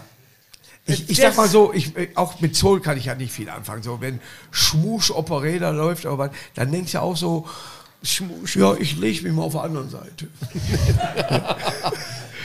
Ich, 0.85 1.09
ich 1.09 1.17
sag 1.17 1.37
mal 1.37 1.47
so, 1.47 1.71
ich, 1.73 1.95
äh, 1.95 2.09
auch 2.15 2.41
mit 2.41 2.55
Soul 2.57 2.81
kann 2.81 2.97
ich 2.97 3.05
ja 3.05 3.15
nicht 3.15 3.31
viel 3.31 3.49
anfangen. 3.49 3.83
So, 3.83 4.01
wenn 4.01 4.19
Schmusch 4.51 5.11
Operetta 5.11 5.69
läuft, 5.69 6.05
aber 6.05 6.29
dann 6.55 6.71
denkst 6.71 6.91
du 6.91 7.01
auch 7.01 7.15
so, 7.15 7.47
Schmusch, 8.03 8.57
ja, 8.57 8.73
ich 8.75 8.97
lege 8.97 9.23
mich 9.23 9.31
mal 9.31 9.43
auf 9.43 9.53
der 9.53 9.61
anderen 9.63 9.89
Seite. 9.89 10.27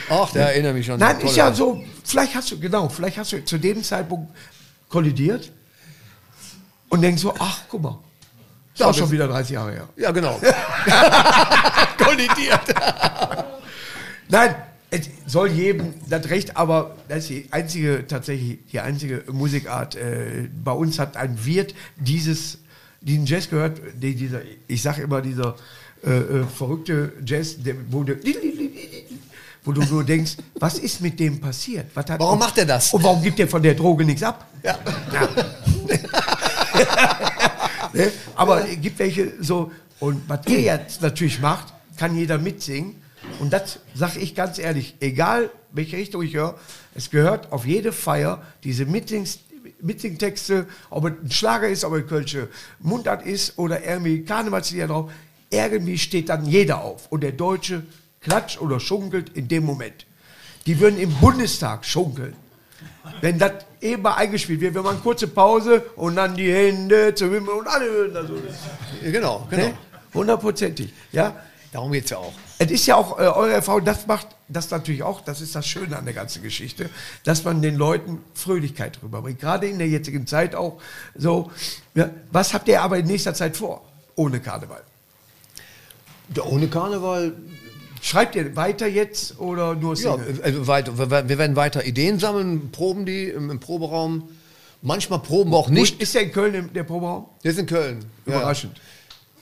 Ach, 0.09 0.31
der 0.31 0.49
erinnert 0.53 0.73
mich 0.73 0.85
schon. 0.85 0.99
Nein, 0.99 1.19
ist 1.19 1.35
ja 1.35 1.53
so, 1.53 1.83
vielleicht 2.03 2.33
hast 2.33 2.51
du, 2.51 2.59
genau, 2.59 2.87
vielleicht 2.89 3.17
hast 3.17 3.31
du 3.33 3.43
zu 3.43 3.57
dem 3.57 3.83
Zeitpunkt 3.83 4.33
kollidiert 4.87 5.51
und 6.87 7.01
denkst 7.01 7.21
so, 7.21 7.33
ach, 7.37 7.59
guck 7.69 7.81
mal, 7.83 7.99
ist 8.73 8.79
Ja, 8.79 8.87
das- 8.87 8.97
schon 8.97 9.11
wieder 9.11 9.27
30 9.27 9.51
Jahre 9.53 9.71
her. 9.73 9.89
Ja, 9.97 10.11
genau. 10.11 10.39
Kollidiert. 11.97 12.61
Nein, 14.29 14.55
es 14.91 15.09
soll 15.25 15.49
jedem 15.49 15.93
das 16.07 16.29
Recht, 16.29 16.57
aber 16.57 16.95
das 17.07 17.19
ist 17.19 17.29
die 17.29 17.47
einzige, 17.51 18.05
tatsächlich 18.07 18.59
die 18.71 18.79
einzige 18.79 19.23
Musikart. 19.31 19.95
Äh, 19.95 20.49
bei 20.63 20.71
uns 20.71 20.97
hat 20.99 21.15
ein 21.15 21.45
Wirt 21.45 21.75
dieses, 21.97 22.57
diesen 23.01 23.25
Jazz 23.25 23.49
gehört, 23.49 23.79
die, 24.01 24.15
dieser, 24.15 24.41
ich 24.67 24.81
sage 24.81 25.03
immer, 25.03 25.21
dieser 25.21 25.55
äh, 26.05 26.11
äh, 26.11 26.43
verrückte 26.45 27.13
Jazz, 27.25 27.61
der, 27.61 27.75
wo, 27.89 28.03
du, 28.03 28.15
wo 29.63 29.71
du 29.71 29.81
nur 29.83 30.03
denkst, 30.03 30.37
was 30.55 30.79
ist 30.79 31.01
mit 31.01 31.19
dem 31.19 31.39
passiert? 31.39 31.87
Warum 31.93 32.39
macht 32.39 32.57
er 32.57 32.65
das? 32.65 32.93
Und 32.93 33.03
warum 33.03 33.21
gibt 33.21 33.39
er 33.39 33.47
von 33.47 33.61
der 33.61 33.75
Droge 33.75 34.05
nichts 34.05 34.23
ab? 34.23 34.47
Ja. 34.63 34.79
Ne? 37.91 38.11
Aber 38.35 38.69
es 38.69 38.79
gibt 38.79 38.99
welche 38.99 39.33
so, 39.41 39.71
und 39.99 40.21
was 40.27 40.45
ihr 40.47 40.61
jetzt 40.61 41.01
natürlich 41.01 41.39
macht, 41.41 41.73
kann 41.97 42.15
jeder 42.15 42.37
mitsingen. 42.37 42.95
Und 43.39 43.53
das 43.53 43.79
sage 43.93 44.19
ich 44.19 44.35
ganz 44.35 44.59
ehrlich, 44.59 44.95
egal 44.99 45.49
welche 45.71 45.97
Richtung 45.97 46.21
ich 46.23 46.33
höre, 46.33 46.57
es 46.95 47.09
gehört 47.09 47.51
auf 47.51 47.65
jede 47.65 47.91
Feier 47.91 48.41
diese 48.63 48.85
Mitsings, 48.85 49.39
Mitsingtexte, 49.81 50.67
ob 50.89 51.05
es 51.05 51.13
ein 51.23 51.31
Schlager 51.31 51.69
ist, 51.69 51.83
ob 51.83 51.93
es 51.93 52.07
Kölsche 52.07 52.49
Mundart 52.79 53.25
ist 53.25 53.57
oder 53.57 53.83
irgendwie 53.83 54.23
Karnevalslieder 54.23 54.87
drauf, 54.87 55.11
irgendwie 55.49 55.97
steht 55.97 56.29
dann 56.29 56.45
jeder 56.45 56.81
auf. 56.81 57.07
Und 57.11 57.21
der 57.21 57.31
Deutsche 57.31 57.83
klatscht 58.21 58.61
oder 58.61 58.79
schunkelt 58.79 59.29
in 59.35 59.47
dem 59.47 59.63
Moment. 59.63 60.05
Die 60.65 60.79
würden 60.79 60.99
im 60.99 61.13
Bundestag 61.15 61.85
schunkeln. 61.85 62.35
Wenn 63.21 63.39
das 63.39 63.51
eben 63.81 64.01
mal 64.01 64.15
eingespielt 64.15 64.61
wird, 64.61 64.73
wir 64.73 64.81
machen 64.81 65.01
kurze 65.01 65.27
Pause 65.27 65.83
und 65.95 66.15
dann 66.15 66.35
die 66.35 66.51
Hände 66.51 67.13
zum 67.15 67.33
Himmel 67.33 67.49
und 67.49 67.67
alle 67.67 67.85
hören 67.85 68.13
das 68.13 68.27
so. 68.27 68.35
Genau, 69.03 69.47
genau. 69.49 69.63
Ne? 69.63 69.73
Hundertprozentig. 70.13 70.93
Ja. 71.11 71.35
Darum 71.71 71.91
geht's 71.91 72.09
ja 72.09 72.17
auch. 72.17 72.33
Es 72.57 72.71
ist 72.71 72.85
ja 72.87 72.95
auch 72.95 73.19
äh, 73.19 73.23
eure 73.23 73.53
Erfahrung, 73.53 73.85
das 73.85 74.07
macht 74.07 74.27
das 74.47 74.71
natürlich 74.71 75.03
auch, 75.03 75.21
das 75.21 75.39
ist 75.41 75.53
das 75.55 75.67
Schöne 75.67 75.97
an 75.97 76.05
der 76.05 76.15
ganzen 76.15 76.41
Geschichte, 76.41 76.89
dass 77.23 77.43
man 77.43 77.61
den 77.61 77.75
Leuten 77.75 78.19
Fröhlichkeit 78.33 78.99
rüberbringt. 79.03 79.39
Gerade 79.39 79.67
in 79.67 79.77
der 79.77 79.87
jetzigen 79.87 80.25
Zeit 80.25 80.55
auch 80.55 80.81
so. 81.15 81.51
Ja, 81.93 82.09
was 82.31 82.53
habt 82.53 82.67
ihr 82.67 82.81
aber 82.81 82.97
in 82.97 83.05
nächster 83.05 83.33
Zeit 83.35 83.55
vor? 83.55 83.85
Ohne 84.15 84.39
Karneval. 84.39 84.81
Ja, 86.35 86.43
ohne 86.43 86.67
Karneval, 86.67 87.33
Schreibt 88.01 88.35
ihr 88.35 88.55
weiter 88.55 88.87
jetzt 88.87 89.39
oder 89.39 89.75
nur 89.75 89.93
ja, 89.97 90.13
Single? 90.15 90.39
also 90.41 90.67
weiter, 90.67 90.97
wir 90.97 91.37
werden 91.37 91.57
weiter 91.57 91.83
Ideen 91.85 92.17
sammeln, 92.17 92.71
proben 92.71 93.05
die 93.05 93.25
im, 93.25 93.49
im 93.51 93.59
Proberaum. 93.59 94.29
Manchmal 94.81 95.19
proben 95.19 95.51
wir 95.51 95.57
auch 95.57 95.67
nicht. 95.69 96.01
Ist 96.01 96.15
der 96.15 96.21
in 96.21 96.31
Köln 96.31 96.53
im- 96.53 96.71
der 96.73 96.83
Proberaum? 96.85 97.25
Der 97.43 97.51
ist 97.51 97.59
in 97.59 97.65
Köln. 97.65 98.05
Überraschend. 98.25 98.77
Ja, 98.77 98.83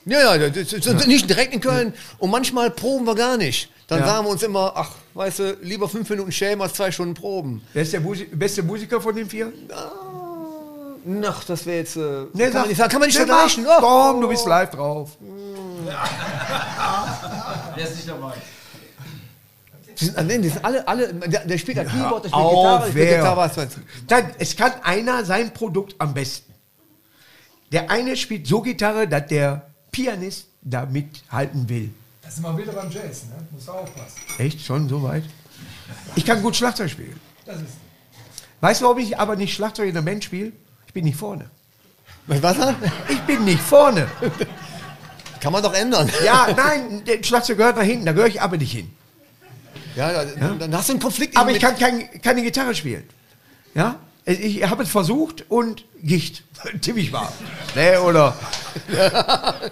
ja, 0.08 0.38
das 0.38 0.72
ist 0.72 1.06
nicht 1.06 1.28
direkt 1.28 1.52
in 1.54 1.60
Köln. 1.60 1.92
Und 2.18 2.30
manchmal 2.30 2.70
proben 2.70 3.06
wir 3.06 3.14
gar 3.14 3.36
nicht. 3.36 3.70
Dann 3.86 4.00
Ja. 4.00 4.06
sagen 4.06 4.26
wir 4.26 4.30
uns 4.30 4.42
immer, 4.42 4.72
ach, 4.74 4.90
weißt 5.14 5.38
du, 5.38 5.56
lieber 5.62 5.88
fünf 5.88 6.08
Minuten 6.10 6.30
schämen 6.32 6.60
als 6.62 6.74
zwei 6.74 6.90
Stunden 6.90 7.14
proben. 7.14 7.62
Wer 7.72 7.82
ist 7.82 7.92
der 7.92 8.00
Musi 8.00 8.24
beste 8.24 8.62
Musiker 8.62 9.00
von 9.00 9.14
den 9.16 9.28
vier? 9.28 9.52
Ach, 11.26 11.44
das 11.44 11.64
wäre 11.64 11.78
jetzt. 11.78 11.96
Äh, 11.96 12.26
Nee, 12.34 12.50
kann, 12.50 12.52
sag- 12.52 12.60
man 12.60 12.68
nicht, 12.68 12.78
kann 12.78 12.98
man 13.00 13.06
nicht 13.08 13.16
vergleichen. 13.16 13.66
Oh. 13.66 13.80
Komm, 13.80 14.20
du 14.20 14.28
bist 14.28 14.46
live 14.46 14.70
drauf. 14.70 15.10
Der 17.76 17.84
ist 17.84 17.96
nicht 17.96 18.08
dabei. 18.08 18.32
Die 19.98 20.04
sind, 20.04 20.16
nein, 20.16 20.42
die 20.42 20.48
sind 20.48 20.64
alle, 20.64 20.86
alle, 20.86 21.12
der, 21.12 21.44
der 21.44 21.58
spielt 21.58 21.78
ein 21.78 21.88
Keyboard, 21.88 22.24
der 22.24 22.28
spielt 22.28 22.44
auf, 22.44 22.52
Gitarre, 22.54 22.78
der 22.84 22.90
spielt 22.90 23.08
wer? 23.08 23.16
Gitarre, 23.18 23.36
was? 23.36 23.68
Dann, 24.06 24.30
es 24.38 24.56
kann 24.56 24.72
einer 24.84 25.24
sein 25.24 25.52
Produkt 25.52 25.96
am 25.98 26.14
besten. 26.14 26.52
Der 27.72 27.90
eine 27.90 28.16
spielt 28.16 28.46
so 28.46 28.60
Gitarre, 28.60 29.08
dass 29.08 29.26
der 29.26 29.66
Pianist 29.98 30.46
da 30.62 30.86
mithalten 30.86 31.68
will. 31.68 31.90
Das 32.22 32.34
ist 32.34 32.38
immer 32.38 32.56
wieder 32.56 32.72
beim 32.72 32.88
Jazz, 32.88 33.24
ne? 33.24 33.44
Muss 33.50 33.68
aufpassen. 33.68 34.20
Echt? 34.38 34.60
Schon 34.60 34.88
so 34.88 35.02
weit? 35.02 35.24
Ich 36.14 36.24
kann 36.24 36.40
gut 36.40 36.54
Schlagzeug 36.54 36.90
spielen. 36.90 37.18
Das 37.44 37.56
ist. 37.56 37.72
Weißt 38.60 38.80
du, 38.80 38.84
warum 38.84 38.98
ich 38.98 39.18
aber 39.18 39.34
nicht 39.34 39.54
Schlagzeug 39.54 39.88
in 39.88 39.94
der 39.94 40.02
Band 40.02 40.22
spiele? 40.22 40.52
Ich 40.86 40.92
bin 40.92 41.04
nicht 41.04 41.16
vorne. 41.16 41.50
Was? 42.26 42.56
Ich 43.08 43.20
bin 43.22 43.44
nicht 43.44 43.60
vorne. 43.60 44.06
Kann 45.40 45.52
man 45.52 45.64
doch 45.64 45.74
ändern. 45.74 46.08
Ja, 46.24 46.46
nein, 46.56 47.02
der 47.04 47.20
Schlagzeug 47.24 47.56
gehört 47.56 47.76
nach 47.76 47.82
hinten, 47.82 48.06
da 48.06 48.12
gehöre 48.12 48.28
ich 48.28 48.40
aber 48.40 48.56
nicht 48.56 48.72
hin. 48.72 48.90
Ja, 49.96 50.12
ja, 50.12 50.24
dann 50.58 50.76
hast 50.76 50.90
du 50.90 50.92
einen 50.92 51.02
Konflikt. 51.02 51.36
Aber 51.36 51.50
ich 51.50 51.58
kann 51.58 51.76
kein, 51.76 52.20
keine 52.22 52.42
Gitarre 52.42 52.72
spielen. 52.74 53.08
Ja? 53.74 53.98
Ich 54.28 54.62
habe 54.68 54.82
es 54.82 54.90
versucht 54.90 55.46
und 55.48 55.84
Gicht. 56.02 56.44
Ziemlich 56.82 57.12
war. 57.12 57.32
Ne, 57.74 58.00
oder 58.02 58.36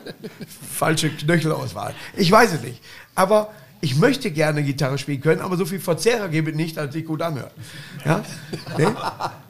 falsche 0.72 1.10
Knöchelauswahl. 1.10 1.94
Ich 2.16 2.30
weiß 2.30 2.54
es 2.54 2.62
nicht. 2.62 2.80
Aber 3.14 3.50
ich 3.80 3.96
möchte 3.96 4.30
gerne 4.30 4.62
Gitarre 4.62 4.98
spielen 4.98 5.20
können, 5.20 5.40
aber 5.42 5.56
so 5.56 5.66
viel 5.66 5.80
Verzerrer 5.80 6.28
gebe 6.28 6.50
ich 6.50 6.56
nicht, 6.56 6.76
dass 6.76 6.86
es 6.88 6.92
sich 6.94 7.04
gut 7.04 7.20
anhört. 7.22 7.52
Ja? 8.04 8.24
Ne? 8.78 8.96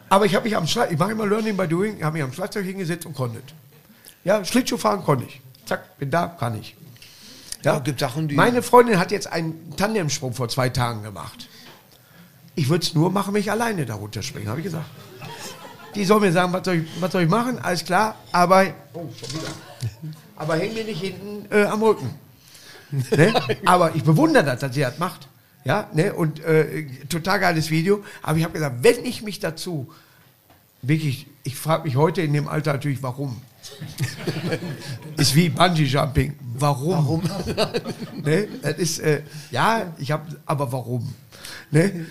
Aber 0.09 0.25
ich 0.27 0.35
habe 0.35 0.45
mich 0.45 0.57
am 0.57 0.67
Schlag, 0.67 0.91
ich 0.91 0.99
mache 0.99 1.13
immer 1.13 1.27
Learning 1.27 1.57
by 1.57 1.67
Doing, 1.69 2.03
habe 2.03 2.15
mich 2.15 2.23
am 2.23 2.33
Schlagzeug 2.33 2.65
hingesetzt 2.67 3.07
und 3.07 3.15
konnte. 3.15 3.41
Ja, 4.25 4.45
Schlittschuh 4.45 4.77
fahren 4.77 5.05
konnte 5.05 5.25
ich. 5.27 5.41
Zack, 5.67 5.99
bin 5.99 6.11
da, 6.11 6.27
kann 6.27 6.59
ich. 6.59 6.77
Ja, 7.65 7.79
gibt 7.79 8.01
Sachen, 8.01 8.29
die- 8.29 8.35
Meine 8.35 8.63
Freundin 8.63 8.99
hat 8.99 9.11
jetzt 9.11 9.27
einen 9.33 9.75
Tandemsprung 9.77 10.33
vor 10.35 10.49
zwei 10.49 10.69
Tagen 10.69 11.03
gemacht. 11.03 11.49
Ich 12.57 12.69
würde 12.69 12.85
es 12.85 12.95
nur 12.95 13.11
machen, 13.11 13.33
wenn 13.35 13.41
ich 13.41 13.51
alleine 13.51 13.87
da 13.87 13.95
runterspringe, 13.95 14.49
habe 14.49 14.61
ich 14.61 14.65
gesagt. 14.65 14.87
Die 15.95 16.05
soll 16.05 16.21
mir 16.21 16.33
sagen, 16.33 16.53
was 16.53 16.65
soll 16.65 16.77
ich, 16.77 17.01
was 17.01 17.13
soll 17.13 17.23
ich 17.23 17.29
machen, 17.29 17.59
alles 17.59 17.85
klar, 17.85 18.17
aber, 18.33 18.67
oh, 18.93 19.09
schon 19.19 19.31
wieder. 19.31 19.49
aber 20.35 20.57
häng 20.57 20.75
mir 20.75 20.85
nicht 20.85 21.01
hinten 21.01 21.47
äh, 21.51 21.65
am 21.65 21.83
Rücken. 21.83 22.11
Ne? 22.91 23.35
Aber 23.65 23.95
ich 23.95 24.05
bewundere 24.05 24.45
das, 24.45 24.61
dass 24.61 24.75
sie 24.75 24.81
das 24.81 24.99
macht. 24.99 25.29
Ja, 25.65 25.91
ne? 25.93 26.15
Und 26.15 26.43
äh, 26.45 26.87
total 27.09 27.41
geiles 27.41 27.71
Video. 27.71 28.05
Aber 28.23 28.39
ich 28.39 28.45
habe 28.45 28.55
gesagt, 28.55 28.77
wenn 28.83 29.05
ich 29.05 29.23
mich 29.23 29.41
dazu 29.41 29.93
wirklich, 30.83 31.27
ich 31.43 31.57
frage 31.57 31.85
mich 31.85 31.97
heute 31.97 32.23
in 32.23 32.33
dem 32.33 32.47
Alter 32.47 32.75
natürlich, 32.75 33.03
warum. 33.03 33.41
ist 35.17 35.35
wie 35.35 35.49
Bungee 35.49 35.85
Jumping. 35.85 36.39
Warum? 36.57 37.25
ne? 38.23 38.47
Das 38.63 38.79
ist, 38.79 39.01
äh, 39.01 39.23
ja, 39.51 39.93
ich 39.99 40.13
habe, 40.13 40.25
aber 40.47 40.71
warum? 40.71 41.13
Ne? 41.73 42.07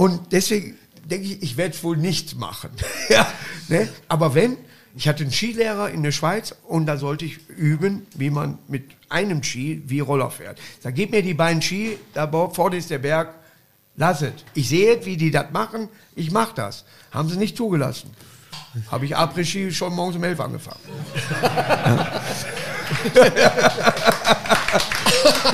Und 0.00 0.32
deswegen 0.32 0.78
denke 1.04 1.26
ich, 1.26 1.42
ich 1.42 1.58
werde 1.58 1.74
es 1.74 1.84
wohl 1.84 1.98
nicht 1.98 2.38
machen. 2.38 2.70
ja, 3.10 3.30
ne? 3.68 3.86
Aber 4.08 4.34
wenn, 4.34 4.56
ich 4.96 5.06
hatte 5.06 5.24
einen 5.24 5.30
Skilehrer 5.30 5.90
in 5.90 6.02
der 6.02 6.10
Schweiz 6.10 6.54
und 6.66 6.86
da 6.86 6.96
sollte 6.96 7.26
ich 7.26 7.36
üben, 7.50 8.06
wie 8.14 8.30
man 8.30 8.56
mit 8.66 8.84
einem 9.10 9.42
Ski 9.42 9.82
wie 9.84 10.00
Roller 10.00 10.30
fährt. 10.30 10.58
Da 10.82 10.90
gib 10.90 11.10
mir 11.10 11.22
die 11.22 11.34
beiden 11.34 11.60
Ski, 11.60 11.98
da 12.14 12.26
vorne 12.48 12.78
ist 12.78 12.88
der 12.88 13.00
Berg, 13.00 13.34
lass 13.96 14.22
es. 14.22 14.32
Ich 14.54 14.70
sehe, 14.70 15.04
wie 15.04 15.18
die 15.18 15.30
das 15.30 15.50
machen, 15.52 15.90
ich 16.16 16.30
mache 16.30 16.54
das. 16.54 16.86
Haben 17.10 17.28
sie 17.28 17.36
nicht 17.36 17.58
zugelassen. 17.58 18.10
Habe 18.90 19.04
ich 19.04 19.14
Après-Ski 19.18 19.70
schon 19.70 19.94
morgens 19.94 20.16
um 20.16 20.24
11 20.24 20.40
angefangen. 20.40 20.80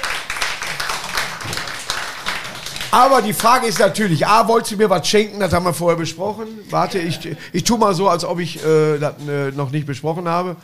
Aber 2.94 3.22
die 3.22 3.32
Frage 3.32 3.66
ist 3.66 3.80
natürlich, 3.80 4.24
A, 4.24 4.46
wolltest 4.46 4.72
du 4.72 4.76
mir 4.76 4.88
was 4.88 5.06
schenken? 5.08 5.40
Das 5.40 5.52
haben 5.52 5.64
wir 5.64 5.74
vorher 5.74 5.98
besprochen. 5.98 6.46
Warte, 6.70 7.00
ich, 7.00 7.18
ich 7.52 7.64
tue 7.64 7.76
mal 7.76 7.92
so, 7.92 8.08
als 8.08 8.24
ob 8.24 8.38
ich 8.38 8.64
äh, 8.64 8.98
das 8.98 9.14
äh, 9.28 9.50
noch 9.50 9.70
nicht 9.72 9.84
besprochen 9.84 10.28
habe. 10.28 10.54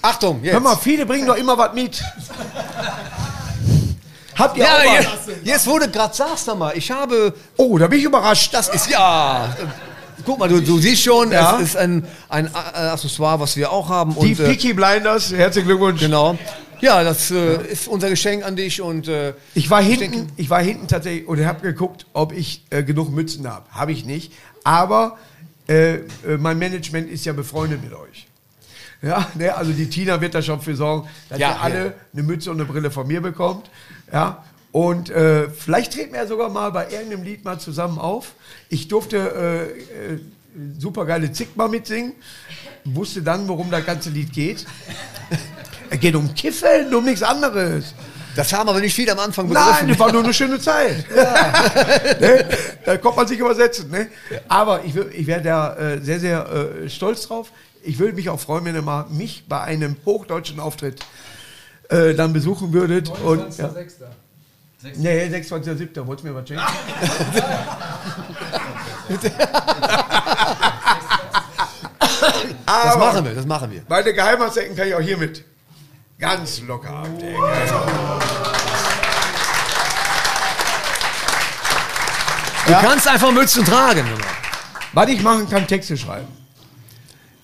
Achtung, 0.00 0.42
jetzt. 0.42 0.54
Hör 0.54 0.60
mal, 0.60 0.76
viele 0.76 1.04
bringen 1.04 1.26
doch 1.26 1.36
immer 1.36 1.58
was 1.58 1.74
mit. 1.74 2.02
Habt 4.34 4.56
ihr 4.56 4.64
Ja, 4.64 4.70
auch 4.76 4.98
was? 4.98 5.26
jetzt, 5.26 5.44
jetzt 5.44 5.66
du 5.66 5.78
gerade 5.90 6.14
sagst, 6.14 6.46
sag 6.46 6.56
mal, 6.58 6.72
ich 6.74 6.90
habe, 6.90 7.34
Oh, 7.56 7.76
da 7.76 7.86
bin 7.86 7.98
ich 7.98 8.04
überrascht. 8.06 8.54
das 8.54 8.68
ist 8.68 8.88
ja, 8.88 9.54
guck 10.24 10.38
mal, 10.38 10.48
du, 10.48 10.60
du 10.62 10.78
siehst 10.78 11.02
schon, 11.02 11.32
Ja. 11.32 11.56
es 11.56 11.68
ist 11.68 11.76
ein, 11.76 12.06
ein 12.30 12.46
äh, 12.46 12.78
Accessoire, 12.78 13.40
was 13.40 13.56
wir 13.56 13.70
auch 13.70 13.88
haben. 13.90 14.14
Die 14.20 14.32
und, 14.32 14.40
äh, 14.40 14.48
Peaky 14.48 14.72
Blinders, 14.74 15.32
herzlichen 15.32 15.68
Glückwunsch. 15.68 16.00
Genau. 16.00 16.38
Ja, 16.80 17.02
das 17.04 17.30
äh, 17.30 17.66
ist 17.66 17.88
unser 17.88 18.10
Geschenk 18.10 18.44
an 18.44 18.56
dich 18.56 18.80
und 18.80 19.08
äh, 19.08 19.32
Ich 19.54 19.70
war 19.70 19.82
hinten, 19.82 20.12
denke- 20.12 20.32
ich 20.36 20.50
war 20.50 20.62
hinten 20.62 20.88
tatsächlich 20.88 21.26
und 21.26 21.44
habe 21.44 21.60
geguckt, 21.62 22.06
ob 22.12 22.32
ich 22.32 22.64
äh, 22.70 22.82
genug 22.82 23.10
Mützen 23.10 23.48
habe. 23.50 23.64
Habe 23.70 23.92
ich 23.92 24.04
nicht. 24.04 24.32
Aber 24.64 25.16
äh, 25.68 25.94
äh, 25.96 26.02
mein 26.38 26.58
Management 26.58 27.10
ist 27.10 27.24
ja 27.24 27.32
befreundet 27.32 27.82
mit 27.82 27.92
euch. 27.94 28.26
Ja, 29.02 29.26
ne, 29.34 29.54
also 29.54 29.72
die 29.72 29.88
Tina 29.88 30.20
wird 30.20 30.34
da 30.34 30.42
schon 30.42 30.60
für 30.60 30.76
sorgen, 30.76 31.08
dass 31.28 31.38
Ja, 31.38 31.50
ihr 31.52 31.60
alle 31.62 31.84
ja. 31.86 31.92
eine 32.12 32.22
Mütze 32.22 32.50
und 32.50 32.56
eine 32.60 32.66
Brille 32.70 32.90
von 32.90 33.06
mir 33.06 33.20
bekommt. 33.20 33.70
Ja, 34.12 34.44
und 34.72 35.08
äh, 35.10 35.48
vielleicht 35.48 35.94
treten 35.94 36.12
wir 36.12 36.20
ja 36.20 36.26
sogar 36.26 36.50
mal 36.50 36.70
bei 36.70 36.90
irgendeinem 36.90 37.22
Lied 37.22 37.44
mal 37.44 37.58
zusammen 37.58 37.98
auf. 37.98 38.32
Ich 38.68 38.88
durfte 38.88 39.16
äh, 39.16 40.14
äh, 40.14 40.20
super 40.78 41.06
geile 41.06 41.32
Zick 41.32 41.56
mal 41.56 41.68
mitsingen, 41.68 42.12
wusste 42.84 43.22
dann, 43.22 43.48
worum 43.48 43.70
das 43.70 43.84
ganze 43.86 44.10
Lied 44.10 44.32
geht. 44.32 44.66
Es 45.90 46.00
geht 46.00 46.14
um 46.14 46.32
Kiffen, 46.34 46.94
um 46.94 47.04
nichts 47.04 47.22
anderes. 47.22 47.94
das 48.34 48.52
haben 48.52 48.68
aber 48.68 48.80
nicht 48.80 48.94
viele 48.94 49.12
am 49.12 49.18
Anfang 49.18 49.48
begriffen. 49.48 49.70
Nein, 49.80 49.88
das 49.88 49.98
war 49.98 50.12
nur 50.12 50.24
eine 50.24 50.34
schöne 50.34 50.58
Zeit. 50.58 51.04
ne? 52.20 52.44
Da 52.84 52.96
kommt 52.98 53.16
man 53.16 53.26
sich 53.26 53.38
übersetzen. 53.38 53.90
Ne? 53.90 54.08
Aber 54.48 54.84
ich, 54.84 54.94
ich 54.96 55.26
wäre 55.26 55.42
da 55.42 55.76
äh, 55.76 56.00
sehr, 56.00 56.20
sehr 56.20 56.48
äh, 56.48 56.88
stolz 56.88 57.26
drauf. 57.26 57.50
Ich 57.82 57.98
würde 57.98 58.14
mich 58.14 58.28
auch 58.28 58.40
freuen, 58.40 58.64
wenn 58.64 58.74
ihr 58.74 58.82
mal 58.82 59.06
mich 59.10 59.44
bei 59.48 59.60
einem 59.60 59.96
hochdeutschen 60.04 60.60
Auftritt 60.60 61.00
äh, 61.88 62.14
dann 62.14 62.32
besuchen 62.32 62.72
würdet. 62.72 63.10
Und, 63.20 63.56
ja. 63.56 63.66
29.06. 63.66 64.96
Nee, 64.96 65.24
26.07. 65.24 66.06
Wolltest 66.06 66.24
du 66.24 66.28
mir 66.28 66.34
was 66.34 66.48
schenken? 66.48 66.64
das 72.66 72.98
machen 72.98 73.24
wir, 73.24 73.34
das 73.34 73.46
machen 73.46 73.70
wir. 73.70 73.82
Meine 73.88 74.12
Geheimratsecken 74.12 74.76
kann 74.76 74.88
ich 74.88 74.94
auch 74.94 75.00
hiermit 75.00 75.44
ganz 76.18 76.60
locker 76.62 76.90
abdecken. 76.90 77.42
Du 82.66 82.72
kannst 82.72 83.06
einfach 83.06 83.32
Mützen 83.32 83.64
tragen. 83.64 84.04
Was 84.92 85.08
ich 85.08 85.22
machen 85.22 85.48
kann, 85.48 85.66
Texte 85.66 85.96
schreiben. 85.96 86.26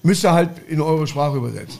Müsst 0.03 0.25
ihr 0.25 0.33
halt 0.33 0.51
in 0.69 0.81
eure 0.81 1.07
Sprache 1.07 1.37
übersetzen. 1.37 1.79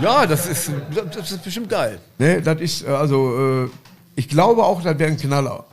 Ja, 0.00 0.26
das 0.26 0.46
ist, 0.46 0.70
das 1.14 1.30
ist 1.30 1.44
bestimmt 1.44 1.68
geil. 1.68 1.98
Ne, 2.18 2.42
das 2.42 2.60
ist, 2.60 2.82
äh, 2.86 2.90
also, 2.90 3.64
äh, 3.64 3.70
ich 4.16 4.28
glaube 4.28 4.64
auch, 4.64 4.82
das 4.82 4.98
wäre 4.98 5.10
ein 5.10 5.16
Knaller. 5.16 5.64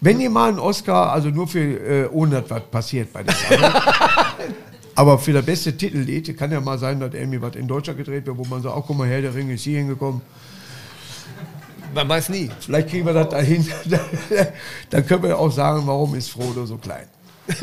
Wenn 0.00 0.20
ihr 0.20 0.30
mal 0.30 0.48
einen 0.48 0.58
Oscar, 0.58 1.12
also 1.12 1.28
nur 1.28 1.46
für, 1.46 1.60
äh, 1.60 2.08
ohne 2.08 2.40
dass 2.40 2.50
was 2.50 2.62
passiert 2.70 3.12
bei 3.12 3.22
der 3.22 3.34
Sache, 3.34 3.72
aber 4.94 5.18
für 5.18 5.32
das 5.32 5.44
beste 5.44 5.76
Titellied, 5.76 6.36
kann 6.36 6.52
ja 6.52 6.60
mal 6.60 6.78
sein, 6.78 7.00
dass 7.00 7.14
irgendwie 7.14 7.40
was 7.40 7.56
in 7.56 7.66
Deutschland 7.68 7.98
gedreht 7.98 8.26
wird, 8.26 8.36
wo 8.36 8.44
man 8.44 8.62
sagt, 8.62 8.74
auch 8.74 8.86
guck 8.86 8.98
mal 8.98 9.08
her, 9.08 9.22
der 9.22 9.34
Ring 9.34 9.50
ist 9.50 9.62
hier 9.62 9.78
hingekommen. 9.78 10.20
Man 11.94 12.08
weiß 12.08 12.30
nie. 12.30 12.50
Vielleicht 12.60 12.88
kriegen 12.88 13.06
wir 13.06 13.12
das 13.12 13.28
dahin. 13.28 13.68
Dann 14.90 15.06
können 15.06 15.22
wir 15.24 15.38
auch 15.38 15.52
sagen, 15.52 15.82
warum 15.86 16.14
ist 16.14 16.30
Frodo 16.30 16.64
so 16.64 16.78
klein. 16.78 17.06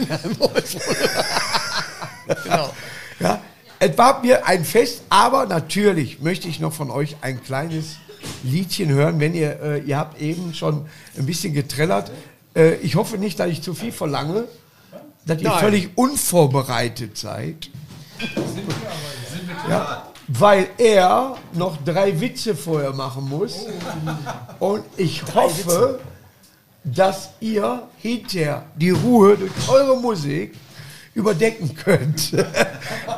genau. 2.43 2.73
Ja, 3.19 3.41
es 3.79 3.97
war 3.97 4.21
mir 4.21 4.45
ein 4.45 4.65
Fest, 4.65 5.03
aber 5.09 5.45
natürlich 5.45 6.19
möchte 6.21 6.47
ich 6.47 6.59
noch 6.59 6.73
von 6.73 6.91
euch 6.91 7.15
ein 7.21 7.41
kleines 7.41 7.97
Liedchen 8.43 8.89
hören, 8.89 9.19
wenn 9.19 9.33
ihr, 9.33 9.59
äh, 9.61 9.79
ihr 9.79 9.97
habt 9.97 10.21
eben 10.21 10.53
schon 10.53 10.85
ein 11.17 11.25
bisschen 11.25 11.53
getrellert. 11.53 12.11
Äh, 12.55 12.75
ich 12.75 12.95
hoffe 12.95 13.17
nicht, 13.17 13.39
dass 13.39 13.49
ich 13.49 13.61
zu 13.61 13.73
viel 13.73 13.91
verlange, 13.91 14.45
dass 15.25 15.41
ihr 15.41 15.51
völlig 15.51 15.89
unvorbereitet 15.95 17.17
seid. 17.17 17.69
Ja, 19.69 20.07
weil 20.27 20.69
er 20.77 21.37
noch 21.53 21.77
drei 21.83 22.19
Witze 22.19 22.55
vorher 22.55 22.93
machen 22.93 23.27
muss. 23.29 23.65
Und 24.59 24.83
ich 24.97 25.23
hoffe, 25.33 25.99
dass 26.83 27.29
ihr 27.39 27.87
hinterher 27.97 28.65
die 28.75 28.91
Ruhe 28.91 29.37
durch 29.37 29.51
eure 29.69 29.97
Musik 29.99 30.55
überdecken 31.13 31.75
könnt. 31.75 32.31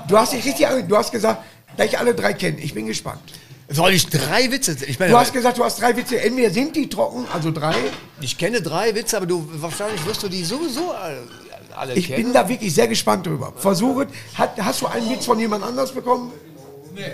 Du 0.07 0.17
hast 0.17 0.33
dich 0.33 0.43
richtig 0.43 0.67
du 0.87 0.97
hast 0.97 1.11
gesagt, 1.11 1.41
da 1.77 1.83
ich 1.85 1.97
alle 1.97 2.13
drei 2.13 2.33
kenne. 2.33 2.57
Ich 2.59 2.73
bin 2.73 2.85
gespannt. 2.85 3.21
Soll 3.69 3.93
ich 3.93 4.07
drei 4.07 4.51
Witze? 4.51 4.75
Ich 4.85 4.99
meine, 4.99 5.11
Du 5.11 5.17
hast 5.17 5.31
gesagt, 5.31 5.57
du 5.57 5.63
hast 5.63 5.79
drei 5.79 5.95
Witze. 5.95 6.19
Entweder 6.19 6.49
sind 6.49 6.75
die 6.75 6.89
trocken, 6.89 7.25
also 7.33 7.51
drei. 7.51 7.75
ich 8.19 8.37
kenne 8.37 8.61
drei 8.61 8.93
Witze, 8.93 9.15
aber 9.15 9.25
du 9.25 9.47
wahrscheinlich 9.53 10.05
wirst 10.05 10.23
du 10.23 10.27
die 10.27 10.43
sowieso 10.43 10.91
alle, 11.77 11.93
Ich 11.93 12.07
kennen. 12.07 12.23
bin 12.25 12.33
da 12.33 12.47
wirklich 12.47 12.73
sehr 12.73 12.87
gespannt 12.87 13.25
drüber. 13.25 13.53
Versuche, 13.55 14.07
hat, 14.35 14.51
hast 14.61 14.81
du 14.81 14.87
einen 14.87 15.09
Witz 15.09 15.25
von 15.25 15.39
jemand 15.39 15.63
anders 15.63 15.91
bekommen? 15.91 16.31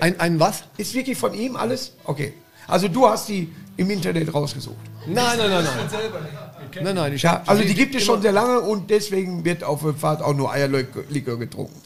Ein, 0.01 0.19
ein 0.19 0.39
was? 0.39 0.63
Ist 0.77 0.93
wirklich 0.93 1.17
von 1.17 1.33
ihm 1.33 1.55
alles? 1.55 1.93
Okay. 2.03 2.33
Also 2.67 2.87
du 2.87 3.07
hast 3.07 3.29
die 3.29 3.53
im 3.77 3.89
Internet 3.89 4.33
rausgesucht. 4.33 4.75
Nein, 5.05 5.37
nein, 5.37 5.49
nein, 5.49 5.63
nein. 5.63 6.83
Nein, 6.83 6.95
nein, 6.95 7.13
ich 7.13 7.21
Ja, 7.21 7.41
also 7.45 7.63
die 7.63 7.73
gibt 7.73 7.95
es 7.95 8.03
schon 8.03 8.21
sehr 8.21 8.31
lange 8.33 8.59
und 8.59 8.89
deswegen 8.89 9.45
wird 9.45 9.63
auf 9.63 9.81
der 9.83 9.93
Fahrt 9.93 10.21
auch 10.21 10.33
nur 10.33 10.51
Eierlikör 10.51 11.37
getrunken. 11.37 11.79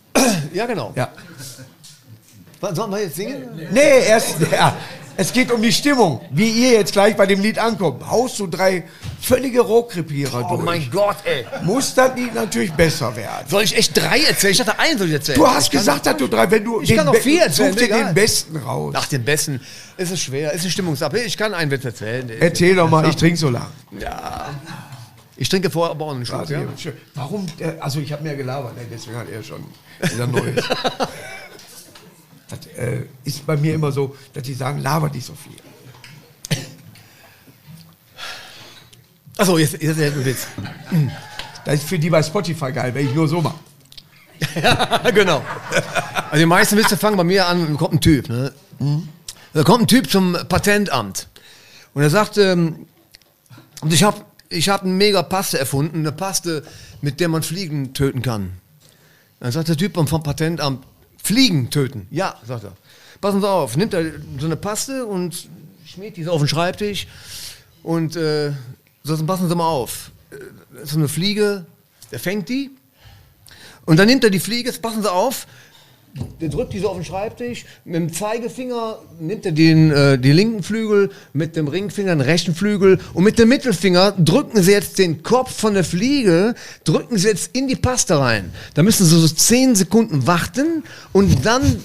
Ja, 0.53 0.65
genau. 0.65 0.91
Ja. 0.95 1.09
Sollen 2.74 2.91
wir 2.91 2.99
jetzt 3.01 3.15
singen? 3.15 3.43
Nee, 3.72 4.05
erst, 4.07 4.38
ja, 4.51 4.76
es 5.18 5.34
geht 5.34 5.51
um 5.51 5.62
die 5.62 5.72
Stimmung. 5.72 6.22
Wie 6.32 6.49
ihr 6.49 6.72
jetzt 6.74 6.93
gleich 6.93 7.16
bei 7.16 7.26
dem 7.26 7.41
Lied 7.41 7.59
ankommt. 7.59 8.09
Haust 8.09 8.39
du 8.39 8.47
drei 8.47 8.84
völlige 9.22 9.62
Rohkrepierer 9.62 10.45
Oh 10.49 10.55
durch. 10.55 10.64
mein 10.66 10.89
Gott, 10.91 11.18
ey. 11.26 11.45
Muss 11.64 11.93
das 11.93 12.16
Lied 12.16 12.34
natürlich 12.34 12.72
besser 12.74 13.16
werden. 13.16 13.47
Soll 13.47 13.64
ich 13.64 13.78
echt 13.78 13.95
drei 13.95 14.22
erzählen? 14.22 14.51
Ich 14.51 14.57
dachte, 14.57 14.80
einen 14.80 14.97
soll 14.97 15.07
ich 15.07 15.14
erzählen. 15.14 15.38
Du 15.38 15.47
hast 15.47 15.66
Ich 15.66 15.72
gesagt, 15.72 16.05
dass 16.05 16.18
du 16.18 16.28
drei, 16.28 16.49
wenn 16.49 16.64
du 16.64 16.82
Ich 16.82 16.95
kann 16.95 17.07
auch 17.07 17.16
vier 17.16 17.43
erzählen, 17.43 17.74
such 17.74 17.80
dir 17.80 17.88
den 17.93 18.14
besten 18.14 18.57
raus. 18.57 18.93
Nach 18.93 19.05
dem 19.07 19.24
Besten. 19.24 19.62
Es 19.97 20.09
ist 20.12 20.22
schwer, 20.22 20.53
es 20.55 20.66
ist 20.66 20.72
Stimmungsab. 20.72 21.14
Ich 21.16 21.38
kann 21.38 21.53
einen 21.53 21.70
Witz 21.72 21.86
erzählen. 21.86 22.30
Erzähl 22.39 22.76
doch 22.76 22.89
mal, 22.89 23.07
ich 23.07 23.16
trinke 23.16 23.38
so 23.38 23.49
lang. 23.49 23.68
Ich 25.38 25.49
trinke 25.49 25.70
vorher 25.72 25.91
aber 25.91 26.05
auch 26.05 26.12
einen 26.16 26.26
Schluck. 26.26 26.49
Ja? 26.49 26.62
Warum? 27.16 27.47
äh, 27.59 27.72
Also 27.80 27.99
ich 27.99 28.12
habe 28.14 28.22
mehr 28.24 28.36
gelabert, 28.36 28.76
ne? 28.76 28.84
deswegen 28.91 29.18
hat 29.18 29.28
er 29.30 29.41
schon 29.43 29.64
wieder 30.01 30.28
Neues. 30.28 30.64
das 32.52 32.68
äh, 32.78 33.06
ist 33.24 33.45
bei 33.45 33.58
mir 33.58 33.74
immer 33.74 33.91
so, 33.91 34.16
dass 34.34 34.43
die 34.43 34.54
sagen, 34.54 34.80
labert 34.80 35.14
nicht 35.14 35.26
so 35.26 35.34
viel. 35.34 35.56
Achso, 39.38 39.58
jetzt, 39.58 39.82
jetzt 39.82 39.99
ein 39.99 40.26
Witz. 40.26 40.47
Das 41.66 41.76
ist 41.76 41.84
für 41.86 41.97
die 41.97 42.10
bei 42.10 42.22
Spotify 42.22 42.72
geil, 42.72 42.93
wenn 42.93 43.08
ich 43.08 43.16
nur 43.16 43.28
so 43.28 43.41
mache. 43.41 43.60
genau. 45.14 45.43
Also 46.30 46.38
die 46.38 46.45
meisten 46.45 46.78
Witze 46.78 46.97
fangen 46.97 47.18
bei 47.18 47.24
mir 47.24 47.47
an, 47.47 47.68
da 47.68 47.74
kommt 47.74 47.93
ein 47.93 48.02
Typ. 48.02 48.30
Ne? 48.30 48.52
Da 49.54 49.64
kommt 49.64 49.84
ein 49.84 49.88
Typ 49.88 50.10
zum 50.10 50.38
Patentamt. 50.47 51.28
Und 51.93 52.04
er 52.04 52.10
sagt, 52.10 52.38
ähm, 52.38 52.88
und 53.82 53.93
ich 53.93 54.04
habe 54.04 54.24
ich 54.49 54.70
hab 54.70 54.84
eine 54.84 54.91
mega 54.91 55.24
Paste 55.24 55.58
erfunden, 55.58 55.99
eine 55.99 56.12
Paste, 56.12 56.64
mit 57.02 57.20
der 57.20 57.30
man 57.30 57.41
Fliegen 57.41 57.93
töten 57.93 58.22
kann. 58.22 58.54
Dann 59.39 59.52
sagt 59.52 59.70
der 59.70 59.78
Typ 59.78 59.95
vom 59.95 60.24
Patentamt, 60.24 60.86
Fliegen 61.24 61.69
töten. 61.69 62.07
Ja, 62.11 62.36
sagt 62.45 62.63
er. 62.63 62.74
Passen 63.19 63.41
Sie 63.41 63.49
auf, 63.49 63.78
nimmt 63.78 63.93
er 63.93 64.11
so 64.39 64.45
eine 64.45 64.55
Paste 64.55 65.05
und 65.05 65.47
schmiert 65.86 66.17
die 66.17 66.24
so 66.24 66.32
auf 66.32 66.41
den 66.41 66.47
Schreibtisch 66.47 67.07
und 67.84 68.15
äh, 68.15 68.51
sagt, 69.03 69.26
passen 69.28 69.47
Sie 69.47 69.55
mal 69.55 69.67
auf. 69.67 70.11
Äh, 70.32 70.86
So 70.86 70.97
eine 70.97 71.07
Fliege, 71.07 71.65
der 72.11 72.19
fängt 72.19 72.49
die 72.49 72.72
Und 73.86 73.97
dann 73.97 74.07
nimmt 74.07 74.24
er 74.24 74.30
die 74.30 74.39
Fliege, 74.39 74.72
passen 74.74 75.01
Sie 75.03 75.11
auf, 75.11 75.47
der 76.39 76.49
drückt 76.49 76.74
die 76.74 76.80
so 76.80 76.89
auf 76.89 76.95
den 76.95 77.05
Schreibtisch, 77.05 77.66
mit 77.86 77.95
dem 77.95 78.14
Zeigefinger 78.14 78.99
nimmt 79.20 79.45
er 79.45 79.51
den, 79.51 79.91
äh, 79.91 80.18
den 80.18 80.36
linken 80.36 80.64
Flügel, 80.64 81.09
mit 81.34 81.55
dem 81.55 81.68
Ringfinger 81.68 82.16
den 82.16 82.22
rechten 82.22 82.53
Flügel 82.53 82.99
und 83.14 83.24
mit 83.24 83.39
dem 83.39 83.49
Mittelfinger 83.49 84.12
drücken 84.14 84.62
Sie 84.62 84.72
jetzt 84.72 84.97
den 84.97 85.24
Kopf 85.24 85.53
von 85.53 85.74
der 85.74 85.84
Fliege, 85.84 86.55
drücken 86.84 87.18
Sie 87.18 87.28
jetzt 87.28 87.55
in 87.55 87.68
die 87.68 87.76
Paste 87.76 88.20
rein. 88.20 88.51
Da 88.74 88.84
müssen 88.84 89.05
Sie 89.05 89.20
so 89.20 89.28
10 89.28 89.76
Sekunden 89.76 90.28
warten 90.28 90.84
und 91.14 91.45
dann 91.45 91.82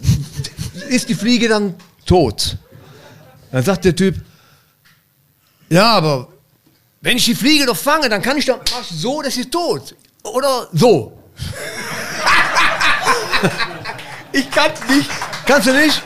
ist 0.89 1.09
die 1.09 1.15
Fliege 1.15 1.49
dann 1.49 1.75
tot. 2.05 2.57
Dann 3.53 3.63
sagt 3.63 3.85
der 3.85 3.95
Typ, 3.95 4.17
ja, 5.69 5.93
aber 5.93 6.29
wenn 7.01 7.17
ich 7.17 7.25
die 7.25 7.35
Fliege 7.35 7.67
doch 7.67 7.77
fange, 7.77 8.09
dann 8.09 8.23
kann 8.23 8.37
ich 8.37 8.47
doch 8.47 8.61
so, 8.91 9.23
dass 9.23 9.35
sie 9.35 9.45
tot. 9.45 9.95
Oder 10.25 10.69
so. 10.73 11.13
Ich 14.37 14.51
kann 14.51 14.71
nicht, 14.89 15.11
Kannst 15.47 15.67
du 15.69 15.73
nicht? 15.73 16.03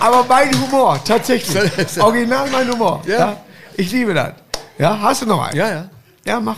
aber 0.00 0.24
mein 0.24 0.50
Humor, 0.60 1.00
tatsächlich. 1.04 1.56
Original 2.02 2.50
mein 2.50 2.68
Humor. 2.72 3.02
Ja. 3.06 3.36
Ich 3.76 3.92
liebe 3.92 4.12
das. 4.12 4.32
Ja, 4.78 4.98
hast 5.00 5.22
du 5.22 5.26
noch 5.26 5.40
einen? 5.46 5.56
Ja, 5.56 5.70
ja. 5.70 5.88
Ja, 6.24 6.40
mach. 6.40 6.56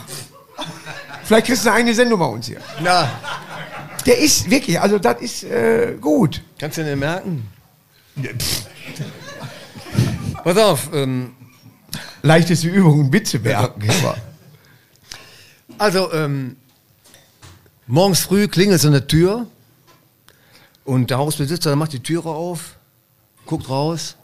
Vielleicht 1.23 1.45
kriegst 1.45 1.63
du 1.63 1.69
eine 1.69 1.77
eigene 1.77 1.93
Sendung 1.93 2.19
bei 2.19 2.25
uns 2.25 2.47
hier. 2.47 2.59
Na, 2.81 3.07
Der 4.07 4.17
ist 4.17 4.49
wirklich, 4.49 4.79
also 4.81 4.97
das 4.97 5.21
ist 5.21 5.43
äh, 5.43 5.95
gut. 6.01 6.41
kannst 6.57 6.77
du 6.79 6.83
dir 6.83 6.95
merken? 6.95 7.47
Pass 10.43 10.57
auf, 10.57 10.89
ähm, 10.93 11.35
Leichteste 12.23 12.67
Übung, 12.69 13.13
Witze 13.13 13.37
merken. 13.37 13.87
also 15.77 16.11
ähm, 16.13 16.57
morgens 17.87 18.19
früh 18.19 18.47
klingelt 18.47 18.79
es 18.79 18.85
an 18.85 18.93
der 18.93 19.07
Tür 19.07 19.47
und 20.83 21.09
der 21.09 21.17
Hausbesitzer 21.17 21.75
macht 21.75 21.93
die 21.93 21.99
Türe 21.99 22.29
auf, 22.29 22.77
guckt 23.45 23.69
raus, 23.69 24.15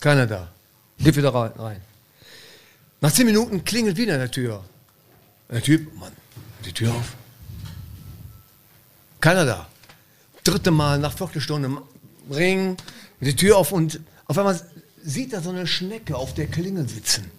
keiner 0.00 0.26
da, 0.26 0.48
geht 0.98 1.16
wieder 1.16 1.34
rein. 1.34 1.52
rein. 1.56 1.80
Nach 3.00 3.12
zehn 3.12 3.26
Minuten 3.26 3.64
klingelt 3.64 3.96
wieder 3.96 4.14
an 4.14 4.20
der 4.20 4.30
Tür. 4.30 4.64
Der 5.50 5.62
Typ, 5.62 5.94
Mann, 5.98 6.12
die 6.64 6.72
Tür 6.72 6.92
auf. 6.92 7.14
Keiner 9.20 9.44
da. 9.44 9.68
Dritte 10.44 10.70
Mal 10.70 10.98
nach 10.98 11.12
Viertelstunde 11.16 11.82
Ring, 12.30 12.76
die 13.20 13.36
Tür 13.36 13.58
auf 13.58 13.72
und 13.72 14.00
auf 14.26 14.38
einmal 14.38 14.60
sieht 15.04 15.32
er 15.32 15.40
so 15.40 15.50
eine 15.50 15.66
Schnecke 15.66 16.16
auf 16.16 16.34
der 16.34 16.46
Klingel 16.46 16.88
sitzen. 16.88 17.30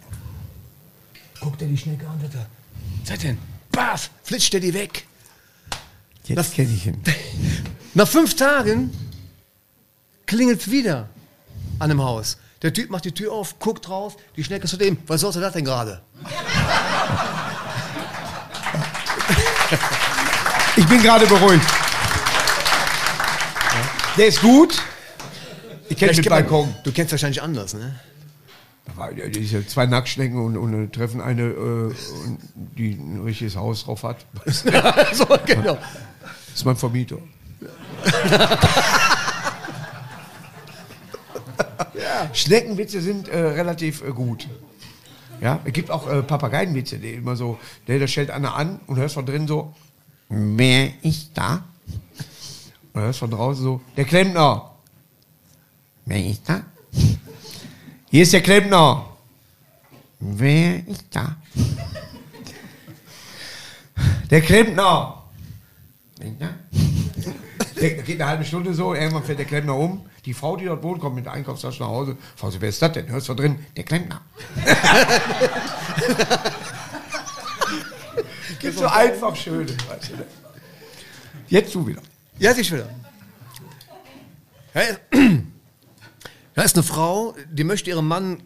Guckt 1.40 1.60
er 1.60 1.68
die 1.68 1.76
Schnecke 1.76 2.06
an, 2.06 2.20
sagt 2.20 2.34
er, 2.34 2.46
seid 3.04 3.22
denn? 3.22 3.53
Baff, 3.74 4.10
flitscht 4.22 4.54
er 4.54 4.60
die 4.60 4.74
weg. 4.74 5.06
Jetzt 6.24 6.54
kenne 6.54 6.72
ich 6.72 6.86
ihn. 6.86 7.02
Nach 7.94 8.08
fünf 8.08 8.34
Tagen 8.34 8.92
klingelt 10.26 10.60
es 10.60 10.70
wieder 10.70 11.08
an 11.78 11.88
dem 11.90 12.02
Haus. 12.02 12.38
Der 12.62 12.72
Typ 12.72 12.90
macht 12.90 13.04
die 13.04 13.12
Tür 13.12 13.32
auf, 13.32 13.58
guckt 13.58 13.88
raus, 13.88 14.14
die 14.36 14.44
Schnecke 14.44 14.66
zu 14.66 14.76
dem. 14.76 14.96
Was 15.06 15.20
sollte 15.20 15.40
das 15.40 15.52
denn 15.52 15.64
gerade? 15.64 16.00
Ich 20.76 20.86
bin 20.86 21.00
gerade 21.00 21.24
beruhigt. 21.26 21.64
Der 24.16 24.26
ist 24.26 24.40
gut. 24.40 24.82
Ich 25.88 25.96
kenne 25.96 26.12
den 26.12 26.24
Balkon. 26.24 26.74
Du 26.82 26.90
kennst 26.90 27.12
wahrscheinlich 27.12 27.40
anders, 27.40 27.74
ne? 27.74 27.94
Zwei 29.66 29.86
Nacktschnecken 29.86 30.38
und, 30.38 30.56
und 30.56 30.84
äh, 30.84 30.88
treffen 30.88 31.20
eine, 31.20 31.42
äh, 31.42 31.94
die 32.76 32.92
ein 32.92 33.22
richtiges 33.24 33.56
Haus 33.56 33.84
drauf 33.84 34.02
hat. 34.02 34.26
Das 34.44 34.60
so, 35.12 35.26
genau. 35.46 35.78
ist 36.54 36.64
mein 36.64 36.76
Vermieter. 36.76 37.18
Schneckenwitze 42.32 43.00
sind 43.00 43.28
äh, 43.28 43.38
relativ 43.38 44.02
äh, 44.02 44.10
gut. 44.10 44.48
Ja, 45.40 45.60
es 45.64 45.72
gibt 45.72 45.90
auch 45.90 46.08
äh, 46.08 46.22
Papageienwitze, 46.22 46.98
die 46.98 47.14
immer 47.14 47.36
so, 47.36 47.58
der, 47.86 47.98
der 47.98 48.06
stellt 48.06 48.30
einer 48.30 48.54
an 48.54 48.80
und 48.86 48.96
hörst 48.96 49.14
von 49.14 49.26
drin 49.26 49.46
so, 49.46 49.74
wer 50.28 50.90
ist 51.02 51.30
da? 51.34 51.64
Und 52.92 53.02
hörst 53.02 53.18
von 53.18 53.30
draußen 53.30 53.62
so, 53.62 53.80
der 53.96 54.04
Klempner. 54.04 54.70
Wer 56.06 56.26
ist 56.26 56.48
da? 56.48 56.62
Hier 58.14 58.22
ist 58.22 58.32
der 58.32 58.42
Klempner. 58.42 59.06
Wer 60.20 60.86
ist 60.86 61.06
da? 61.10 61.34
Der 64.30 64.40
Klempner. 64.40 65.24
Der 67.80 67.90
geht 67.94 68.20
eine 68.20 68.30
halbe 68.30 68.44
Stunde 68.44 68.72
so, 68.72 68.94
irgendwann 68.94 69.24
fällt 69.24 69.40
der 69.40 69.46
Klempner 69.46 69.74
um. 69.74 70.08
Die 70.26 70.32
Frau, 70.32 70.56
die 70.56 70.66
dort 70.66 70.84
wohnt, 70.84 71.00
kommt 71.00 71.16
mit 71.16 71.26
der 71.26 71.32
Einkaufstasche 71.32 71.82
nach 71.82 71.88
Hause. 71.88 72.16
Frau, 72.36 72.52
wer 72.56 72.68
ist 72.68 72.80
das 72.80 72.92
denn? 72.92 73.08
Hörst 73.08 73.28
du 73.28 73.34
drin? 73.34 73.58
Der 73.76 73.82
Klempner. 73.82 74.20
Gibt 78.60 78.74
so 78.78 78.86
einfach 78.86 79.34
schöne. 79.34 79.76
Weißt 79.88 80.10
du, 80.10 80.16
ne? 80.18 80.26
Jetzt 81.48 81.74
du 81.74 81.84
wieder. 81.84 82.00
Ja, 82.38 82.52
ich 82.52 82.72
wieder. 82.72 82.88
Da 86.54 86.62
ist 86.62 86.76
eine 86.76 86.84
Frau, 86.84 87.34
die 87.50 87.64
möchte 87.64 87.90
ihrem 87.90 88.06
Mann 88.06 88.42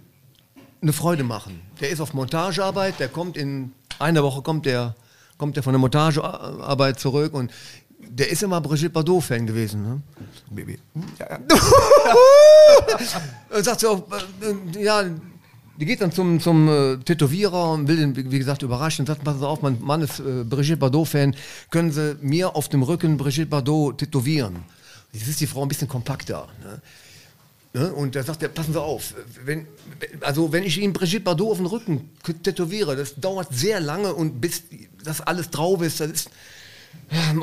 eine 0.80 0.92
Freude 0.92 1.24
machen. 1.24 1.60
Der 1.80 1.90
ist 1.90 2.00
auf 2.00 2.14
Montagearbeit, 2.14 2.98
der 3.00 3.08
kommt 3.08 3.36
in 3.36 3.72
einer 3.98 4.22
Woche 4.22 4.42
kommt 4.42 4.64
der, 4.64 4.94
kommt 5.36 5.56
der 5.56 5.62
von 5.62 5.72
der 5.72 5.80
Montagearbeit 5.80 6.98
zurück 6.98 7.34
und 7.34 7.52
der 7.98 8.30
ist 8.30 8.42
immer 8.42 8.60
Brigitte 8.60 8.90
Bardot-Fan 8.90 9.46
gewesen. 9.46 9.82
Ne? 9.82 10.02
Baby. 10.50 10.78
Ja, 11.18 11.38
ja. 13.50 13.62
Sagt 13.62 13.80
sie 13.80 13.86
auch, 13.86 14.04
äh, 14.40 14.82
ja, 14.82 15.04
die 15.76 15.84
geht 15.84 16.00
dann 16.00 16.12
zum, 16.12 16.40
zum 16.40 16.68
äh, 16.68 16.96
Tätowierer 16.98 17.72
und 17.72 17.88
will 17.88 17.96
den, 17.96 18.16
wie 18.16 18.38
gesagt, 18.38 18.62
überraschen 18.62 19.02
und 19.02 19.06
sagt, 19.06 19.22
Sie 19.24 19.46
auf, 19.46 19.62
mein 19.62 19.80
Mann 19.80 20.02
ist 20.02 20.20
äh, 20.20 20.44
Brigitte 20.44 20.76
Bardot-Fan, 20.76 21.34
können 21.70 21.92
Sie 21.92 22.16
mir 22.20 22.56
auf 22.56 22.68
dem 22.68 22.82
Rücken 22.82 23.16
Brigitte 23.16 23.46
Bardot 23.46 23.98
tätowieren? 23.98 24.56
Jetzt 25.12 25.28
ist 25.28 25.40
die 25.40 25.46
Frau 25.46 25.62
ein 25.62 25.68
bisschen 25.68 25.88
kompakter. 25.88 26.48
Ne? 26.62 26.80
Ne? 27.78 27.92
Und 27.92 28.16
da 28.16 28.22
sagt 28.24 28.42
er, 28.42 28.48
passen 28.48 28.72
Sie 28.72 28.80
auf, 28.80 29.14
wenn, 29.44 29.66
also 30.22 30.50
wenn 30.52 30.64
ich 30.64 30.78
Ihnen 30.78 30.92
Brigitte 30.92 31.20
Bardot 31.22 31.52
auf 31.52 31.56
den 31.58 31.66
Rücken 31.66 32.10
tätowiere, 32.42 32.96
das 32.96 33.14
dauert 33.14 33.48
sehr 33.54 33.78
lange 33.78 34.14
und 34.14 34.40
bis 34.40 34.64
das 35.04 35.20
alles 35.20 35.50
drauf 35.50 35.80
ist, 35.82 36.00
das 36.00 36.08
ist, 36.10 36.30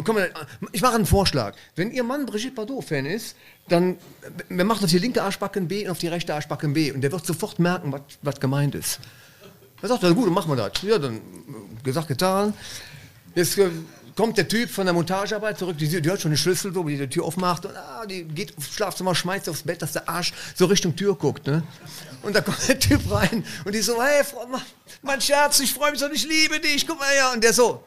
Komm 0.03 0.15
mal, 0.15 0.29
ich 0.73 0.81
mache 0.81 0.95
einen 0.95 1.05
Vorschlag. 1.05 1.55
Wenn 1.75 1.91
Ihr 1.91 2.03
Mann 2.03 2.25
Brigitte 2.25 2.53
Bardot-Fan 2.55 3.05
ist, 3.05 3.35
dann 3.69 3.97
wir 4.49 4.63
machen 4.65 4.83
auf 4.83 4.89
die 4.89 4.97
linke 4.99 5.21
Arschbacken 5.23 5.67
B 5.67 5.85
und 5.85 5.91
auf 5.91 5.99
die 5.99 6.07
rechte 6.07 6.33
Arschbacken 6.33 6.73
B 6.73 6.91
und 6.91 7.01
der 7.01 7.11
wird 7.11 7.25
sofort 7.25 7.57
merken, 7.59 7.93
was- 8.21 8.39
gemeint 8.39 8.75
ist. 8.75 8.99
Er 9.81 9.87
sagt, 9.89 10.03
ja 10.03 10.11
gut, 10.11 10.25
dann 10.25 10.33
machen 10.33 10.51
wir 10.51 10.55
das. 10.55 10.81
Ja, 10.81 10.97
dann 10.99 11.15
äh, 11.17 11.19
gesagt, 11.83 12.07
getan. 12.07 12.53
Jetzt 13.35 13.57
äh, 13.57 13.69
kommt 14.15 14.37
der 14.37 14.47
Typ 14.47 14.69
von 14.69 14.85
der 14.85 14.93
Montagearbeit 14.93 15.59
zurück, 15.59 15.77
die, 15.77 15.87
die 16.01 16.09
hört 16.09 16.21
schon 16.21 16.31
den 16.31 16.37
Schlüssel, 16.37 16.73
so, 16.73 16.87
wie 16.87 16.93
die 16.93 16.99
die 16.99 17.09
Tür 17.09 17.25
aufmacht 17.25 17.65
und 17.65 17.75
ah, 17.75 18.05
die 18.05 18.23
geht 18.23 18.57
aufs 18.57 18.73
Schlafzimmer, 18.73 19.13
schmeißt 19.13 19.49
aufs 19.49 19.63
Bett, 19.63 19.81
dass 19.81 19.91
der 19.91 20.07
Arsch 20.07 20.33
so 20.55 20.65
Richtung 20.65 20.95
Tür 20.95 21.15
guckt. 21.15 21.45
Ne? 21.47 21.63
Und 22.21 22.35
da 22.35 22.41
kommt 22.41 22.67
der 22.67 22.79
Typ 22.79 23.01
rein 23.11 23.45
und 23.65 23.75
die 23.75 23.81
so, 23.81 24.01
hey, 24.01 24.23
Frau, 24.23 24.47
mein- 25.01 25.21
Schatz, 25.21 25.59
ich 25.59 25.73
freue 25.73 25.91
mich 25.91 25.99
so, 25.99 26.09
ich 26.09 26.25
liebe 26.25 26.59
dich, 26.59 26.87
guck 26.87 26.99
mal 26.99 27.09
her. 27.09 27.31
Und 27.33 27.43
der 27.43 27.53
so, 27.53 27.83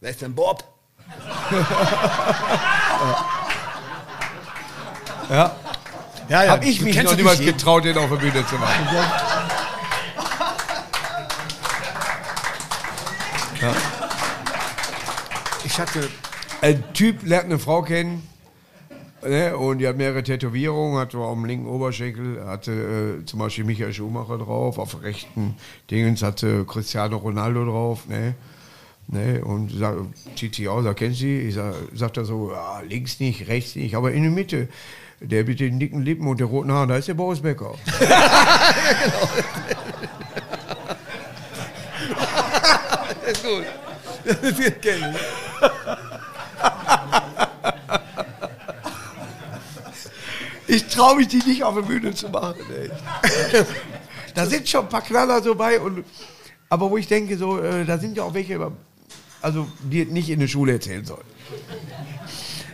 wer 0.00 0.10
ist 0.10 0.20
denn 0.22 0.34
Bob? 0.34 0.64
Ja. 5.30 5.54
Ja, 6.28 6.48
Hab 6.48 6.64
ich 6.64 6.80
mich 6.80 7.00
noch 7.02 7.14
niemals 7.14 7.38
getraut, 7.38 7.84
den 7.84 7.96
auf 7.96 8.08
der 8.10 8.16
Bühne 8.16 8.44
zu 8.46 8.56
machen. 8.56 8.88
Ich 15.70 15.78
hatte, 15.78 16.08
Ein 16.62 16.82
Typ 16.94 17.22
lernt 17.22 17.44
eine 17.44 17.60
Frau 17.60 17.82
kennen 17.82 18.26
ne, 19.22 19.56
und 19.56 19.78
die 19.78 19.86
hat 19.86 19.96
mehrere 19.96 20.24
Tätowierungen, 20.24 20.98
hat 20.98 21.12
so 21.12 21.22
am 21.22 21.44
linken 21.44 21.68
Oberschenkel, 21.68 22.44
hatte 22.44 23.20
äh, 23.20 23.24
zum 23.24 23.38
Beispiel 23.38 23.62
Michael 23.62 23.92
Schumacher 23.92 24.38
drauf, 24.38 24.78
auf 24.78 24.90
dem 24.90 25.00
rechten 25.00 25.54
Dingens 25.88 26.24
hatte 26.24 26.64
Cristiano 26.64 27.18
Ronaldo 27.18 27.66
drauf. 27.66 28.08
Ne, 28.08 28.34
ne, 29.06 29.44
und 29.44 29.70
sag, 29.70 29.94
zieht 30.34 30.56
sich 30.56 30.68
aus, 30.68 30.84
da 30.84 30.92
kennt 30.92 31.14
sie. 31.14 31.38
Ich 31.38 31.54
sag, 31.54 31.72
sagt 31.94 32.16
er 32.16 32.24
so, 32.24 32.50
ja, 32.50 32.80
links 32.80 33.20
nicht, 33.20 33.46
rechts 33.46 33.76
nicht, 33.76 33.94
aber 33.94 34.10
in 34.10 34.24
der 34.24 34.32
Mitte. 34.32 34.66
Der 35.20 35.44
mit 35.44 35.60
den 35.60 35.78
dicken 35.78 36.02
Lippen 36.02 36.26
und 36.26 36.40
den 36.40 36.48
roten 36.48 36.72
Haaren, 36.72 36.88
da 36.88 36.96
ist 36.96 37.06
der 37.06 37.14
Boris 37.14 37.42
Becker. 37.42 37.74
ist 43.30 43.44
gut. 43.44 44.58
Wir 44.58 44.70
kennen. 44.72 45.16
Ich 50.72 50.86
traue 50.86 51.16
mich, 51.16 51.26
die 51.26 51.38
nicht 51.38 51.64
auf 51.64 51.74
der 51.74 51.82
Bühne 51.82 52.14
zu 52.14 52.28
machen. 52.28 52.60
Ey. 52.72 52.90
da 54.36 54.46
sind 54.46 54.68
schon 54.68 54.84
ein 54.84 54.88
paar 54.88 55.02
Knaller 55.02 55.42
so 55.42 55.56
bei 55.56 55.80
und 55.80 56.04
aber 56.68 56.88
wo 56.88 56.96
ich 56.96 57.08
denke, 57.08 57.36
so, 57.36 57.60
äh, 57.60 57.84
da 57.84 57.98
sind 57.98 58.16
ja 58.16 58.22
auch 58.22 58.32
welche, 58.32 58.70
also 59.42 59.66
die 59.82 60.04
nicht 60.04 60.30
in 60.30 60.38
der 60.38 60.46
Schule 60.46 60.74
erzählen 60.74 61.04
sollen. 61.04 61.24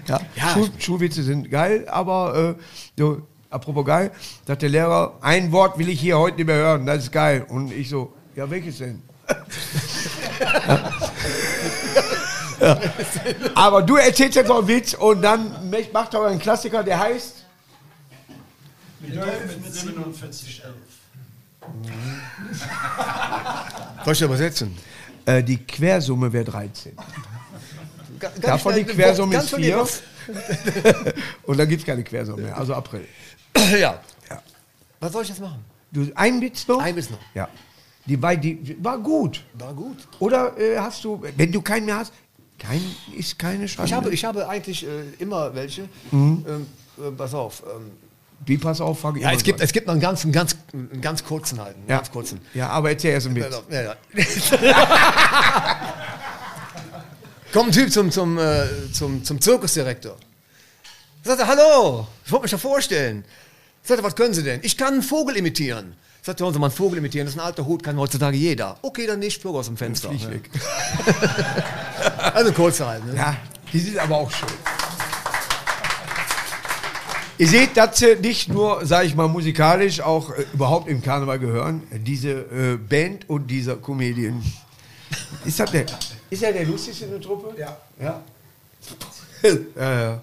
Ja, 0.07 0.21
Schul 0.53 0.69
Schulwitze 0.79 1.23
sind 1.23 1.51
geil, 1.51 1.89
aber 1.89 2.57
äh, 2.59 2.63
so, 2.99 3.23
apropos 3.49 3.87
geil, 3.87 4.13
sagt 4.47 4.61
der 4.61 4.69
Lehrer, 4.69 5.17
ein 5.23 5.51
Wort 5.51 5.79
will 5.79 5.89
ich 5.89 5.99
hier 5.99 6.19
heute 6.19 6.37
nicht 6.37 6.47
mehr 6.47 6.57
hören, 6.57 6.85
das 6.85 7.05
ist 7.05 7.13
geil. 7.13 7.47
Und 7.49 7.73
ich 7.73 7.89
so, 7.89 8.13
ja, 8.37 8.49
welches 8.51 8.79
denn? 8.79 9.03
ja. 10.41 10.93
Ja. 12.67 12.81
Aber 13.55 13.83
du 13.83 13.97
erzählst 13.97 14.37
jetzt 14.37 14.49
noch 14.49 14.59
einen 14.59 14.69
Witz 14.69 14.95
und 14.95 15.23
dann 15.23 15.71
macht 15.93 16.15
er 16.15 16.25
einen 16.27 16.39
Klassiker, 16.39 16.83
der 16.83 16.99
heißt. 16.99 17.45
Mit 19.01 19.75
47, 19.75 20.63
11. 20.65 20.75
Soll 24.05 24.13
ich 24.13 24.23
übersetzen? 24.23 24.77
Äh, 25.25 25.43
die 25.43 25.59
Quersumme 25.59 26.33
wäre 26.33 26.45
13. 26.45 26.93
Ga- 28.19 28.29
ganz 28.29 28.41
Davon 28.41 28.75
die 28.75 28.85
Quersumme 28.85 29.37
ist 29.37 29.51
von 29.51 29.61
4. 29.61 29.77
dir 29.77 29.87
und 31.45 31.59
dann 31.59 31.69
gibt 31.69 31.83
es 31.83 31.87
keine 31.87 32.03
Quersumme 32.03 32.43
mehr, 32.43 32.57
also 32.57 32.75
April. 32.75 33.07
was? 33.55 33.71
ja. 33.73 34.01
Ja. 34.29 34.43
Was 35.01 35.13
soll 35.13 35.23
ich 35.23 35.29
jetzt 35.29 35.41
machen? 35.41 35.65
Du, 35.93 36.11
ein 36.15 36.41
Witz 36.41 36.67
noch? 36.67 36.81
Ein 36.81 36.97
Witz 36.97 37.11
noch. 37.11 37.19
Ja. 37.35 37.49
Die, 38.07 38.17
bei, 38.17 38.37
die 38.37 38.77
war 38.83 38.99
gut. 38.99 39.45
War 39.55 39.75
gut. 39.75 39.97
Oder 40.21 40.57
äh, 40.59 40.79
hast 40.79 41.05
du, 41.05 41.23
wenn 41.37 41.53
du 41.53 41.61
keinen 41.61 41.87
mehr 41.87 41.99
hast, 41.99 42.13
kein, 42.59 42.81
ist 43.17 43.39
keine 43.39 43.69
Schande. 43.69 43.87
Ich 43.87 43.95
habe, 43.95 44.11
ich 44.15 44.25
habe 44.25 44.49
eigentlich 44.49 44.87
äh, 44.87 44.89
immer 45.19 45.55
welche. 45.55 45.89
Ähm, 46.13 46.67
äh, 46.99 47.11
pass 47.11 47.35
auf. 47.35 47.63
Ähm, 47.65 47.91
Wie, 48.45 48.59
pass 48.59 48.81
auf, 48.81 49.01
fang 49.01 49.17
ja, 49.17 49.33
es 49.33 49.43
gibt, 49.43 49.61
es 49.61 49.73
gibt 49.73 49.87
noch 49.87 49.93
einen 49.93 50.01
ganz, 50.01 50.25
einen 50.25 50.33
ganz, 50.33 50.57
einen 50.73 51.01
ganz 51.01 51.25
kurzen 51.25 51.61
halt. 51.61 51.77
Ja. 51.89 51.97
Ganz 51.97 52.11
kurzen. 52.11 52.41
Ja, 52.55 52.69
aber 52.69 52.91
erzähl 52.91 53.13
erst 53.13 53.27
einen 53.27 53.37
Witz. 53.37 53.63
Ja, 53.71 53.83
ja. 53.83 53.97
Kommt 57.53 57.69
ein 57.69 57.73
Typ 57.73 57.93
zum, 57.93 58.11
zum, 58.11 58.39
äh, 58.39 58.65
zum, 58.93 59.25
zum 59.25 59.41
Zirkusdirektor. 59.41 60.17
Sagt 61.25 61.41
er, 61.41 61.47
hallo, 61.47 62.07
ich 62.25 62.31
wollte 62.31 62.43
mich 62.45 62.51
da 62.51 62.59
vorstellen. 62.59 63.25
Sagt 63.83 64.01
er, 64.01 64.05
was 64.05 64.15
können 64.15 64.35
Sie 64.35 64.43
denn? 64.43 64.61
Ich 64.63 64.77
kann 64.77 64.95
einen 64.95 65.03
Vogel 65.03 65.37
imitieren. 65.37 65.95
Sagt 66.27 66.41
wollen 66.41 66.53
Sie 66.53 66.59
mal 66.59 66.67
einen 66.67 66.75
Vogel 66.75 66.99
imitieren? 66.99 67.25
Das 67.25 67.37
ist 67.37 67.41
ein 67.41 67.47
alter 67.47 67.65
Hut, 67.65 67.85
kann 67.85 67.97
heutzutage 67.97 68.37
jeder. 68.37 68.77
Okay, 68.83 69.07
dann 69.07 69.21
nicht, 69.21 69.41
Vogel 69.41 69.61
aus 69.61 69.67
dem 69.67 69.77
Fenster. 69.77 70.11
Ja. 70.11 70.29
weg. 70.29 70.51
Also 72.35 72.53
kurz 72.53 72.81
halt. 72.81 73.07
Ne? 73.07 73.15
Ja, 73.15 73.37
die 73.73 73.79
sind 73.79 73.97
aber 73.97 74.17
auch 74.17 74.31
schön. 74.31 74.49
Ihr 77.39 77.47
seht, 77.47 77.77
dass 77.77 77.99
sie 77.99 78.17
nicht 78.17 78.49
nur, 78.49 78.85
sage 78.85 79.07
ich 79.07 79.15
mal, 79.15 79.29
musikalisch 79.29 80.01
auch 80.01 80.31
äh, 80.31 80.45
überhaupt 80.53 80.89
im 80.89 81.01
Karneval 81.01 81.39
gehören. 81.39 81.85
Diese 81.93 82.31
äh, 82.31 82.77
Band 82.77 83.31
und 83.31 83.47
dieser 83.47 83.77
Comedian. 83.77 84.43
Ist, 85.45 85.61
das 85.61 85.71
der, 85.71 85.87
ist 86.29 86.43
er 86.43 86.53
der 86.53 86.65
lustigste 86.65 87.05
in 87.05 87.13
der 87.13 87.21
Truppe? 87.21 87.55
Ja. 87.57 87.77
Ja. 88.01 88.23
ja, 89.77 90.01
ja. 90.01 90.21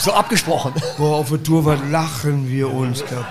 So 0.00 0.12
abgesprochen. 0.12 0.72
Boah, 0.96 1.16
auf 1.18 1.28
der 1.28 1.42
Tour, 1.42 1.64
was 1.64 1.78
lachen 1.90 2.48
wir 2.48 2.72
uns 2.72 3.04
kaputt. 3.04 3.26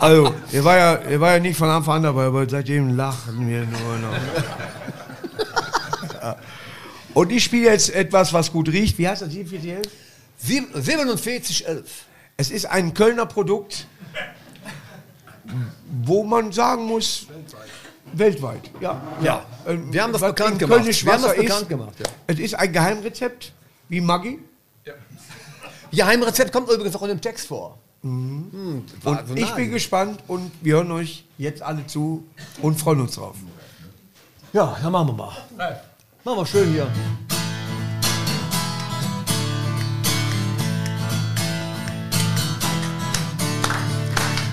Also, 0.00 0.34
er 0.52 0.64
war, 0.64 0.76
ja, 0.76 0.94
er 0.94 1.20
war 1.20 1.32
ja 1.34 1.38
nicht 1.40 1.56
von 1.56 1.68
Anfang 1.68 1.96
an 1.96 2.02
dabei, 2.02 2.24
aber 2.24 2.48
seitdem 2.48 2.96
lachen 2.96 3.48
wir 3.48 3.60
nur 3.64 3.98
noch. 3.98 4.16
Ja. 6.22 6.36
Und 7.14 7.32
ich 7.32 7.44
spiele 7.44 7.70
jetzt 7.70 7.94
etwas, 7.94 8.32
was 8.32 8.52
gut 8.52 8.68
riecht. 8.68 8.98
Wie 8.98 9.08
heißt 9.08 9.22
das? 9.22 9.32
4711? 9.32 9.86
Sieb- 10.38 10.68
4711. 10.74 12.04
Es 12.36 12.50
ist 12.50 12.66
ein 12.66 12.92
Kölner 12.94 13.26
Produkt, 13.26 13.86
wo 16.02 16.22
man 16.24 16.52
sagen 16.52 16.86
muss, 16.86 17.26
weltweit. 18.12 18.70
Ja, 18.80 19.00
Ja. 19.22 19.44
Wir 19.66 20.02
haben 20.02 20.12
das 20.12 20.22
was 20.22 20.30
bekannt 20.34 20.58
gemacht. 20.58 20.84
Wir 20.84 21.12
haben 21.12 21.22
das 21.22 21.36
bekannt 21.36 21.62
ist, 21.62 21.68
gemacht, 21.68 21.94
ja. 21.98 22.06
Es 22.26 22.38
ist 22.38 22.54
ein 22.54 22.72
Geheimrezept, 22.72 23.52
wie 23.90 24.00
Maggi. 24.00 24.38
Ihr 25.90 26.06
Heimrezept 26.06 26.52
kommt 26.52 26.70
übrigens 26.70 26.96
auch 26.96 27.02
in 27.02 27.08
dem 27.08 27.20
Text 27.20 27.48
vor. 27.48 27.76
Und 28.02 28.86
ich 29.34 29.50
bin 29.50 29.72
gespannt 29.72 30.22
und 30.28 30.50
wir 30.62 30.76
hören 30.76 30.92
euch 30.92 31.24
jetzt 31.36 31.60
alle 31.60 31.86
zu 31.86 32.24
und 32.62 32.78
freuen 32.80 33.00
uns 33.00 33.16
drauf. 33.16 33.36
Ja, 34.52 34.76
dann 34.82 34.92
machen 34.92 35.08
wir 35.08 35.12
mal. 35.14 35.32
Machen 36.24 36.38
wir 36.38 36.46
schön 36.46 36.72
hier. 36.72 36.86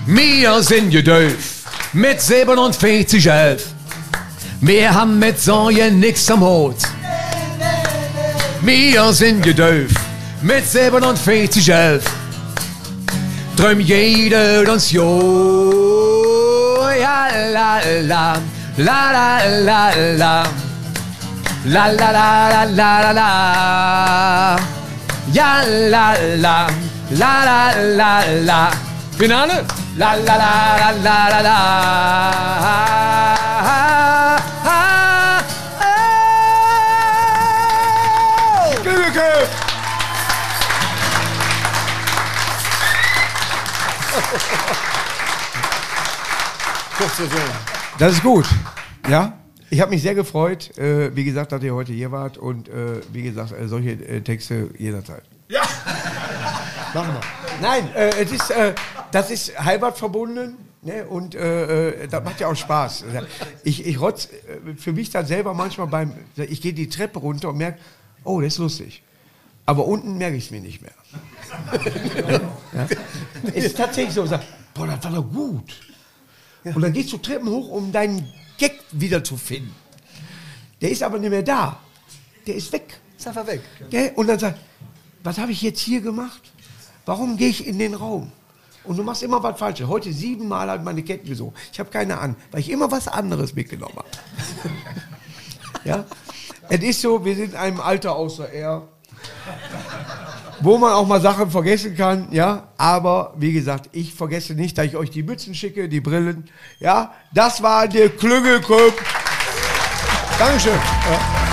Wir 0.06 0.62
sind 0.62 0.90
gedöf 0.90 1.64
mit 1.92 2.20
4711. 2.20 3.72
Wir 4.60 4.92
haben 4.92 5.18
mit 5.18 5.38
Sorgen 5.38 6.00
nix 6.00 6.28
am 6.30 6.40
Hut. 6.40 6.97
Wir 8.60 9.12
sind 9.12 9.42
gedöf 9.42 9.92
mit 10.42 10.64
4711. 10.64 12.02
Träum 13.56 13.80
jeder 13.80 14.70
uns 14.72 14.90
jo. 14.90 16.80
Ja, 17.00 17.28
la, 17.52 17.80
la, 18.02 18.40
la, 18.76 19.12
la, 19.12 19.38
la, 19.64 19.90
la. 20.16 20.42
La, 21.64 21.86
la, 21.88 22.10
la, 22.10 22.48
la, 22.50 22.64
la, 22.64 23.00
la, 23.00 23.12
la. 23.12 24.56
Ja, 25.32 25.62
la, 25.90 26.14
la, 26.36 26.66
la, 27.10 27.44
la, 27.44 27.72
la, 27.96 28.24
la. 28.44 28.70
Finale? 29.18 29.64
La, 29.96 30.14
la, 30.14 30.36
la, 30.36 30.46
la, 30.78 30.92
la, 31.02 31.28
la, 31.30 31.40
la. 31.42 32.58
Das 47.98 48.12
ist 48.12 48.22
gut. 48.22 48.46
Ja? 49.08 49.38
Ich 49.70 49.80
habe 49.80 49.90
mich 49.90 50.02
sehr 50.02 50.14
gefreut, 50.14 50.76
äh, 50.78 51.14
wie 51.14 51.24
gesagt, 51.24 51.52
dass 51.52 51.62
ihr 51.62 51.74
heute 51.74 51.92
hier 51.92 52.10
wart 52.10 52.38
und 52.38 52.68
äh, 52.68 53.00
wie 53.12 53.22
gesagt, 53.22 53.52
äh, 53.52 53.68
solche 53.68 53.90
äh, 53.90 54.20
Texte 54.22 54.70
jederzeit. 54.78 55.22
Machen 56.94 57.14
wir. 57.14 57.20
Nein, 57.60 57.90
äh, 57.94 58.10
es 58.22 58.32
ist, 58.32 58.50
äh, 58.50 58.74
das 59.12 59.30
ist 59.30 59.58
Halbert 59.58 59.98
verbunden 59.98 60.56
ne? 60.82 61.04
und 61.04 61.34
das 61.34 62.24
macht 62.24 62.40
ja 62.40 62.48
auch 62.48 62.56
Spaß. 62.56 63.04
Ich, 63.64 63.86
ich 63.86 64.00
rotz 64.00 64.28
für 64.76 64.92
mich 64.92 65.10
dann 65.10 65.26
selber 65.26 65.52
manchmal 65.52 65.86
beim, 65.86 66.12
ich 66.36 66.62
gehe 66.62 66.72
die 66.72 66.88
Treppe 66.88 67.18
runter 67.18 67.50
und 67.50 67.58
merke, 67.58 67.78
oh, 68.24 68.40
das 68.40 68.54
ist 68.54 68.58
lustig. 68.58 69.02
Aber 69.66 69.86
unten 69.86 70.16
merke 70.16 70.36
ich 70.36 70.46
es 70.46 70.50
mir 70.50 70.60
nicht 70.60 70.80
mehr. 70.80 70.92
Ja? 72.74 72.88
Es 73.54 73.64
ist 73.64 73.76
tatsächlich 73.76 74.14
so, 74.14 74.26
sag, 74.26 74.42
boah, 74.74 74.86
das 74.86 75.04
war 75.04 75.12
doch 75.12 75.30
gut. 75.30 75.74
Und 76.64 76.82
dann 76.82 76.92
gehst 76.92 77.12
du 77.12 77.18
Treppen 77.18 77.48
hoch, 77.48 77.68
um 77.68 77.92
deinen 77.92 78.32
Gag 78.58 78.80
wiederzufinden. 78.92 79.74
Der 80.80 80.90
ist 80.90 81.02
aber 81.02 81.18
nicht 81.18 81.30
mehr 81.30 81.42
da. 81.42 81.78
Der 82.46 82.54
ist 82.54 82.72
weg. 82.72 83.00
Ist 83.16 83.26
einfach 83.26 83.46
weg. 83.46 83.62
Gell? 83.90 84.12
Und 84.14 84.26
dann 84.26 84.38
sagt, 84.38 84.58
was 85.22 85.38
habe 85.38 85.52
ich 85.52 85.62
jetzt 85.62 85.80
hier 85.80 86.00
gemacht? 86.00 86.40
Warum 87.04 87.36
gehe 87.36 87.48
ich 87.48 87.66
in 87.66 87.78
den 87.78 87.94
Raum? 87.94 88.32
Und 88.84 88.96
du 88.96 89.02
machst 89.02 89.22
immer 89.22 89.42
was 89.42 89.58
Falsches. 89.58 89.86
Heute 89.86 90.12
siebenmal 90.12 90.70
hat 90.70 90.84
meine 90.84 91.02
Ketten 91.02 91.28
gesungen. 91.28 91.54
Ich 91.72 91.80
habe 91.80 91.90
keine 91.90 92.18
an, 92.18 92.36
weil 92.50 92.60
ich 92.60 92.70
immer 92.70 92.90
was 92.90 93.08
anderes 93.08 93.54
mitgenommen 93.54 93.96
habe. 93.96 94.08
ja? 95.84 96.04
Es 96.68 96.80
ist 96.82 97.00
so, 97.00 97.24
wir 97.24 97.34
sind 97.34 97.52
in 97.52 97.56
einem 97.56 97.80
Alter 97.80 98.14
außer 98.14 98.50
er, 98.50 98.88
wo 100.60 100.78
man 100.78 100.92
auch 100.92 101.06
mal 101.06 101.20
Sachen 101.20 101.50
vergessen 101.50 101.96
kann, 101.96 102.28
ja. 102.30 102.68
Aber 102.76 103.34
wie 103.36 103.52
gesagt, 103.52 103.90
ich 103.92 104.14
vergesse 104.14 104.54
nicht, 104.54 104.78
dass 104.78 104.86
ich 104.86 104.96
euch 104.96 105.10
die 105.10 105.22
Mützen 105.22 105.54
schicke, 105.54 105.88
die 105.88 106.00
Brillen. 106.00 106.48
Ja, 106.80 107.12
das 107.32 107.62
war 107.62 107.88
der 107.88 108.08
Klüngelclub. 108.10 108.94
Dankeschön. 110.38 110.72
Ja. 110.72 111.47